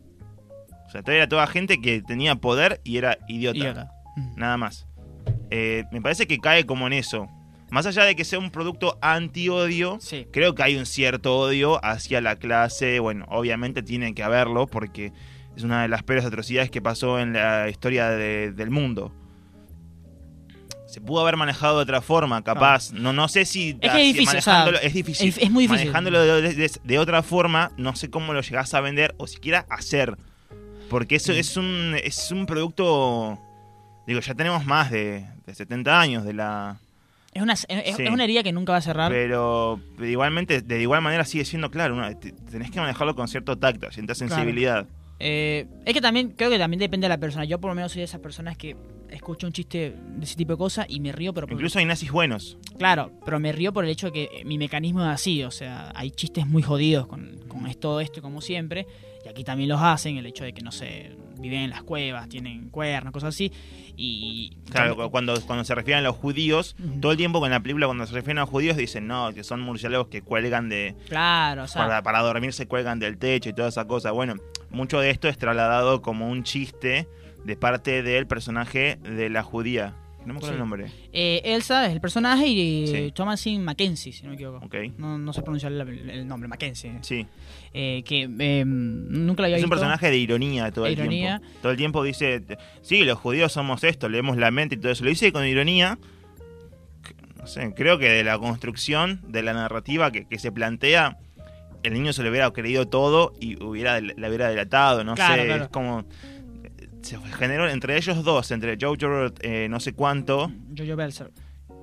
O 0.89 0.91
sea, 0.91 1.03
era 1.05 1.29
toda 1.29 1.45
gente 1.45 1.79
que 1.79 2.01
tenía 2.01 2.33
poder 2.35 2.81
y 2.83 2.97
era 2.97 3.19
idiota. 3.27 3.91
Nada 4.35 4.57
más. 4.57 4.87
Eh, 5.51 5.83
me 5.91 6.01
parece 6.01 6.25
que 6.25 6.39
cae 6.39 6.65
como 6.65 6.87
en 6.87 6.93
eso. 6.93 7.29
Más 7.69 7.85
allá 7.85 8.05
de 8.05 8.15
que 8.15 8.25
sea 8.25 8.39
un 8.39 8.49
producto 8.49 8.97
anti-odio, 8.99 9.99
creo 10.31 10.55
que 10.55 10.63
hay 10.63 10.77
un 10.77 10.87
cierto 10.87 11.37
odio 11.37 11.79
hacia 11.85 12.21
la 12.21 12.37
clase. 12.37 12.99
Bueno, 12.99 13.25
obviamente 13.29 13.83
tiene 13.83 14.15
que 14.15 14.23
haberlo 14.23 14.65
porque 14.65 15.13
es 15.55 15.63
una 15.63 15.83
de 15.83 15.89
las 15.89 16.01
peores 16.01 16.25
atrocidades 16.25 16.71
que 16.71 16.81
pasó 16.81 17.19
en 17.19 17.33
la 17.33 17.69
historia 17.69 18.09
del 18.09 18.71
mundo 18.71 19.13
se 20.89 21.01
pudo 21.01 21.21
haber 21.21 21.37
manejado 21.37 21.77
de 21.77 21.83
otra 21.83 22.01
forma, 22.01 22.43
capaz. 22.43 22.91
No, 22.91 23.13
no 23.13 23.27
sé 23.27 23.45
si. 23.45 23.77
Es, 23.79 23.93
difícil, 23.93 24.39
es 24.81 24.93
difícil. 24.93 25.33
Es, 25.37 25.51
muy 25.51 25.65
difícil. 25.65 25.91
Manejándolo 25.91 26.23
de, 26.23 26.99
otra 26.99 27.21
forma, 27.21 27.71
no 27.77 27.95
sé 27.95 28.09
cómo 28.09 28.33
lo 28.33 28.41
llegás 28.41 28.73
a 28.73 28.81
vender 28.81 29.13
o 29.19 29.27
siquiera 29.27 29.67
hacer. 29.69 30.17
Porque 30.89 31.15
eso 31.15 31.33
mm. 31.33 31.35
es 31.35 31.57
un, 31.57 31.95
es 32.03 32.31
un 32.31 32.45
producto. 32.45 33.39
Digo, 34.07 34.19
ya 34.19 34.33
tenemos 34.33 34.65
más 34.65 34.91
de, 34.91 35.25
70 35.51 35.99
años 35.99 36.23
de 36.23 36.33
la. 36.33 36.79
Es 37.31 37.43
una, 37.43 37.53
es, 37.53 37.99
una 38.11 38.23
herida 38.23 38.41
que 38.41 38.51
nunca 38.51 38.71
va 38.71 38.79
a 38.79 38.81
cerrar. 38.81 39.11
Pero 39.11 39.79
igualmente, 39.99 40.61
de 40.61 40.81
igual 40.81 41.01
manera 41.01 41.25
sigue 41.25 41.45
siendo 41.45 41.69
claro. 41.69 41.95
tenés 42.49 42.71
que 42.71 42.79
manejarlo 42.79 43.15
con 43.15 43.27
cierto 43.27 43.57
tacto, 43.57 43.91
cierta 43.91 44.15
sensibilidad. 44.15 44.87
Eh, 45.19 45.67
es 45.85 45.93
que 45.93 46.01
también, 46.01 46.31
creo 46.31 46.49
que 46.49 46.57
también 46.57 46.79
depende 46.79 47.05
de 47.05 47.09
la 47.09 47.19
persona. 47.19 47.45
Yo 47.45 47.59
por 47.59 47.69
lo 47.69 47.75
menos 47.75 47.91
soy 47.91 47.99
de 47.99 48.05
esas 48.05 48.21
personas 48.21 48.57
que 48.57 48.75
escucho 49.09 49.47
un 49.47 49.53
chiste 49.53 49.95
de 49.95 50.23
ese 50.23 50.35
tipo 50.35 50.53
de 50.53 50.57
cosas 50.57 50.85
y 50.89 50.99
me 50.99 51.11
río, 51.11 51.33
pero... 51.33 51.47
Incluso 51.49 51.79
hay 51.79 51.85
nazis 51.85 52.11
buenos. 52.11 52.57
Claro, 52.77 53.11
pero 53.25 53.39
me 53.39 53.51
río 53.51 53.73
por 53.73 53.83
el 53.83 53.91
hecho 53.91 54.07
de 54.07 54.13
que 54.13 54.43
mi 54.45 54.57
mecanismo 54.57 55.01
es 55.01 55.09
así, 55.09 55.43
o 55.43 55.51
sea, 55.51 55.91
hay 55.95 56.11
chistes 56.11 56.47
muy 56.47 56.61
jodidos 56.61 57.07
con, 57.07 57.37
con 57.47 57.67
esto, 57.67 57.99
esto 57.99 58.21
como 58.21 58.41
siempre, 58.41 58.87
aquí 59.29 59.43
también 59.43 59.69
los 59.69 59.81
hacen, 59.81 60.17
el 60.17 60.25
hecho 60.25 60.43
de 60.43 60.53
que, 60.53 60.61
no 60.61 60.71
sé, 60.71 61.15
viven 61.39 61.61
en 61.61 61.69
las 61.69 61.83
cuevas, 61.83 62.27
tienen 62.27 62.69
cuernos, 62.69 63.13
cosas 63.13 63.29
así, 63.29 63.51
y... 63.95 64.57
Claro, 64.71 65.09
cuando, 65.11 65.39
cuando 65.45 65.63
se 65.63 65.75
refieren 65.75 66.03
a 66.05 66.07
los 66.07 66.15
judíos, 66.15 66.75
todo 67.01 67.11
el 67.11 67.17
tiempo 67.17 67.39
con 67.39 67.49
la 67.49 67.59
película 67.59 67.85
cuando 67.85 68.05
se 68.05 68.13
refieren 68.13 68.39
a 68.39 68.41
los 68.41 68.49
judíos 68.49 68.77
dicen, 68.77 69.07
no, 69.07 69.33
que 69.33 69.43
son 69.43 69.61
murciélagos 69.61 70.07
que 70.07 70.21
cuelgan 70.21 70.69
de... 70.69 70.95
Claro, 71.07 71.63
o 71.63 71.67
sea... 71.67 71.83
Para, 71.83 72.03
para 72.03 72.19
dormir 72.21 72.53
se 72.53 72.67
cuelgan 72.67 72.99
del 72.99 73.17
techo 73.17 73.49
y 73.49 73.53
toda 73.53 73.69
esa 73.69 73.85
cosa. 73.85 74.11
Bueno, 74.11 74.35
mucho 74.69 74.99
de 74.99 75.09
esto 75.09 75.27
es 75.27 75.37
trasladado 75.37 76.01
como 76.01 76.29
un 76.29 76.43
chiste 76.43 77.07
de 77.43 77.55
parte 77.55 78.03
del 78.03 78.27
personaje 78.27 78.97
de 79.03 79.29
la 79.29 79.43
judía. 79.43 79.95
No 80.29 80.35
me 80.35 80.37
acuerdo 80.37 80.53
el 80.53 80.59
nombre. 80.59 80.91
Eh, 81.11 81.41
Elsa 81.43 81.87
es 81.87 81.93
el 81.93 81.99
personaje 81.99 82.45
y 82.47 83.11
Thomasin 83.13 83.63
Mackenzie, 83.63 84.13
si 84.13 84.21
no 84.21 84.29
me 84.29 84.35
equivoco. 84.35 84.69
No, 84.97 85.17
no 85.17 85.33
sé 85.33 85.41
pronunciar 85.41 85.71
el, 85.71 86.27
nombre, 86.27 86.47
Mackenzie. 86.47 86.99
Sí. 87.01 87.25
Eh, 87.73 88.03
que 88.05 88.21
em, 88.21 89.07
nunca 89.09 89.41
lo 89.41 89.45
había 89.45 89.57
es 89.57 89.63
visto. 89.63 89.65
un 89.65 89.69
personaje 89.71 90.11
de 90.11 90.17
ironía 90.17 90.71
todo 90.71 90.85
el 90.85 90.95
tiempo. 90.95 91.45
Todo 91.63 91.71
el 91.71 91.77
tiempo 91.77 92.03
dice, 92.03 92.43
sí, 92.83 93.03
los 93.03 93.17
judíos 93.17 93.51
somos 93.51 93.83
esto, 93.83 94.07
leemos 94.07 94.37
la 94.37 94.51
mente 94.51 94.75
y 94.75 94.77
todo 94.77 94.91
eso. 94.91 95.03
Lo 95.03 95.09
dice 95.09 95.31
con 95.31 95.45
ironía. 95.47 95.97
No 97.35 97.47
sé, 97.47 97.73
creo 97.73 97.97
que 97.97 98.09
de 98.09 98.23
la 98.23 98.37
construcción, 98.37 99.21
de 99.27 99.41
la 99.41 99.53
narrativa 99.53 100.11
que, 100.11 100.25
que 100.25 100.37
se 100.37 100.51
plantea, 100.51 101.17
el 101.81 101.93
niño 101.93 102.13
se 102.13 102.21
le 102.21 102.29
hubiera 102.29 102.51
creído 102.51 102.87
todo 102.87 103.33
y 103.39 103.61
hubiera 103.63 103.99
la 103.99 104.27
hubiera 104.27 104.49
delatado, 104.49 105.03
no 105.03 105.15
sé, 105.15 105.55
es 105.55 105.67
como 105.69 106.05
se 107.01 107.17
generó 107.37 107.69
entre 107.69 107.97
ellos 107.97 108.23
dos, 108.23 108.51
entre 108.51 108.77
Jojo 108.79 109.33
eh, 109.41 109.67
no 109.69 109.79
sé 109.79 109.93
cuánto 109.93 110.51
Jojo 110.77 110.95
Belzer 110.95 111.31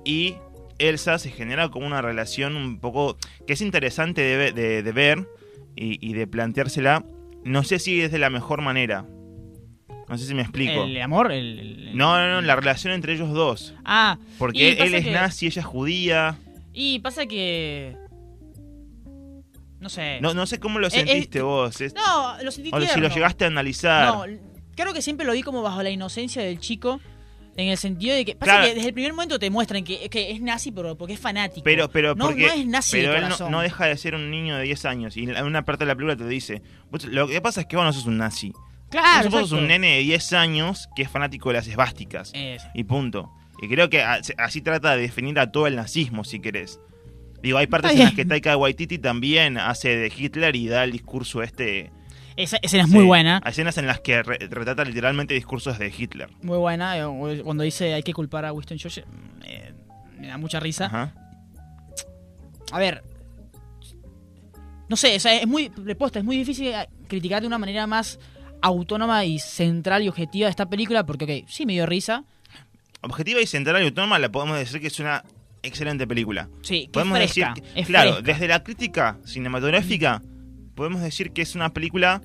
y 0.05 0.35
Elsa 0.79 1.17
se 1.19 1.31
genera 1.31 1.69
como 1.69 1.85
una 1.85 2.01
relación 2.01 2.55
un 2.55 2.79
poco 2.79 3.17
que 3.45 3.53
es 3.53 3.61
interesante 3.61 4.21
de, 4.21 4.51
de, 4.83 4.91
ver 4.91 5.27
y, 5.75 6.13
de 6.13 6.27
planteársela. 6.27 7.03
No 7.43 7.63
sé 7.63 7.79
si 7.79 8.01
es 8.01 8.11
de 8.11 8.19
la 8.19 8.29
mejor 8.29 8.61
manera. 8.61 9.05
No 10.07 10.17
sé 10.17 10.25
si 10.25 10.33
me 10.33 10.43
explico. 10.43 10.83
¿El 10.83 11.01
amor? 11.01 11.31
El, 11.31 11.97
No, 11.97 12.17
no, 12.17 12.35
no, 12.35 12.41
la 12.41 12.55
relación 12.55 12.93
entre 12.93 13.13
ellos 13.13 13.33
dos. 13.33 13.73
Ah. 13.83 14.17
Porque 14.37 14.77
él, 14.79 14.93
es 14.93 15.05
nazi, 15.07 15.47
ella 15.47 15.61
es 15.61 15.65
judía. 15.65 16.37
Y 16.73 16.99
pasa 16.99 17.25
que 17.25 17.97
no 19.79 19.89
sé. 19.89 20.19
No, 20.21 20.33
no 20.33 20.45
sé 20.45 20.59
cómo 20.59 20.79
lo 20.79 20.89
sentiste 20.89 21.41
vos. 21.41 21.77
No, 21.95 22.43
lo 22.43 22.51
sentí 22.51 22.69
O 22.71 22.81
si 22.81 22.99
lo 22.99 23.09
llegaste 23.09 23.43
a 23.43 23.47
analizar. 23.47 24.13
No, 24.13 24.25
creo 24.77 24.93
que 24.93 25.01
siempre 25.01 25.25
lo 25.25 25.33
vi 25.33 25.43
como 25.43 25.61
bajo 25.61 25.83
la 25.83 25.89
inocencia 25.89 26.41
del 26.41 26.59
chico. 26.59 27.01
En 27.57 27.69
el 27.69 27.77
sentido 27.77 28.15
de 28.15 28.23
que. 28.23 28.35
Pasa 28.35 28.61
que 28.61 28.75
desde 28.75 28.89
el 28.89 28.93
primer 28.93 29.13
momento 29.13 29.39
te 29.39 29.49
muestran 29.49 29.83
que, 29.83 30.09
que, 30.09 30.31
es 30.31 30.41
nazi 30.41 30.71
pero 30.71 30.95
porque 30.95 31.15
es 31.15 31.19
fanático. 31.19 31.63
Pero, 31.63 31.89
pero, 31.89 32.13
no, 32.13 32.29
no 32.29 32.37
es 32.37 32.67
nazi 32.67 32.97
pero 32.97 33.15
él 33.15 33.25
no, 33.49 33.61
deja 33.61 33.87
de 33.87 33.97
ser 33.97 34.13
un 34.13 34.29
niño 34.29 34.55
de 34.55 34.63
10 34.63 34.85
años. 34.85 35.17
Y 35.17 35.23
en 35.23 35.43
una 35.43 35.65
parte 35.65 35.83
de 35.83 35.87
la 35.87 35.95
película 35.95 36.15
te 36.15 36.27
dice: 36.27 36.61
Lo 37.09 37.27
que 37.27 37.41
pasa 37.41 37.61
es 37.61 37.67
que 37.67 37.75
vos 37.75 37.83
no 37.83 37.91
sos 37.91 38.05
un 38.05 38.17
nazi. 38.17 38.53
Claro. 38.89 39.31
Vos 39.31 39.49
sos 39.49 39.53
un 39.53 39.67
nene 39.67 39.95
de 39.95 40.01
10 40.01 40.33
años 40.33 40.87
que 40.95 41.01
es 41.01 41.09
fanático 41.09 41.49
de 41.49 41.55
las 41.55 41.67
esvásticas. 41.67 42.31
Y 42.75 42.83
punto. 42.83 43.33
Y 43.59 43.67
creo 43.67 43.89
que 43.89 44.03
así 44.03 44.61
trata 44.61 44.95
de 44.95 45.01
definir 45.01 45.39
a 45.39 45.51
todo 45.51 45.65
el 45.65 45.75
nazismo, 45.75 46.23
si 46.23 46.39
querés. 46.39 46.79
Digo, 47.41 47.57
hay 47.57 47.67
partes 47.67 47.91
en 47.91 47.99
las 47.99 48.13
que 48.13 48.25
Taika 48.25 48.55
Waititi 48.55 48.99
también 48.99 49.57
hace 49.57 49.95
de 49.95 50.11
Hitler 50.15 50.55
y 50.55 50.67
da 50.67 50.83
el 50.83 50.91
discurso 50.91 51.41
este... 51.41 51.91
Esa 52.37 52.57
escena 52.61 52.83
es 52.83 52.89
muy 52.89 53.03
buena. 53.03 53.41
Hay 53.43 53.51
escenas 53.51 53.77
en 53.79 53.87
las 53.87 53.99
que 53.99 54.21
retrata 54.21 54.85
literalmente 54.85 55.33
discursos 55.33 55.79
de 55.79 55.91
Hitler. 55.95 56.29
Muy 56.43 56.59
buena. 56.59 56.95
Eh, 56.97 57.41
cuando 57.43 57.63
dice 57.63 57.95
hay 57.95 58.03
que 58.03 58.13
culpar 58.13 58.45
a 58.45 58.53
Winston 58.53 58.77
Churchill, 58.77 59.05
eh, 59.43 59.73
me 60.19 60.27
da 60.27 60.37
mucha 60.37 60.59
risa. 60.59 61.13
A 62.71 62.79
ver, 62.79 63.03
no 64.87 64.95
sé, 64.95 65.15
es 65.15 65.47
muy 65.47 65.71
reposta, 65.83 66.19
es 66.19 66.25
muy 66.25 66.37
difícil 66.37 66.67
eh, 66.67 66.87
criticar 67.07 67.41
de 67.41 67.47
una 67.47 67.57
manera 67.57 67.87
más 67.87 68.19
autónoma 68.61 69.25
y 69.25 69.39
central 69.39 70.03
y 70.03 70.07
objetiva 70.07 70.47
esta 70.47 70.69
película 70.69 71.05
porque, 71.05 71.25
ok, 71.25 71.49
sí 71.49 71.65
me 71.65 71.73
dio 71.73 71.87
risa. 71.87 72.23
Objetiva 73.01 73.41
y 73.41 73.47
central 73.47 73.81
y 73.81 73.85
autónoma 73.85 74.19
la 74.19 74.29
podemos 74.29 74.59
decir 74.59 74.79
que 74.79 74.87
es 74.87 74.99
una 74.99 75.23
excelente 75.63 76.05
película. 76.05 76.49
Sí, 76.61 76.87
podemos 76.93 77.17
decir, 77.17 77.47
claro, 77.87 78.21
desde 78.21 78.47
la 78.47 78.63
crítica 78.63 79.17
cinematográfica 79.25 80.21
podemos 80.77 81.01
decir 81.01 81.31
que 81.31 81.41
es 81.41 81.55
una 81.55 81.73
película 81.73 82.21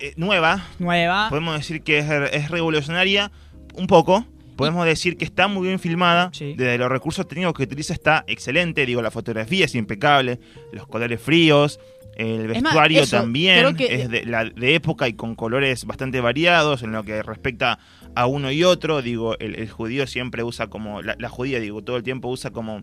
eh, 0.00 0.14
nueva. 0.16 0.66
Nueva. 0.80 1.28
Podemos 1.28 1.56
decir 1.56 1.82
que 1.82 1.98
es, 1.98 2.50
revolucionaria 2.50 3.30
un 3.74 3.86
poco. 3.86 4.26
Podemos 4.56 4.86
decir 4.86 5.18
que 5.18 5.26
está 5.26 5.48
muy 5.48 5.68
bien 5.68 5.78
filmada. 5.78 6.32
Desde 6.32 6.78
los 6.78 6.90
recursos 6.90 7.28
técnicos 7.28 7.52
que 7.52 7.64
utiliza 7.64 7.92
está 7.92 8.24
excelente. 8.26 8.86
Digo, 8.86 9.02
la 9.02 9.10
fotografía 9.10 9.66
es 9.66 9.74
impecable. 9.74 10.40
Los 10.72 10.86
colores 10.86 11.20
fríos. 11.20 11.78
El 12.16 12.48
vestuario 12.48 13.06
también 13.06 13.76
es 13.78 14.08
de, 14.08 14.24
la, 14.24 14.46
de 14.46 14.74
época 14.74 15.06
y 15.06 15.12
con 15.12 15.34
colores 15.34 15.84
bastante 15.84 16.22
variados 16.22 16.82
en 16.82 16.92
lo 16.92 17.04
que 17.04 17.22
respecta 17.22 17.78
a 18.14 18.26
uno 18.26 18.50
y 18.50 18.64
otro. 18.64 19.02
Digo, 19.02 19.38
el, 19.38 19.68
judío 19.68 20.06
siempre 20.06 20.42
usa 20.42 20.68
como, 20.68 21.02
la, 21.02 21.28
judía, 21.28 21.60
digo, 21.60 21.84
todo 21.84 21.98
el 21.98 22.02
tiempo 22.02 22.28
usa 22.28 22.50
como 22.50 22.82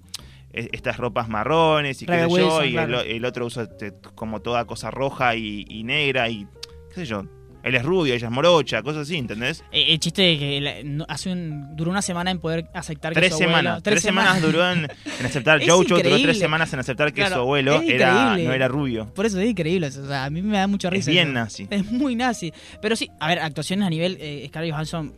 estas 0.53 0.97
ropas 0.97 1.27
marrones 1.27 2.01
y 2.01 2.05
qué 2.05 2.27
sé 2.29 2.29
yo, 2.29 2.63
y 2.63 2.77
el, 2.77 3.25
otro 3.25 3.45
usa 3.45 3.63
este, 3.63 3.93
como 4.15 4.41
toda 4.41 4.65
cosa 4.65 4.91
roja 4.91 5.35
y, 5.35 5.65
y 5.67 5.83
negra 5.83 6.29
y 6.29 6.47
qué 6.89 6.95
sé 6.95 7.05
yo 7.05 7.25
él 7.63 7.75
es 7.75 7.83
rubio, 7.83 8.13
ella 8.13 8.27
es 8.27 8.33
morocha, 8.33 8.83
cosas 8.83 9.03
así, 9.03 9.15
¿entendés? 9.15 9.63
Eh, 9.71 9.85
el, 9.93 9.99
chiste 9.99 10.21
de 10.21 10.37
que 10.37 11.03
hace 11.07 11.31
un, 11.31 11.75
duró 11.77 11.91
una 11.91 12.01
semana 12.01 12.29
en 12.29 12.39
poder 12.39 12.67
aceptar 12.73 13.13
tres 13.13 13.29
que 13.29 13.31
su 13.31 13.37
semanas, 13.37 13.81
Tres, 13.81 14.01
semanas, 14.01 14.41
duró 14.41 14.69
en, 14.69 14.89
aceptar. 15.23 15.61
Jojo 15.67 15.83
duró 15.83 16.21
tres 16.21 16.37
semanas 16.37 16.73
en 16.73 16.79
aceptar 16.79 17.13
que 17.13 17.25
su 17.25 17.35
abuelo 17.35 17.81
era, 17.81 18.35
no 18.37 18.51
era 18.51 18.67
rubio. 18.67 19.13
Por 19.13 19.25
eso 19.25 19.39
es 19.39 19.49
increíble, 19.49 19.87
o 19.87 19.91
sea, 19.91 20.25
a 20.25 20.29
mí 20.29 20.41
me 20.41 20.57
da 20.57 20.67
mucha 20.67 20.89
risa. 20.89 21.09
Es 21.09 21.15
bien 21.15 21.33
nazi. 21.33 21.67
Es 21.73 21.89
muy 21.89 22.15
nazi. 22.15 22.53
Pero 22.81 22.95
sí, 22.95 23.09
a 23.19 23.27
ver, 23.29 23.39
actuaciones 23.39 23.87
a 23.87 23.89
nivel 23.89 24.17
eh, 24.19 24.45
Scarlett 24.49 24.73
Johansson 24.73 25.13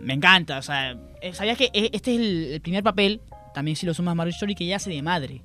me 0.00 0.14
encanta, 0.14 0.58
o 0.58 0.62
sea, 0.62 0.96
eh, 1.20 1.32
¿sabías 1.32 1.58
que 1.58 1.70
e, 1.72 1.90
este 1.92 2.14
es 2.14 2.20
el, 2.20 2.60
primer 2.60 2.84
papel, 2.84 3.20
también 3.54 3.76
si 3.76 3.86
lo 3.86 3.94
sumas 3.94 4.12
a 4.12 4.14
Marvel 4.16 4.34
Story, 4.34 4.54
que 4.54 4.64
ella 4.64 4.76
hace 4.76 4.90
de 4.90 5.00
madre? 5.00 5.42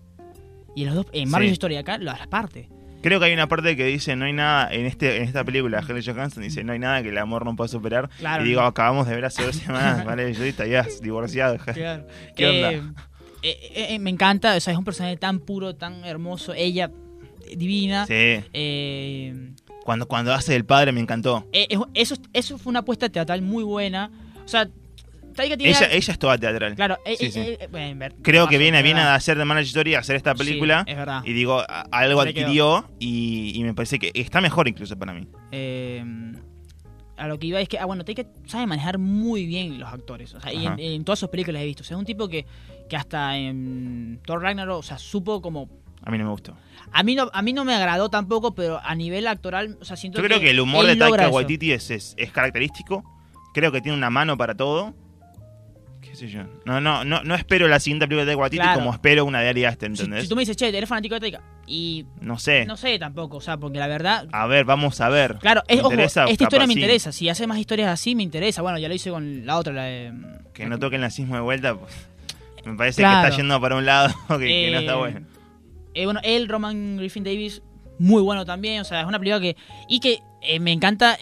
Y 0.76 0.86
los 0.86 0.96
dos, 0.96 1.06
en 1.14 1.30
Marvel 1.30 1.52
Story 1.52 1.78
acá, 1.78 1.98
las 1.98 2.28
partes. 2.28 2.68
Creo 3.02 3.20
que 3.20 3.28
hay 3.28 3.34
una 3.34 3.48
parte 3.48 3.78
que 3.78 3.86
dice, 3.86 4.16
no 4.18 4.26
hay 4.26 4.34
nada, 4.34 4.74
en 4.74 4.86
este 4.86 5.18
en 5.18 5.24
esta 5.24 5.46
película, 5.46 5.82
Helen 5.88 6.04
Johansson 6.04 6.44
dice, 6.44 6.66
no 6.66 6.74
hay 6.74 6.80
nada 6.80 7.02
que 7.02 7.10
el 7.10 7.18
amor 7.18 7.46
no 7.46 7.56
pueda 7.56 7.70
superar. 7.70 8.10
y 8.42 8.44
digo, 8.44 8.62
acabamos 8.62 9.08
de 9.08 9.16
ver 9.16 9.26
hace 9.26 9.44
dos 9.46 9.56
semanas, 9.56 10.06
¿vale? 10.06 10.34
Yo 10.34 10.46
ya 10.46 10.86
divorciado. 11.02 11.58
Claro. 11.58 12.06
¿Qué 12.36 12.48
onda? 12.48 12.72
Eh, 12.72 13.58
eh, 13.74 13.88
eh, 13.92 14.00
me 14.00 14.10
encanta, 14.10 14.56
o 14.56 14.60
sea, 14.60 14.74
es 14.74 14.80
un 14.80 14.84
personaje 14.84 15.16
tan 15.16 15.40
puro, 15.40 15.76
tan 15.76 16.04
hermoso, 16.04 16.54
ella 16.54 16.92
divina. 17.56 18.06
Sí. 18.06 18.44
cuando, 19.86 20.06
cuando 20.06 20.34
hace 20.34 20.58
el 20.58 20.66
padre 20.66 20.92
me 20.92 21.00
encantó. 21.00 21.48
eso, 21.54 22.18
eso 22.34 22.58
fue 22.58 22.70
una 22.70 22.80
apuesta 22.80 23.08
teatral 23.08 23.42
muy 23.42 23.64
buena. 23.64 24.12
O 24.44 24.48
sea, 24.48 24.68
ella, 25.44 25.88
ella 25.92 26.14
es 26.14 26.20
toda 26.20 26.38
teatral. 26.38 26.76
Claro, 26.76 26.98
eh, 27.06 27.18
eh, 27.20 27.58
eh, 27.74 28.10
creo 28.22 28.48
que 28.48 28.58
viene, 28.58 28.82
viene 28.82 29.02
a 29.02 29.16
hacer 29.16 29.38
de 29.38 29.46
Manager 29.46 29.68
Story, 29.68 29.96
a 29.96 30.00
hacer 30.00 30.16
esta 30.16 30.36
película. 30.36 30.84
es 30.88 30.96
verdad. 30.96 31.22
Y 31.26 31.34
digo, 31.34 31.64
algo 31.92 32.22
adquirió 32.22 32.90
y, 33.00 33.62
me 33.64 33.74
parece 33.74 34.00
que 34.00 34.12
está 34.14 34.42
mejor 34.42 34.68
incluso 34.68 34.98
para 34.98 35.14
mí. 35.14 35.28
a 37.18 37.28
lo 37.28 37.38
que 37.38 37.48
iba 37.48 37.60
es 37.60 37.68
que, 37.68 37.78
ah, 37.78 37.86
bueno, 37.86 38.06
Taika 38.06 38.26
sabe 38.46 38.66
manejar 38.66 38.98
muy 38.98 39.46
bien 39.46 39.80
los 39.80 39.92
actores. 39.92 40.34
O 40.34 40.40
sea, 40.40 40.54
y 40.54 40.66
en, 40.66 41.04
todas 41.04 41.20
sus 41.20 41.30
películas 41.30 41.62
he 41.62 41.66
visto. 41.66 41.84
O 41.84 41.86
sea, 41.86 41.96
es 41.96 42.00
un 42.00 42.06
tipo 42.06 42.28
que, 42.28 42.46
que 42.90 42.96
hasta 42.96 43.38
en 43.38 44.20
Thor 44.26 44.42
Ragnarok, 44.42 44.80
o 44.80 44.84
sea, 44.84 44.98
supo 44.98 45.42
como 45.42 45.70
a 46.04 46.12
mí 46.12 46.18
no 46.18 46.26
me 46.26 46.32
gustó. 46.32 46.56
A 46.92 47.04
mí 47.04 47.16
no, 47.16 47.30
a 47.34 47.42
mí 47.42 47.54
no 47.54 47.66
me 47.66 47.76
agradó 47.76 48.10
tampoco, 48.10 48.56
pero 48.56 48.80
a 48.84 48.96
nivel 48.96 49.28
actoral, 49.28 49.78
o 49.82 49.86
sea, 49.86 49.98
siento 49.98 50.20
Yo 50.20 50.28
creo 50.28 50.40
que, 50.40 50.50
el 50.50 50.60
humor 50.60 50.86
de 50.86 50.96
Taika 50.96 51.30
Waititi 51.30 51.72
es, 51.72 51.92
es, 51.92 52.16
característico. 52.32 53.04
Creo 53.54 53.72
que 53.72 53.82
tiene 53.82 53.98
una 53.98 54.10
mano 54.10 54.38
para 54.38 54.56
todo. 54.56 54.94
No, 56.66 56.82
no, 56.82 57.04
no, 57.04 57.24
no 57.24 57.36
espero 57.36 57.68
la 57.68 57.80
siguiente 57.80 58.08
película 58.08 58.26
de 58.26 58.36
Waititi 58.36 58.66
como 58.74 58.92
espero 58.94 59.26
una 59.26 59.42
de 59.42 59.50
Ari 59.50 59.66
Aster, 59.66 59.90
¿entendés? 59.90 60.24
Si, 60.24 60.30
tú 60.30 60.36
me 60.36 60.42
dices, 60.42 60.58
che, 60.58 60.68
eres 60.68 60.90
fanático 60.90 61.16
de 61.16 61.22
Taika. 61.22 61.42
Y. 61.68 62.06
No 62.22 62.38
sé. 62.40 62.66
No 62.66 62.78
sé 62.78 62.98
tampoco, 63.00 63.38
o 63.38 63.42
sea, 63.42 63.58
porque 63.58 63.80
la 63.80 63.88
verdad. 63.88 64.28
A 64.32 64.48
ver, 64.48 64.66
vamos 64.66 65.00
a 65.02 65.10
ver. 65.10 65.38
Claro, 65.38 65.64
es, 65.68 65.80
ojo, 65.82 65.94
esta 65.94 66.28
historia 66.30 66.68
me 66.68 66.74
interesa. 66.74 67.12
Si 67.12 67.30
hace 67.30 67.48
más 67.48 67.60
historias 67.60 67.90
así, 67.90 68.16
me 68.16 68.24
interesa. 68.24 68.62
Bueno, 68.62 68.80
ya 68.80 68.88
lo 68.88 68.94
hice 68.94 69.12
con 69.12 69.46
la 69.46 69.58
otra, 69.58 69.74
la 69.74 69.84
de. 69.84 70.14
Que 70.54 70.66
no 70.66 70.80
toque 70.80 70.96
el 70.96 71.02
nazismo 71.02 71.36
de 71.36 71.42
vuelta, 71.42 71.76
pues. 71.76 71.94
Me 72.66 72.76
parece 72.76 73.02
que 73.02 73.08
está 73.08 73.30
yendo 73.30 73.60
para 73.62 73.78
un 73.78 73.86
lado 73.86 74.14
que, 74.38 74.72
no 74.72 74.80
está 74.80 74.94
eh, 74.94 74.98
bueno. 74.98 75.22
Eh, 75.94 76.06
bueno, 76.06 76.20
él, 76.24 76.50
Roman 76.50 76.98
Griffin 76.98 77.24
Davis, 77.24 77.62
muy 77.98 78.22
bueno 78.22 78.46
también. 78.46 78.82
O 78.82 78.84
sea, 78.84 79.02
es 79.02 79.08
una 79.08 79.20
película 79.20 79.40
que. 79.40 79.56
Y 79.88 80.00
que 80.00 80.20
eh, 80.42 80.60
me 80.60 80.72
encanta. 80.72 81.18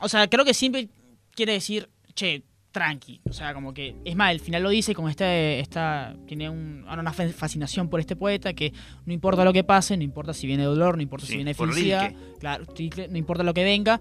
o 0.00 0.08
sea, 0.08 0.28
creo 0.28 0.44
que 0.44 0.54
siempre 0.54 0.88
quiere 1.34 1.52
decir, 1.52 1.88
che, 2.14 2.42
tranqui. 2.72 3.20
O 3.28 3.32
sea, 3.32 3.54
como 3.54 3.72
que. 3.72 3.94
Es 4.04 4.16
más, 4.16 4.32
el 4.32 4.40
final 4.40 4.62
lo 4.62 4.70
dice 4.70 4.94
con 4.94 5.08
este. 5.08 5.60
Esta, 5.60 6.16
tiene 6.26 6.50
un, 6.50 6.84
una 6.88 7.12
fascinación 7.12 7.88
por 7.88 8.00
este 8.00 8.16
poeta 8.16 8.54
que 8.54 8.72
no 9.06 9.12
importa 9.12 9.44
lo 9.44 9.52
que 9.52 9.62
pase, 9.62 9.96
no 9.96 10.02
importa 10.02 10.32
si 10.32 10.46
viene 10.46 10.64
dolor, 10.64 10.96
no 10.96 11.02
importa 11.02 11.26
si 11.26 11.36
viene 11.36 11.54
felicidad. 11.54 12.12
Claro, 12.40 12.64
no 13.10 13.18
importa 13.18 13.44
lo 13.44 13.54
que 13.54 13.62
venga, 13.62 14.00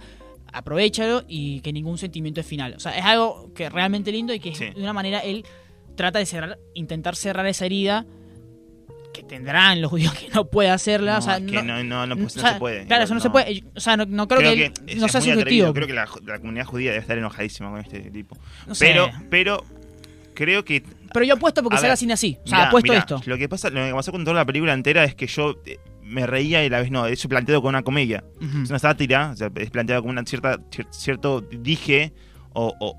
aprovechalo 0.51 1.23
y 1.27 1.61
que 1.61 1.73
ningún 1.73 1.97
sentimiento 1.97 2.41
es 2.41 2.47
final. 2.47 2.73
O 2.75 2.79
sea, 2.79 2.97
es 2.97 3.05
algo 3.05 3.53
que 3.53 3.65
es 3.65 3.71
realmente 3.71 4.11
lindo 4.11 4.33
y 4.33 4.39
que 4.39 4.51
de 4.51 4.81
una 4.81 4.93
manera 4.93 5.19
él 5.19 5.45
trata 5.95 6.19
de 6.19 6.25
cerrar, 6.25 6.59
intentar 6.73 7.15
cerrar 7.15 7.45
esa 7.45 7.65
herida 7.65 8.05
que 9.21 9.27
tendrán 9.27 9.81
los 9.81 9.91
judíos 9.91 10.13
que 10.19 10.29
no 10.29 10.45
puede 10.45 10.69
hacerla. 10.69 11.13
No, 11.13 11.19
o 11.19 11.21
sea, 11.21 11.35
que 11.37 11.61
no, 11.63 11.83
no, 11.83 12.07
no, 12.07 12.17
pues, 12.17 12.33
se 12.33 12.53
puede. 12.59 12.85
Claro, 12.85 13.03
eso 13.03 13.13
no, 13.13 13.19
se 13.19 13.29
puede. 13.29 13.63
O 13.75 13.79
sea, 13.79 13.97
no, 13.97 14.27
creo, 14.27 14.39
que, 14.39 14.71
no 14.95 15.07
sea 15.07 15.21
subjetivo. 15.21 15.73
Creo 15.73 15.87
que 15.87 15.93
la, 15.93 16.07
comunidad 16.39 16.65
judía 16.65 16.91
debe 16.91 17.01
estar 17.01 17.17
enojadísima 17.17 17.69
con 17.69 17.79
este 17.79 17.99
tipo. 18.11 18.37
pero, 18.79 19.09
pero 19.29 19.65
creo 20.33 20.65
que. 20.65 20.83
Pero 21.13 21.25
yo 21.25 21.35
apuesto 21.35 21.61
porque 21.61 21.77
será 21.77 21.93
así 21.93 22.09
así. 22.11 22.37
O 22.43 22.47
sea, 22.47 22.67
apuesto 22.67 22.93
esto. 22.93 23.21
Lo 23.25 23.37
que 23.37 23.49
pasa, 23.49 23.69
lo 23.69 23.85
que 23.85 23.93
pasó 23.93 24.11
con 24.11 24.23
toda 24.23 24.35
la 24.35 24.45
película 24.45 24.73
entera 24.73 25.03
es 25.03 25.15
que 25.15 25.27
yo 25.27 25.57
eh, 25.65 25.79
me 26.03 26.25
reía 26.25 26.63
y 26.65 26.69
la 26.69 26.79
vez 26.79 26.91
no. 26.91 27.05
Eso 27.05 27.29
planteado 27.29 27.61
con 27.61 27.69
una 27.69 27.83
comedia. 27.83 28.23
Es 28.39 28.69
una 28.69 28.79
sátira, 28.79 29.31
o 29.31 29.35
sea, 29.35 29.51
es 29.55 29.69
planteado 29.69 30.01
como 30.01 30.11
una 30.11 30.23
cierta 30.23 30.59
cierto 30.91 31.41
dije 31.41 32.13
o, 32.53 32.97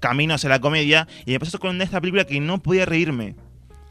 camino 0.00 0.34
hacia 0.34 0.48
la 0.48 0.60
comedia. 0.60 1.06
Y 1.24 1.32
me 1.32 1.40
pasó 1.40 1.58
con 1.58 1.80
esta 1.80 2.00
película 2.00 2.24
que 2.24 2.40
no 2.40 2.62
podía 2.62 2.86
reírme. 2.86 3.36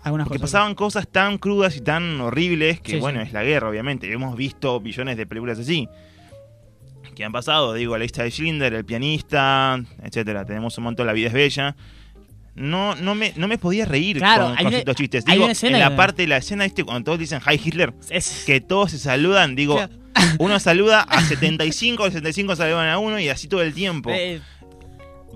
Algunas 0.06 0.28
porque 0.28 0.39
cosas. 0.39 0.51
pasaban 0.53 0.76
cosas 0.76 1.08
tan 1.10 1.38
crudas 1.38 1.76
y 1.76 1.82
tan 1.82 2.22
horribles 2.22 2.80
que, 2.80 2.97
bueno, 2.99 3.20
es 3.22 3.34
la 3.34 3.43
guerra, 3.43 3.70
obviamente. 3.70 4.10
Hemos 4.12 4.38
visto 4.38 4.80
billones 4.80 5.18
de 5.18 5.26
películas 5.26 5.60
así 5.60 5.89
que 7.16 7.24
han 7.24 7.32
pasado. 7.32 7.74
Digo, 7.74 7.97
la 7.97 8.03
lista 8.03 8.24
de 8.24 8.30
Schindler, 8.32 8.74
El 8.74 8.86
pianista, 8.86 9.80
etcétera. 10.03 10.45
Tenemos 10.45 10.78
un 10.78 10.84
montón, 10.86 11.08
La 11.08 11.14
vida 11.14 11.28
es 11.28 11.34
bella. 11.34 11.76
No, 12.56 12.95
no, 12.95 13.16
me, 13.16 13.34
no 13.36 13.47
me 13.49 13.58
podía 13.58 13.86
reír 13.86 14.18
Claro, 14.18 14.47
con, 14.47 14.56
con 14.58 14.68
una- 14.68 14.78
estos 14.78 14.95
chistes. 14.95 15.26
Digo, 15.26 15.47
en 15.49 15.80
la 15.80 15.89
que- 15.89 15.95
parte 15.95 16.22
de 16.22 16.28
la 16.30 16.38
escena, 16.38 16.64
¿viste? 16.64 16.84
cuando 16.86 17.03
todos 17.03 17.20
dicen 17.20 17.41
Hi 17.45 17.60
Hitler, 17.62 17.93
Es- 18.10 18.43
que 18.45 18.62
todos 18.62 18.91
se 18.91 18.99
saludan, 18.99 19.56
digo, 19.56 19.76
Claro. 19.76 19.93
uno 20.39 20.58
saluda 20.60 21.01
a 21.01 21.22
75, 21.22 22.06
a 22.06 22.12
75 22.12 22.56
saludan 22.56 22.88
a 22.89 22.97
uno 22.97 23.20
y 23.20 23.28
así 23.28 23.47
todo 23.49 23.62
el 23.62 23.74
tiempo. 23.74 24.10
eh, 24.12 24.39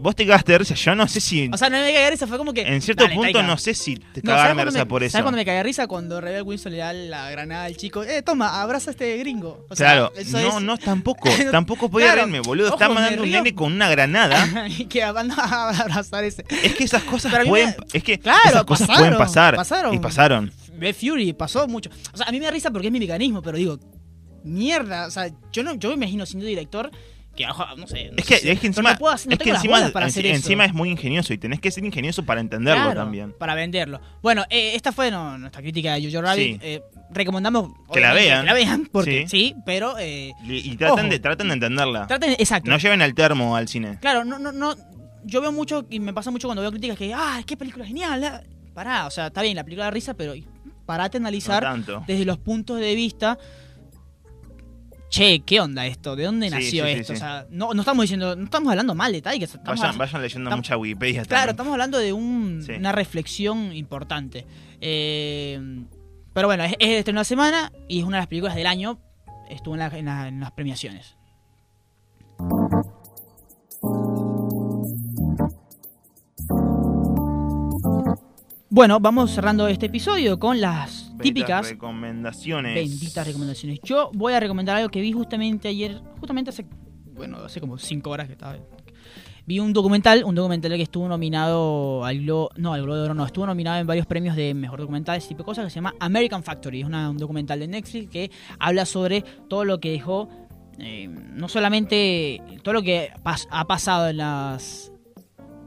Vos 0.01 0.15
te 0.15 0.25
cagaste 0.25 0.53
de 0.53 0.57
risa, 0.59 0.73
yo 0.75 0.95
no 0.95 1.07
sé 1.07 1.19
si... 1.19 1.49
o 1.53 1.57
sea, 1.57 1.69
no 1.69 1.77
me 1.77 1.83
cagué 1.91 2.05
de 2.05 2.11
risa, 2.11 2.25
fue 2.27 2.37
como 2.37 2.53
que. 2.53 2.61
en 2.61 2.81
cierto 2.81 3.03
dale, 3.03 3.15
punto 3.15 3.43
no 3.43 3.57
sé 3.57 3.73
si 3.73 3.95
te 3.95 4.21
No, 4.23 4.31
¿sabes 4.31 4.41
cagarme 4.41 4.61
de 4.61 4.65
risa 4.67 4.79
me- 4.79 4.85
por 4.85 5.03
eso. 5.03 5.11
¿Sabes 5.11 5.23
cuando 5.23 5.37
me 5.37 5.45
cagué 5.45 5.57
de 5.57 5.63
risa? 5.63 5.87
Cuando 5.87 6.21
Rebel 6.21 6.43
Wilson 6.43 6.71
le 6.71 6.77
da 6.79 6.93
la 6.93 7.29
granada 7.31 7.65
al 7.65 7.75
chico. 7.77 8.03
Eh, 8.03 8.21
toma, 8.21 8.61
abraza 8.61 8.89
a 8.89 8.93
este 8.93 9.17
gringo. 9.17 9.65
O 9.69 9.75
sea, 9.75 9.87
Claro, 9.91 10.13
eso 10.15 10.39
no, 10.39 10.57
es- 10.57 10.63
no, 10.63 10.77
tampoco, 10.77 11.29
tampoco 11.51 11.89
podía 11.89 12.07
Claro. 12.13 12.21
reírme, 12.23 12.39
boludo. 12.39 12.67
Ojo, 12.67 12.75
Está 12.75 12.89
mandando 12.89 13.23
un 13.23 13.29
nene 13.31 13.53
con 13.53 13.73
una 13.73 13.89
granada. 13.89 14.67
y 14.77 14.85
que 14.85 15.03
van 15.11 15.31
a 15.31 15.69
abrazar 15.69 16.23
ese. 16.23 16.45
Es 16.63 16.73
que 16.75 16.83
esas 16.85 17.03
cosas 17.03 17.31
Pero 17.31 17.45
pueden, 17.45 17.69
me- 17.77 17.85
es 17.93 18.03
que 18.03 18.17
Claro, 18.19 18.39
esas 18.45 18.63
cosas 18.63 18.87
pasaron, 18.87 19.09
pueden 19.09 19.17
pasar 19.25 19.55
pasaron. 19.55 19.93
y 19.93 19.99
pasaron. 19.99 20.51
Ve 20.77 20.93
Fury, 20.93 21.33
pasó 21.33 21.67
mucho. 21.67 21.89
O 22.13 22.17
sea, 22.17 22.27
a 22.27 22.31
mí 22.31 22.39
me 22.39 22.45
da 22.45 22.51
risa 22.51 22.71
porque 22.71 22.87
es 22.87 22.93
mi 22.93 22.99
mecanismo, 22.99 23.41
pero 23.41 23.57
digo, 23.57 23.77
mierda. 24.43 25.07
O 25.07 25.11
sea, 25.11 25.29
yo 25.51 25.63
no, 25.63 25.73
yo 25.75 25.89
me 25.89 25.95
imagino 25.95 26.25
siendo 26.25 26.45
director 26.45 26.89
que, 27.47 27.77
no 27.77 27.87
sé. 27.87 28.09
no 28.11 28.17
Es 28.17 28.25
que, 28.25 28.35
es 28.51 28.59
que 28.59 28.67
encima, 28.67 28.95
puedo 28.97 29.13
es 29.15 29.25
que 29.25 29.49
encima, 29.49 29.77
hacer 29.77 30.25
eso. 30.25 30.51
es 30.63 30.73
muy 30.73 30.89
ingenioso 30.89 31.33
y 31.33 31.37
tenés 31.37 31.59
que 31.59 31.71
ser 31.71 31.83
ingenioso 31.83 32.23
para 32.23 32.41
entenderlo 32.41 32.83
Claro, 32.83 32.99
también. 32.99 33.33
Para 33.37 33.55
venderlo. 33.55 33.99
Bueno, 34.21 34.43
eh, 34.49 34.71
esta 34.75 34.91
fue 34.91 35.09
no, 35.09 35.37
nuestra 35.37 35.61
crítica 35.61 35.93
de 35.95 36.03
Jojo 36.05 36.21
Rabbit. 36.21 36.59
Sí. 36.61 36.67
Eh, 36.67 36.81
recomendamos 37.11 37.71
Que 37.91 37.99
la 38.01 38.13
vean. 38.13 38.41
Que 38.41 38.45
la 38.47 38.53
vean, 38.53 38.89
porque 38.91 39.25
Sí. 39.27 39.49
sí, 39.49 39.55
pero 39.65 39.97
eh, 39.97 40.33
Y, 40.43 40.71
y 40.71 40.75
tratan, 40.77 41.05
Ojo. 41.05 41.09
de, 41.09 41.19
tratan 41.19 41.47
de 41.47 41.53
entenderla. 41.55 42.07
traten, 42.07 42.31
exacto. 42.33 42.69
No 42.69 42.77
lleven 42.77 43.01
el 43.01 43.15
termo 43.15 43.55
al 43.55 43.67
cine. 43.67 43.97
Claro, 44.01 44.23
no, 44.25 44.37
no, 44.37 44.51
no. 44.51 44.75
Yo 45.23 45.41
veo 45.41 45.51
mucho 45.51 45.85
y 45.89 45.99
me 45.99 46.13
pasa 46.13 46.31
mucho 46.31 46.47
cuando 46.47 46.61
veo 46.61 46.71
críticas 46.71 46.97
que, 46.97 47.13
ah, 47.13 47.41
qué 47.45 47.57
película 47.57 47.85
genial. 47.85 48.23
ah". 48.23 48.41
Pará, 48.73 49.07
o 49.07 49.11
sea, 49.11 49.27
está 49.27 49.41
bien, 49.41 49.55
la 49.55 49.63
película 49.63 49.85
da 49.85 49.91
risa, 49.91 50.13
pero 50.13 50.33
parate 50.85 51.17
a 51.17 51.19
No 51.19 51.27
analizar 51.27 51.61
tanto. 51.63 52.03
desde 52.07 52.25
los 52.25 52.37
puntos 52.37 52.79
de 52.79 52.95
vista. 52.95 53.37
Che, 55.10 55.39
¿qué 55.39 55.60
onda 55.60 55.86
esto? 55.88 56.16
¿De 56.16 56.24
dónde 56.26 56.49
Sí, 56.49 56.55
nació 56.55 56.86
sí, 56.86 56.91
esto? 56.91 57.14
sí. 57.14 57.18
O 57.18 57.20
sea, 57.20 57.47
no, 57.49 57.74
no 57.74 57.82
estamos 57.82 58.03
diciendo, 58.03 58.36
no 58.36 58.43
estamos 58.43 58.70
hablando 58.70 58.93
mal 58.93 59.12
de 59.12 59.22
Taika. 59.22 59.45
Estamos 59.45 59.80
Vayan, 59.80 59.97
vayan 59.97 60.22
leyendo 60.22 60.49
tam- 60.51 60.55
mucha 60.57 60.78
Wikipedia 60.78 61.24
Claro, 61.26 61.28
también. 61.28 61.49
estamos 61.55 61.72
hablando 61.74 61.97
de 61.97 62.14
un- 62.14 62.64
una 62.78 62.91
reflexión 62.91 63.74
importante. 63.76 64.45
Eh, 64.82 65.60
pero 66.34 66.47
bueno, 66.47 66.64
es, 66.64 66.76
es 66.80 67.05
de 67.05 67.12
una 67.12 67.24
semana 67.24 67.72
y 67.88 67.99
es 67.99 68.05
una 68.05 68.18
de 68.18 68.22
las 68.22 68.28
películas 68.28 68.55
del 68.55 68.68
año. 68.68 68.99
Estuvo 69.49 69.74
en, 69.74 69.80
la- 69.80 69.88
en 69.97 70.05
la- 70.05 70.28
en 70.28 70.39
las 70.41 70.51
premiaciones. 70.51 71.16
Bueno, 78.70 78.99
vamos 78.99 79.32
cerrando 79.32 79.68
este 79.68 79.88
episodio 79.88 80.39
con 80.39 80.62
las 80.62 81.09
típicas 81.24 81.70
recomendaciones. 81.70 82.76
benditas 82.76 83.26
recomendaciones. 83.28 83.80
Yo 83.84 84.09
voy 84.13 84.34
a 84.34 84.39
recomendar 84.39 84.78
algo 84.78 84.89
que 84.89 85.01
vi 85.01 85.11
justamente 85.11 85.67
ayer, 85.67 86.01
justamente 86.20 86.49
hace, 86.49 86.65
bueno, 87.13 87.38
hace 87.38 87.59
como 87.59 87.78
5 87.78 88.09
horas 88.09 88.28
que 88.28 88.34
estaba. 88.34 88.57
Vi 89.45 89.59
un 89.59 89.74
documental, 89.74 90.24
un 90.26 90.36
documental 90.36 90.72
que 90.76 90.84
estuvo 90.84 91.07
nominado 91.07 92.05
al 92.05 92.20
Globo, 92.22 92.51
no, 92.57 92.74
al 92.74 92.84
Globo 92.84 92.97
de 92.97 93.03
Oro 93.05 93.13
no, 93.15 93.26
estuvo 93.26 93.47
nominado 93.47 93.80
en 93.80 93.88
varios 93.88 94.05
premios 94.05 94.36
de 94.36 94.53
mejor 94.53 94.80
documental, 94.80 95.17
ese 95.17 95.30
tipo 95.30 95.39
de 95.39 95.45
cosas, 95.45 95.65
que 95.65 95.72
se 95.72 95.76
llama 95.76 95.95
American 95.99 96.43
Factory. 96.43 96.82
Es 96.82 96.86
una- 96.86 97.09
un 97.09 97.17
documental 97.17 97.59
de 97.59 97.67
Netflix 97.67 98.09
que 98.11 98.30
habla 98.59 98.86
sobre 98.86 99.24
todo 99.49 99.65
lo 99.65 99.80
que 99.80 99.89
dejó, 99.91 100.30
eh, 100.78 101.07
no 101.07 101.47
solamente 101.47 102.41
todo 102.61 102.76
lo 102.76 102.84
que 102.84 103.09
pas- 103.24 103.47
ha 103.49 103.65
pasado 103.65 104.09
en 104.09 104.17
las 104.17 104.91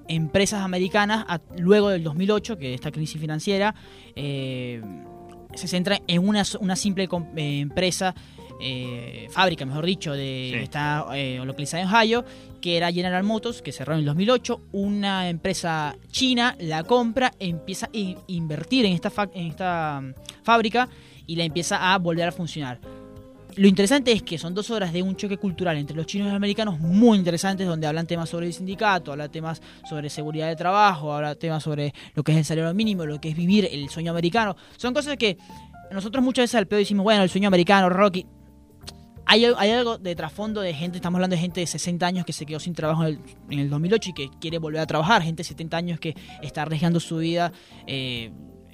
empresas 0.07 0.61
americanas 0.63 1.25
a- 1.29 1.41
luego 1.59 1.89
del 1.89 2.05
2008, 2.05 2.59
que 2.59 2.75
esta 2.75 2.93
crisis 2.93 3.21
financiera, 3.21 3.75
eh, 4.15 4.81
se 5.55 5.69
centra 5.69 6.01
en 6.07 6.27
una, 6.27 6.43
una 6.61 6.77
simple 6.77 7.09
eh, 7.37 7.59
empresa, 7.61 8.15
eh, 8.61 9.27
fábrica, 9.31 9.65
mejor 9.67 9.85
dicho, 9.87 10.13
de 10.13 10.51
Sí. 10.53 10.59
que 10.59 10.63
está 10.65 11.07
eh, 11.15 11.41
localizada 11.45 11.83
en 11.83 11.89
Ohio, 11.89 12.25
que 12.61 12.77
era 12.77 12.93
General 12.93 13.25
Motors, 13.25 13.61
que 13.61 13.73
cerró 13.73 13.95
en 13.95 14.01
el 14.01 14.05
2008. 14.05 14.61
Una 14.73 15.29
empresa 15.29 15.97
china 16.13 16.55
la 16.61 16.85
compra, 16.85 17.33
empieza 17.41 17.87
a 17.87 17.91
in- 17.93 18.19
invertir 18.29 18.87
en 18.87 18.93
esta, 18.93 19.11
en 19.35 19.47
esta 19.49 20.01
mm, 20.01 20.15
fábrica 20.45 20.89
y 21.27 21.35
la 21.37 21.45
empieza 21.45 21.93
a 21.93 21.99
volver 21.99 22.29
a 22.29 22.33
funcionar. 22.33 22.79
Lo 23.57 23.69
interesante 23.69 24.13
es 24.13 24.23
que 24.23 24.39
son 24.39 24.55
dos 24.55 24.71
horas 24.71 24.93
de 24.93 25.03
un 25.03 25.15
choque 25.15 25.37
cultural 25.37 25.77
entre 25.77 25.95
los 25.95 26.07
chinos 26.07 26.27
y 26.27 26.29
los 26.29 26.37
americanos 26.37 26.81
muy 26.81 27.19
interesantes, 27.19 27.67
donde 27.67 27.87
hablan 27.87 28.07
temas 28.07 28.31
sobre 28.31 28.47
el 28.47 28.53
sindicato, 28.55 29.13
hablan 29.13 29.31
temas 29.31 29.61
sobre 29.89 30.09
seguridad 30.09 30.49
de 30.49 30.57
trabajo, 30.57 31.13
hablan 31.13 31.37
temas 31.37 31.63
sobre 31.63 31.93
lo 32.15 32.23
que 32.23 32.33
es 32.33 32.39
el 32.39 32.45
salario 32.45 32.73
mínimo, 32.73 33.05
lo 33.05 33.21
que 33.21 33.29
es 33.29 33.37
vivir 33.37 33.69
el 33.71 33.91
sueño 33.91 34.11
americano. 34.11 34.57
Son 34.79 34.95
cosas 34.95 35.17
que 35.17 35.37
nosotros 35.91 36.25
muchas 36.25 36.45
veces 36.45 36.55
al 36.55 36.67
pedo 36.67 36.79
decimos, 36.79 37.05
bueno, 37.05 37.23
el 37.23 37.29
sueño 37.29 37.49
americano, 37.49 37.91
Rocky. 37.91 38.27
Hay, 39.27 39.45
algo 39.45 39.99
de 39.99 40.15
trasfondo 40.15 40.61
de 40.61 40.75
gente, 40.75 40.99
estamos 40.99 41.17
hablando 41.19 41.37
de 41.37 41.41
gente 41.41 41.61
de 41.61 41.67
60 41.67 42.07
años 42.07 42.27
que 42.27 42.33
se 42.33 42.45
quedó 42.45 42.59
sin 42.59 42.75
trabajo 42.75 43.05
en 43.05 43.09
el, 43.09 43.21
en 43.51 43.59
el 43.61 43.71
2008 43.71 44.11
y 44.11 44.13
que 44.13 44.31
quiere 44.41 44.59
volver 44.59 44.81
a 44.81 44.87
trabajar, 44.87 45.23
gente 45.23 45.41
de 45.41 45.45
70 45.45 45.77
años 45.77 46.01
que 46.01 46.15
está 46.43 46.63
arriesgando 46.63 47.01
su 47.01 47.19
vida 47.19 47.53
eh, 47.87 48.31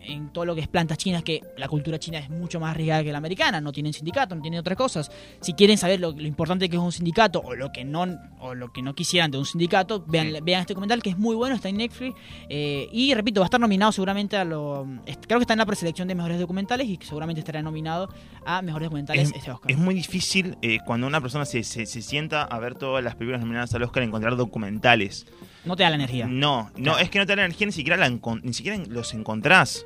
en 0.09 0.31
todo 0.31 0.45
lo 0.45 0.55
que 0.55 0.61
es 0.63 0.69
plantas 0.69 0.99
chinas, 0.99 1.23
que 1.23 1.43
la 1.57 1.69
cultura 1.69 1.99
china 1.99 2.19
es 2.19 2.29
mucho 2.31 2.59
más 2.61 2.71
arriesgada 2.73 3.05
que 3.05 3.13
la 3.13 3.19
americana, 3.19 3.61
no 3.61 3.71
tienen 3.73 3.93
sindicato, 3.93 4.35
no 4.35 4.43
tienen 4.43 4.61
otras 4.61 4.77
cosas. 4.77 5.11
Si 5.41 5.53
quieren 5.53 5.79
saber 5.79 6.01
lo, 6.01 6.13
lo 6.13 6.27
importante 6.27 6.69
que 6.69 6.77
es 6.77 6.83
un 6.83 6.93
sindicato 6.93 7.41
o 7.45 7.55
lo 7.55 7.71
que 7.73 7.85
no 7.85 8.07
o 8.41 8.55
lo 8.55 8.73
que 8.73 8.83
no 8.83 8.95
quisieran 8.95 9.31
de 9.31 9.39
un 9.39 9.47
sindicato, 9.47 10.05
vean, 10.07 10.33
Sí. 10.33 10.39
vean 10.43 10.61
este 10.63 10.75
documental 10.75 11.03
que 11.03 11.11
es 11.11 11.19
muy 11.19 11.35
bueno, 11.37 11.55
está 11.55 11.69
en 11.69 11.77
Netflix 11.77 12.15
eh, 12.49 12.89
y 12.93 13.13
repito, 13.15 13.41
va 13.41 13.45
a 13.45 13.49
estar 13.49 13.61
nominado 13.61 13.93
seguramente 13.93 14.37
a 14.37 14.45
lo 14.45 14.87
creo 15.27 15.39
que 15.39 15.43
está 15.45 15.53
en 15.55 15.59
la 15.59 15.67
preselección 15.67 16.09
de 16.09 16.15
mejores 16.15 16.39
documentales 16.41 16.87
y 16.89 16.99
seguramente 17.03 17.41
estará 17.41 17.63
nominado 17.63 18.09
a 18.47 18.63
mejores 18.63 18.87
documentales 18.87 19.29
Es, 19.31 19.37
este 19.37 19.51
Oscar. 19.51 19.71
es 19.71 19.79
muy 19.79 19.95
difícil 19.95 20.57
eh, 20.63 20.79
cuando 20.87 21.07
una 21.07 21.21
persona 21.21 21.45
se, 21.45 21.63
se, 21.65 21.87
se 21.87 22.03
sienta 22.03 22.43
a 22.43 22.59
ver 22.59 22.75
todas 22.75 23.03
las 23.05 23.15
películas 23.17 23.41
nominadas 23.41 23.75
al 23.75 23.83
Oscar 23.83 24.03
encontrar 24.03 24.37
documentales. 24.37 25.27
no 25.65 25.77
te 25.77 25.83
da 25.83 25.91
la 25.91 25.97
energía. 25.97 26.27
No, 26.27 26.71
no, 26.77 26.83
Claro. 26.85 26.99
es 26.99 27.11
que 27.11 27.19
no 27.19 27.27
te 27.27 27.33
dan 27.37 27.45
energía, 27.45 27.67
ni 27.67 27.73
siquiera, 27.73 27.97
la 27.97 28.09
ni 28.09 28.53
siquiera 28.55 28.79
los 28.89 29.13
encontrás. 29.15 29.85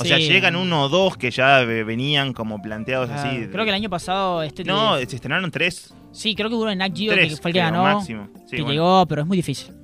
O 0.00 0.02
Sí. 0.04 0.08
sea, 0.08 0.18
llegan 0.18 0.54
uno 0.56 0.82
o 0.84 0.88
dos 0.88 1.16
que 1.16 1.30
ya 1.30 1.60
venían 1.64 2.32
como 2.32 2.60
planteados 2.62 3.10
así. 3.10 3.46
creo 3.50 3.64
que 3.64 3.70
el 3.70 3.74
año 3.76 3.90
pasado 3.90 4.42
este 4.42 4.64
No, 4.64 4.96
se 4.96 5.02
estrenaron 5.16 5.50
tres. 5.50 5.92
sí, 6.12 6.34
creo 6.34 6.48
que 6.48 6.54
hubo 6.54 6.68
en 6.70 6.78
Nat 6.78 6.96
Geo 6.96 7.12
tres 7.12 7.34
que 7.34 7.40
fue 7.42 7.50
el 7.50 7.54
que 7.54 7.60
creo, 7.60 7.72
ganó, 7.72 7.82
máximo. 7.82 8.28
Sí, 8.46 8.56
que 8.56 8.62
bueno. 8.62 8.72
llegó, 8.72 9.06
pero 9.06 9.22
es 9.22 9.26
muy 9.26 9.36
difícil. 9.36 9.74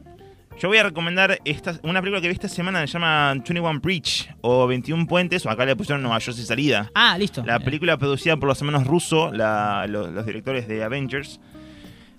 Yo 0.61 0.69
voy 0.69 0.79
a 0.79 0.85
recomendar 0.85 1.37
esta, 1.45 1.81
una 1.83 2.01
película 2.01 2.21
que 2.21 2.29
vi 2.29 2.35
esta 2.35 2.49
semana 2.49 2.81
se 2.87 2.93
llama 2.93 3.33
21 3.33 3.81
Bridge 3.81 4.31
o 4.41 4.69
21 4.69 5.05
Puentes, 5.09 5.45
o 5.45 5.51
acá 5.51 5.65
le 5.67 5.75
pusieron 5.75 6.01
Nueva 6.01 6.19
York 6.21 6.37
sin 6.37 6.47
salida. 6.47 6.93
Ah, 6.95 7.19
listo. 7.19 7.43
La 7.45 7.59
película 7.59 7.97
producida 7.97 8.37
por 8.37 8.49
los 8.49 8.61
hermanos 8.61 8.87
Russo, 8.87 9.33
la- 9.33 9.85
lo- 9.89 10.09
los 10.13 10.25
directores 10.25 10.69
de 10.69 10.85
Avengers. 10.85 11.41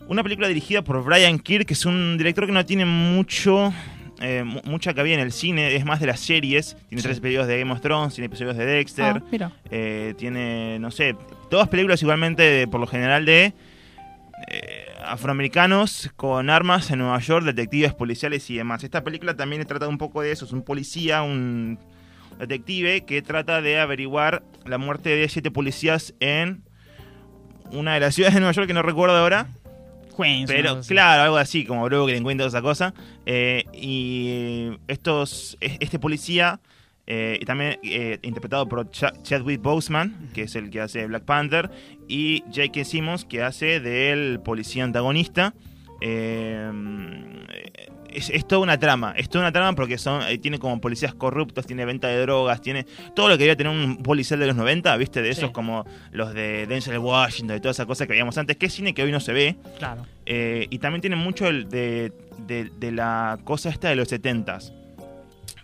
Una 0.10 0.22
película 0.22 0.50
dirigida 0.50 0.84
por 0.84 1.02
Brian 1.04 1.40
Kirk, 1.40 1.66
que 1.66 1.74
es 1.76 1.86
un 1.86 2.18
director 2.18 2.46
que 2.46 2.52
no 2.52 2.66
tiene 2.66 2.84
mucho 2.84 3.74
eh, 4.22 4.44
mu- 4.46 4.62
mucha 4.66 4.94
cabida 4.94 5.16
en 5.16 5.20
el 5.22 5.32
cine, 5.32 5.76
es 5.76 5.86
más 5.86 6.00
de 6.00 6.08
las 6.08 6.20
series. 6.20 6.76
Tiene 6.90 7.02
Sí. 7.02 7.08
tres 7.08 7.18
episodios 7.18 7.48
de 7.48 7.60
Game 7.60 7.72
of 7.72 7.82
Thrones, 7.82 8.14
tiene 8.16 8.28
episodios 8.28 8.56
de 8.58 8.66
Dexter, 8.66 9.22
ah, 9.42 9.52
eh, 9.72 10.14
tiene, 10.18 10.78
no 10.80 10.92
sé, 10.92 11.16
todas 11.50 11.68
películas 11.68 12.02
igualmente, 12.02 12.44
de- 12.44 12.68
por 12.68 12.80
lo 12.80 12.88
general, 12.88 13.26
de 13.26 13.54
eh, 14.48 14.86
afroamericanos 15.06 16.12
con 16.16 16.50
armas 16.50 16.92
en 16.92 17.00
Nueva 17.00 17.20
York, 17.20 17.46
detectives 17.46 17.94
policiales 17.94 18.50
y 18.50 18.58
demás. 18.58 18.84
Esta 18.84 19.04
película 19.04 19.36
también 19.36 19.66
trata 19.66 19.88
un 19.88 19.98
poco 19.98 20.22
de 20.22 20.32
eso, 20.32 20.46
es 20.46 20.52
un 20.52 20.62
policía, 20.62 21.22
un 21.24 21.80
detective 22.38 23.06
que 23.06 23.22
trata 23.22 23.62
de 23.62 23.80
averiguar 23.80 24.44
la 24.66 24.78
muerte 24.78 25.10
de 25.16 25.30
siete 25.30 25.52
policías 25.52 26.14
en 26.20 26.64
una 27.72 27.94
de 27.94 28.02
las 28.02 28.14
ciudades 28.16 28.34
de 28.36 28.42
Nueva 28.42 28.52
York 28.54 28.68
que 28.68 28.74
no 28.74 28.82
recuerdo 28.82 29.16
ahora, 29.18 29.48
Queens, 30.16 30.50
pero 30.52 30.80
claro, 30.88 31.24
algo 31.24 31.38
así, 31.38 31.66
como 31.66 31.84
Brooklyn, 31.86 32.24
Queens, 32.24 32.38
toda 32.38 32.50
esa 32.50 32.62
cosa. 32.62 32.94
Eh, 33.26 33.64
y 33.74 34.70
estos, 34.88 35.58
es- 35.62 35.78
este 35.80 36.00
policía, 36.00 36.60
eh, 37.08 37.40
también 37.46 37.78
eh, 37.84 38.20
interpretado 38.24 38.68
por 38.68 38.90
Cha- 38.92 39.14
Chadwick 39.22 39.62
Boseman, 39.62 40.30
que 40.34 40.44
es 40.44 40.56
el 40.56 40.70
que 40.70 40.82
hace 40.82 41.06
Black 41.08 41.24
Panther, 41.24 41.70
y 42.08 42.44
J.K. 42.48 42.84
Simmons, 42.86 43.26
que 43.26 43.44
hace 43.44 43.80
del 43.80 44.40
policía 44.40 44.84
antagonista. 44.84 45.54
Eh, 46.02 47.65
es, 48.16 48.30
es 48.30 48.48
toda 48.48 48.62
una 48.62 48.78
trama, 48.80 49.14
es 49.18 49.30
toda 49.30 49.44
una 49.46 49.52
trama 49.52 49.74
porque 49.74 49.98
son 49.98 50.22
eh, 50.24 50.38
tiene 50.38 50.60
como 50.60 50.80
policías 50.80 51.14
corruptos, 51.14 51.66
tiene 51.66 51.86
venta 51.86 52.08
de 52.08 52.22
drogas, 52.22 52.62
tiene 52.62 52.86
todo 53.16 53.28
lo 53.30 53.36
que 53.38 53.44
debería 53.44 53.56
tener 53.58 53.74
un 53.74 53.98
policial 53.98 54.40
de 54.40 54.48
los 54.48 54.56
90, 54.56 54.96
¿viste? 54.98 55.22
De 55.22 55.30
esos 55.30 55.46
Sí. 55.46 55.52
como 55.52 55.86
los 56.12 56.34
de 56.34 56.66
Denzel 56.68 56.98
Washington 56.98 57.58
y 57.58 57.60
toda 57.60 57.72
esa 57.72 57.86
cosa 57.86 58.06
que 58.06 58.14
veíamos 58.14 58.38
antes, 58.38 58.58
que 58.58 58.68
es 58.68 58.74
cine 58.74 58.94
que 58.94 59.04
hoy 59.04 59.12
no 59.12 59.20
se 59.20 59.34
ve. 59.34 59.56
Claro. 59.78 60.06
Eh, 60.26 60.68
y 60.70 60.80
también 60.80 61.02
tiene 61.02 61.16
mucho 61.16 61.46
de, 61.46 62.12
de, 62.48 62.92
la 62.92 63.38
cosa 63.44 63.70
esta 63.70 63.90
de 63.90 63.96
los 63.96 64.08
setentas. 64.08 64.74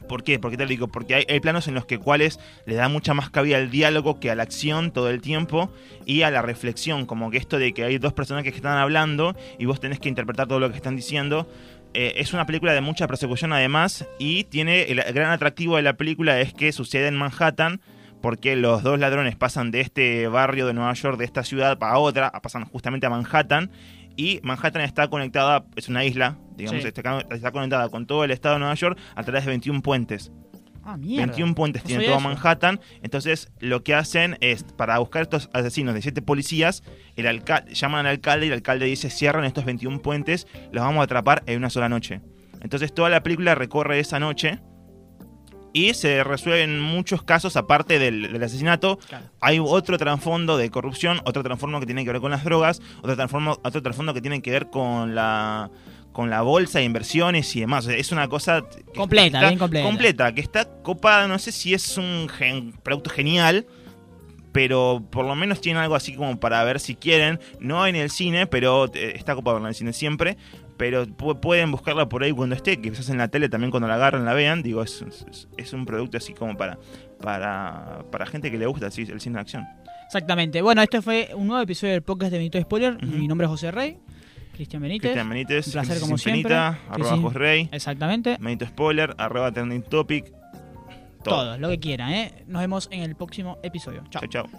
¿Por 0.08 0.24
qué? 0.24 0.40
Porque 0.40 0.58
te 0.58 0.66
digo, 0.66 0.88
porque 0.88 1.26
hay, 1.28 1.40
planos 1.40 1.68
en 1.68 1.74
los 1.74 1.86
que 1.86 1.98
cuales 1.98 2.40
le 2.66 2.76
da 2.76 2.90
mucha 2.90 3.14
más 3.14 3.30
cabida 3.30 3.58
al 3.58 3.72
diálogo 3.72 4.20
que 4.20 4.30
a 4.30 4.36
la 4.36 4.44
acción 4.44 4.92
todo 4.92 5.10
el 5.10 5.22
tiempo 5.22 5.72
y 6.06 6.24
a 6.24 6.32
la 6.32 6.42
reflexión, 6.42 7.06
como 7.06 7.32
que 7.32 7.38
esto 7.38 7.58
de 7.58 7.74
que 7.74 7.86
hay 7.86 7.98
dos 7.98 8.12
personajes 8.12 8.52
que 8.52 8.58
están 8.58 8.78
hablando 8.78 9.36
y 9.58 9.66
vos 9.66 9.80
tenés 9.80 10.00
que 10.00 10.10
interpretar 10.10 10.48
todo 10.48 10.60
lo 10.60 10.70
que 10.70 10.76
están 10.76 10.96
diciendo. 10.98 11.48
Eh, 11.94 12.14
es 12.18 12.34
una 12.34 12.46
película 12.46 12.74
de 12.74 12.82
mucha 12.82 13.08
persecución 13.08 13.52
además 13.52 14.08
y 14.18 14.46
tiene 14.46 14.84
el 14.84 15.02
gran 15.14 15.32
atractivo 15.32 15.76
de 15.76 15.82
la 15.82 15.98
película 15.98 16.40
es 16.40 16.54
que 16.54 16.72
sucede 16.72 17.08
en 17.08 17.18
Manhattan 17.18 17.82
porque 18.22 18.56
los 18.56 18.84
dos 18.84 19.00
ladrones 19.00 19.36
pasan 19.36 19.72
de 19.72 19.82
este 19.82 20.28
barrio 20.28 20.68
de 20.68 20.74
Nueva 20.74 20.94
York, 20.94 21.18
de 21.18 21.26
esta 21.26 21.44
ciudad, 21.44 21.78
para 21.78 21.98
otra, 21.98 22.32
pasan 22.32 22.66
justamente 22.66 23.08
a 23.08 23.10
Manhattan, 23.10 23.72
y 24.16 24.40
Manhattan 24.44 24.84
está 24.84 25.08
conectada, 25.10 25.66
es 25.76 25.90
una 25.90 26.06
isla, 26.06 26.38
digamos, 26.56 26.86
está, 26.86 27.52
conectada 27.52 27.90
con 27.90 28.06
todo 28.06 28.24
el 28.24 28.32
estado 28.32 28.56
de 28.56 28.60
Nueva 28.60 28.76
York 28.76 28.98
a 29.16 29.24
través 29.24 29.46
de 29.46 29.50
21 29.50 29.82
puentes. 29.82 30.32
Ah, 30.84 30.98
mierda. 30.98 31.28
21 31.28 31.56
puentes 31.56 31.84
tiene 31.84 32.06
todo 32.06 32.20
Manhattan. 32.20 32.80
Entonces, 33.04 33.52
lo 33.60 33.84
que 33.84 33.94
hacen 33.94 34.38
es, 34.42 34.64
para 34.64 34.98
buscar 35.00 35.22
estos 35.22 35.50
asesinos 35.54 35.94
de 35.94 36.02
siete 36.02 36.22
policías, 36.22 36.84
el 37.16 37.28
alcalde, 37.28 37.74
llaman 37.74 38.06
al 38.06 38.14
alcalde 38.14 38.48
y 38.48 38.50
el 38.50 38.54
alcalde 38.54 38.86
dice: 38.86 39.10
cierran 39.10 39.46
estos 39.46 39.66
21 39.66 40.02
puentes, 40.02 40.48
los 40.72 40.84
vamos 40.84 41.02
a 41.02 41.04
atrapar 41.04 41.44
en 41.46 41.58
una 41.58 41.70
sola 41.70 41.90
noche. 41.90 42.22
Entonces, 42.62 42.94
toda 42.94 43.10
la 43.10 43.24
película 43.24 43.56
recorre 43.56 44.00
esa 44.00 44.20
noche 44.20 44.60
y 45.74 45.94
se 45.94 46.24
resuelven 46.24 46.80
muchos 46.80 47.24
casos 47.24 47.56
aparte 47.56 48.00
del, 48.00 48.42
asesinato. 48.44 49.00
Hay 49.40 49.60
otro 49.60 49.98
trasfondo 49.98 50.58
de 50.58 50.70
corrupción, 50.70 51.22
otro 51.26 51.44
trasfondo 51.44 51.80
que 51.80 51.86
tiene 51.86 52.04
que 52.04 52.12
ver 52.12 52.22
con 52.22 52.32
las 52.32 52.44
drogas, 52.44 52.82
otro 53.00 53.16
trasfondo, 53.16 53.60
otro 53.64 53.82
trasfondo 53.82 54.14
que 54.14 54.22
tiene 54.22 54.42
que 54.42 54.52
ver 54.52 54.70
con 54.70 55.16
la 55.16 55.72
con 56.12 56.30
la 56.30 56.42
bolsa 56.42 56.80
de 56.80 56.86
inversiones 56.86 57.56
y 57.56 57.62
demás. 57.62 57.88
Es 57.88 58.12
una 58.12 58.28
cosa 58.28 58.64
completa, 58.96 59.40
bien 59.42 59.58
completa. 59.58 59.88
Completa, 59.88 60.34
que 60.34 60.42
está 60.42 60.66
copada, 60.84 61.28
no 61.28 61.40
sé 61.40 61.52
si 61.52 61.74
es 61.74 61.98
un 61.98 62.28
producto 62.84 63.10
genial, 63.10 63.66
pero 64.52 65.04
por 65.10 65.26
lo 65.26 65.36
menos 65.36 65.62
tiene 65.62 65.80
algo 65.80 65.96
así 65.96 66.16
como 66.16 66.40
para 66.40 66.64
ver 66.64 66.80
si 66.80 66.96
quieren, 66.96 67.40
no 67.60 67.88
en 67.88 67.96
el 67.96 68.10
cine, 68.10 68.48
pero 68.48 68.86
eh, 68.94 69.14
está 69.16 69.36
copado 69.36 69.58
en 69.58 69.66
el 69.66 69.76
cine 69.76 69.94
siempre, 69.94 70.38
pero 70.78 71.06
pueden 71.08 71.72
buscarla 71.72 72.10
por 72.10 72.24
ahí 72.24 72.32
cuando 72.32 72.56
esté, 72.56 72.82
quizás 72.82 73.10
en 73.10 73.18
la 73.18 73.28
tele 73.28 73.50
también 73.50 73.72
cuando 73.72 73.88
la 73.88 73.96
agarren 73.96 74.26
la 74.26 74.34
vean, 74.34 74.64
digo, 74.64 74.84
es, 74.84 75.06
es, 75.58 75.74
un 75.74 75.86
producto 75.86 76.18
así 76.18 76.34
como 76.34 76.58
para, 76.58 76.80
para, 77.22 78.04
para 78.12 78.26
gente 78.26 78.52
que 78.52 78.58
le 78.58 78.66
gusta 78.66 78.88
el 78.88 78.92
cine 79.22 79.36
de 79.36 79.40
acción. 79.40 79.68
Exactamente. 80.08 80.62
Bueno, 80.62 80.82
este 80.82 81.02
fue 81.02 81.30
un 81.36 81.48
nuevo 81.48 81.64
episodio 81.64 81.94
del 81.94 82.02
podcast 82.02 82.34
de 82.34 82.40
Benito 82.40 82.60
Spoiler. 82.60 83.02
Mi 83.02 83.30
nombre 83.30 83.46
es 83.46 83.50
José 83.50 83.72
Rey. 83.72 83.98
Cristian 84.54 84.82
Benítez. 84.82 85.02
Cristian 85.12 85.30
Benítez. 85.30 85.68
Un 85.68 85.74
placer 85.74 86.00
como 86.00 86.18
siempre. 86.18 86.54
arroba 86.56 87.18
José 87.18 87.40
Rey. 87.40 87.70
Exactamente. 87.72 88.38
Benito 88.40 88.66
Spoiler, 88.66 89.16
arroba 89.18 89.52
Trending 89.52 89.84
Topic. 89.84 90.32
Todo. 91.24 91.58
lo 91.58 91.70
que 91.70 91.80
quieran, 91.80 92.12
¿eh? 92.12 92.44
Nos 92.48 92.62
vemos 92.62 92.90
en 92.92 93.02
el 93.02 93.16
próximo 93.16 93.58
episodio. 93.64 94.04
Chao. 94.10 94.24
Chao, 94.28 94.48
chao. 94.48 94.50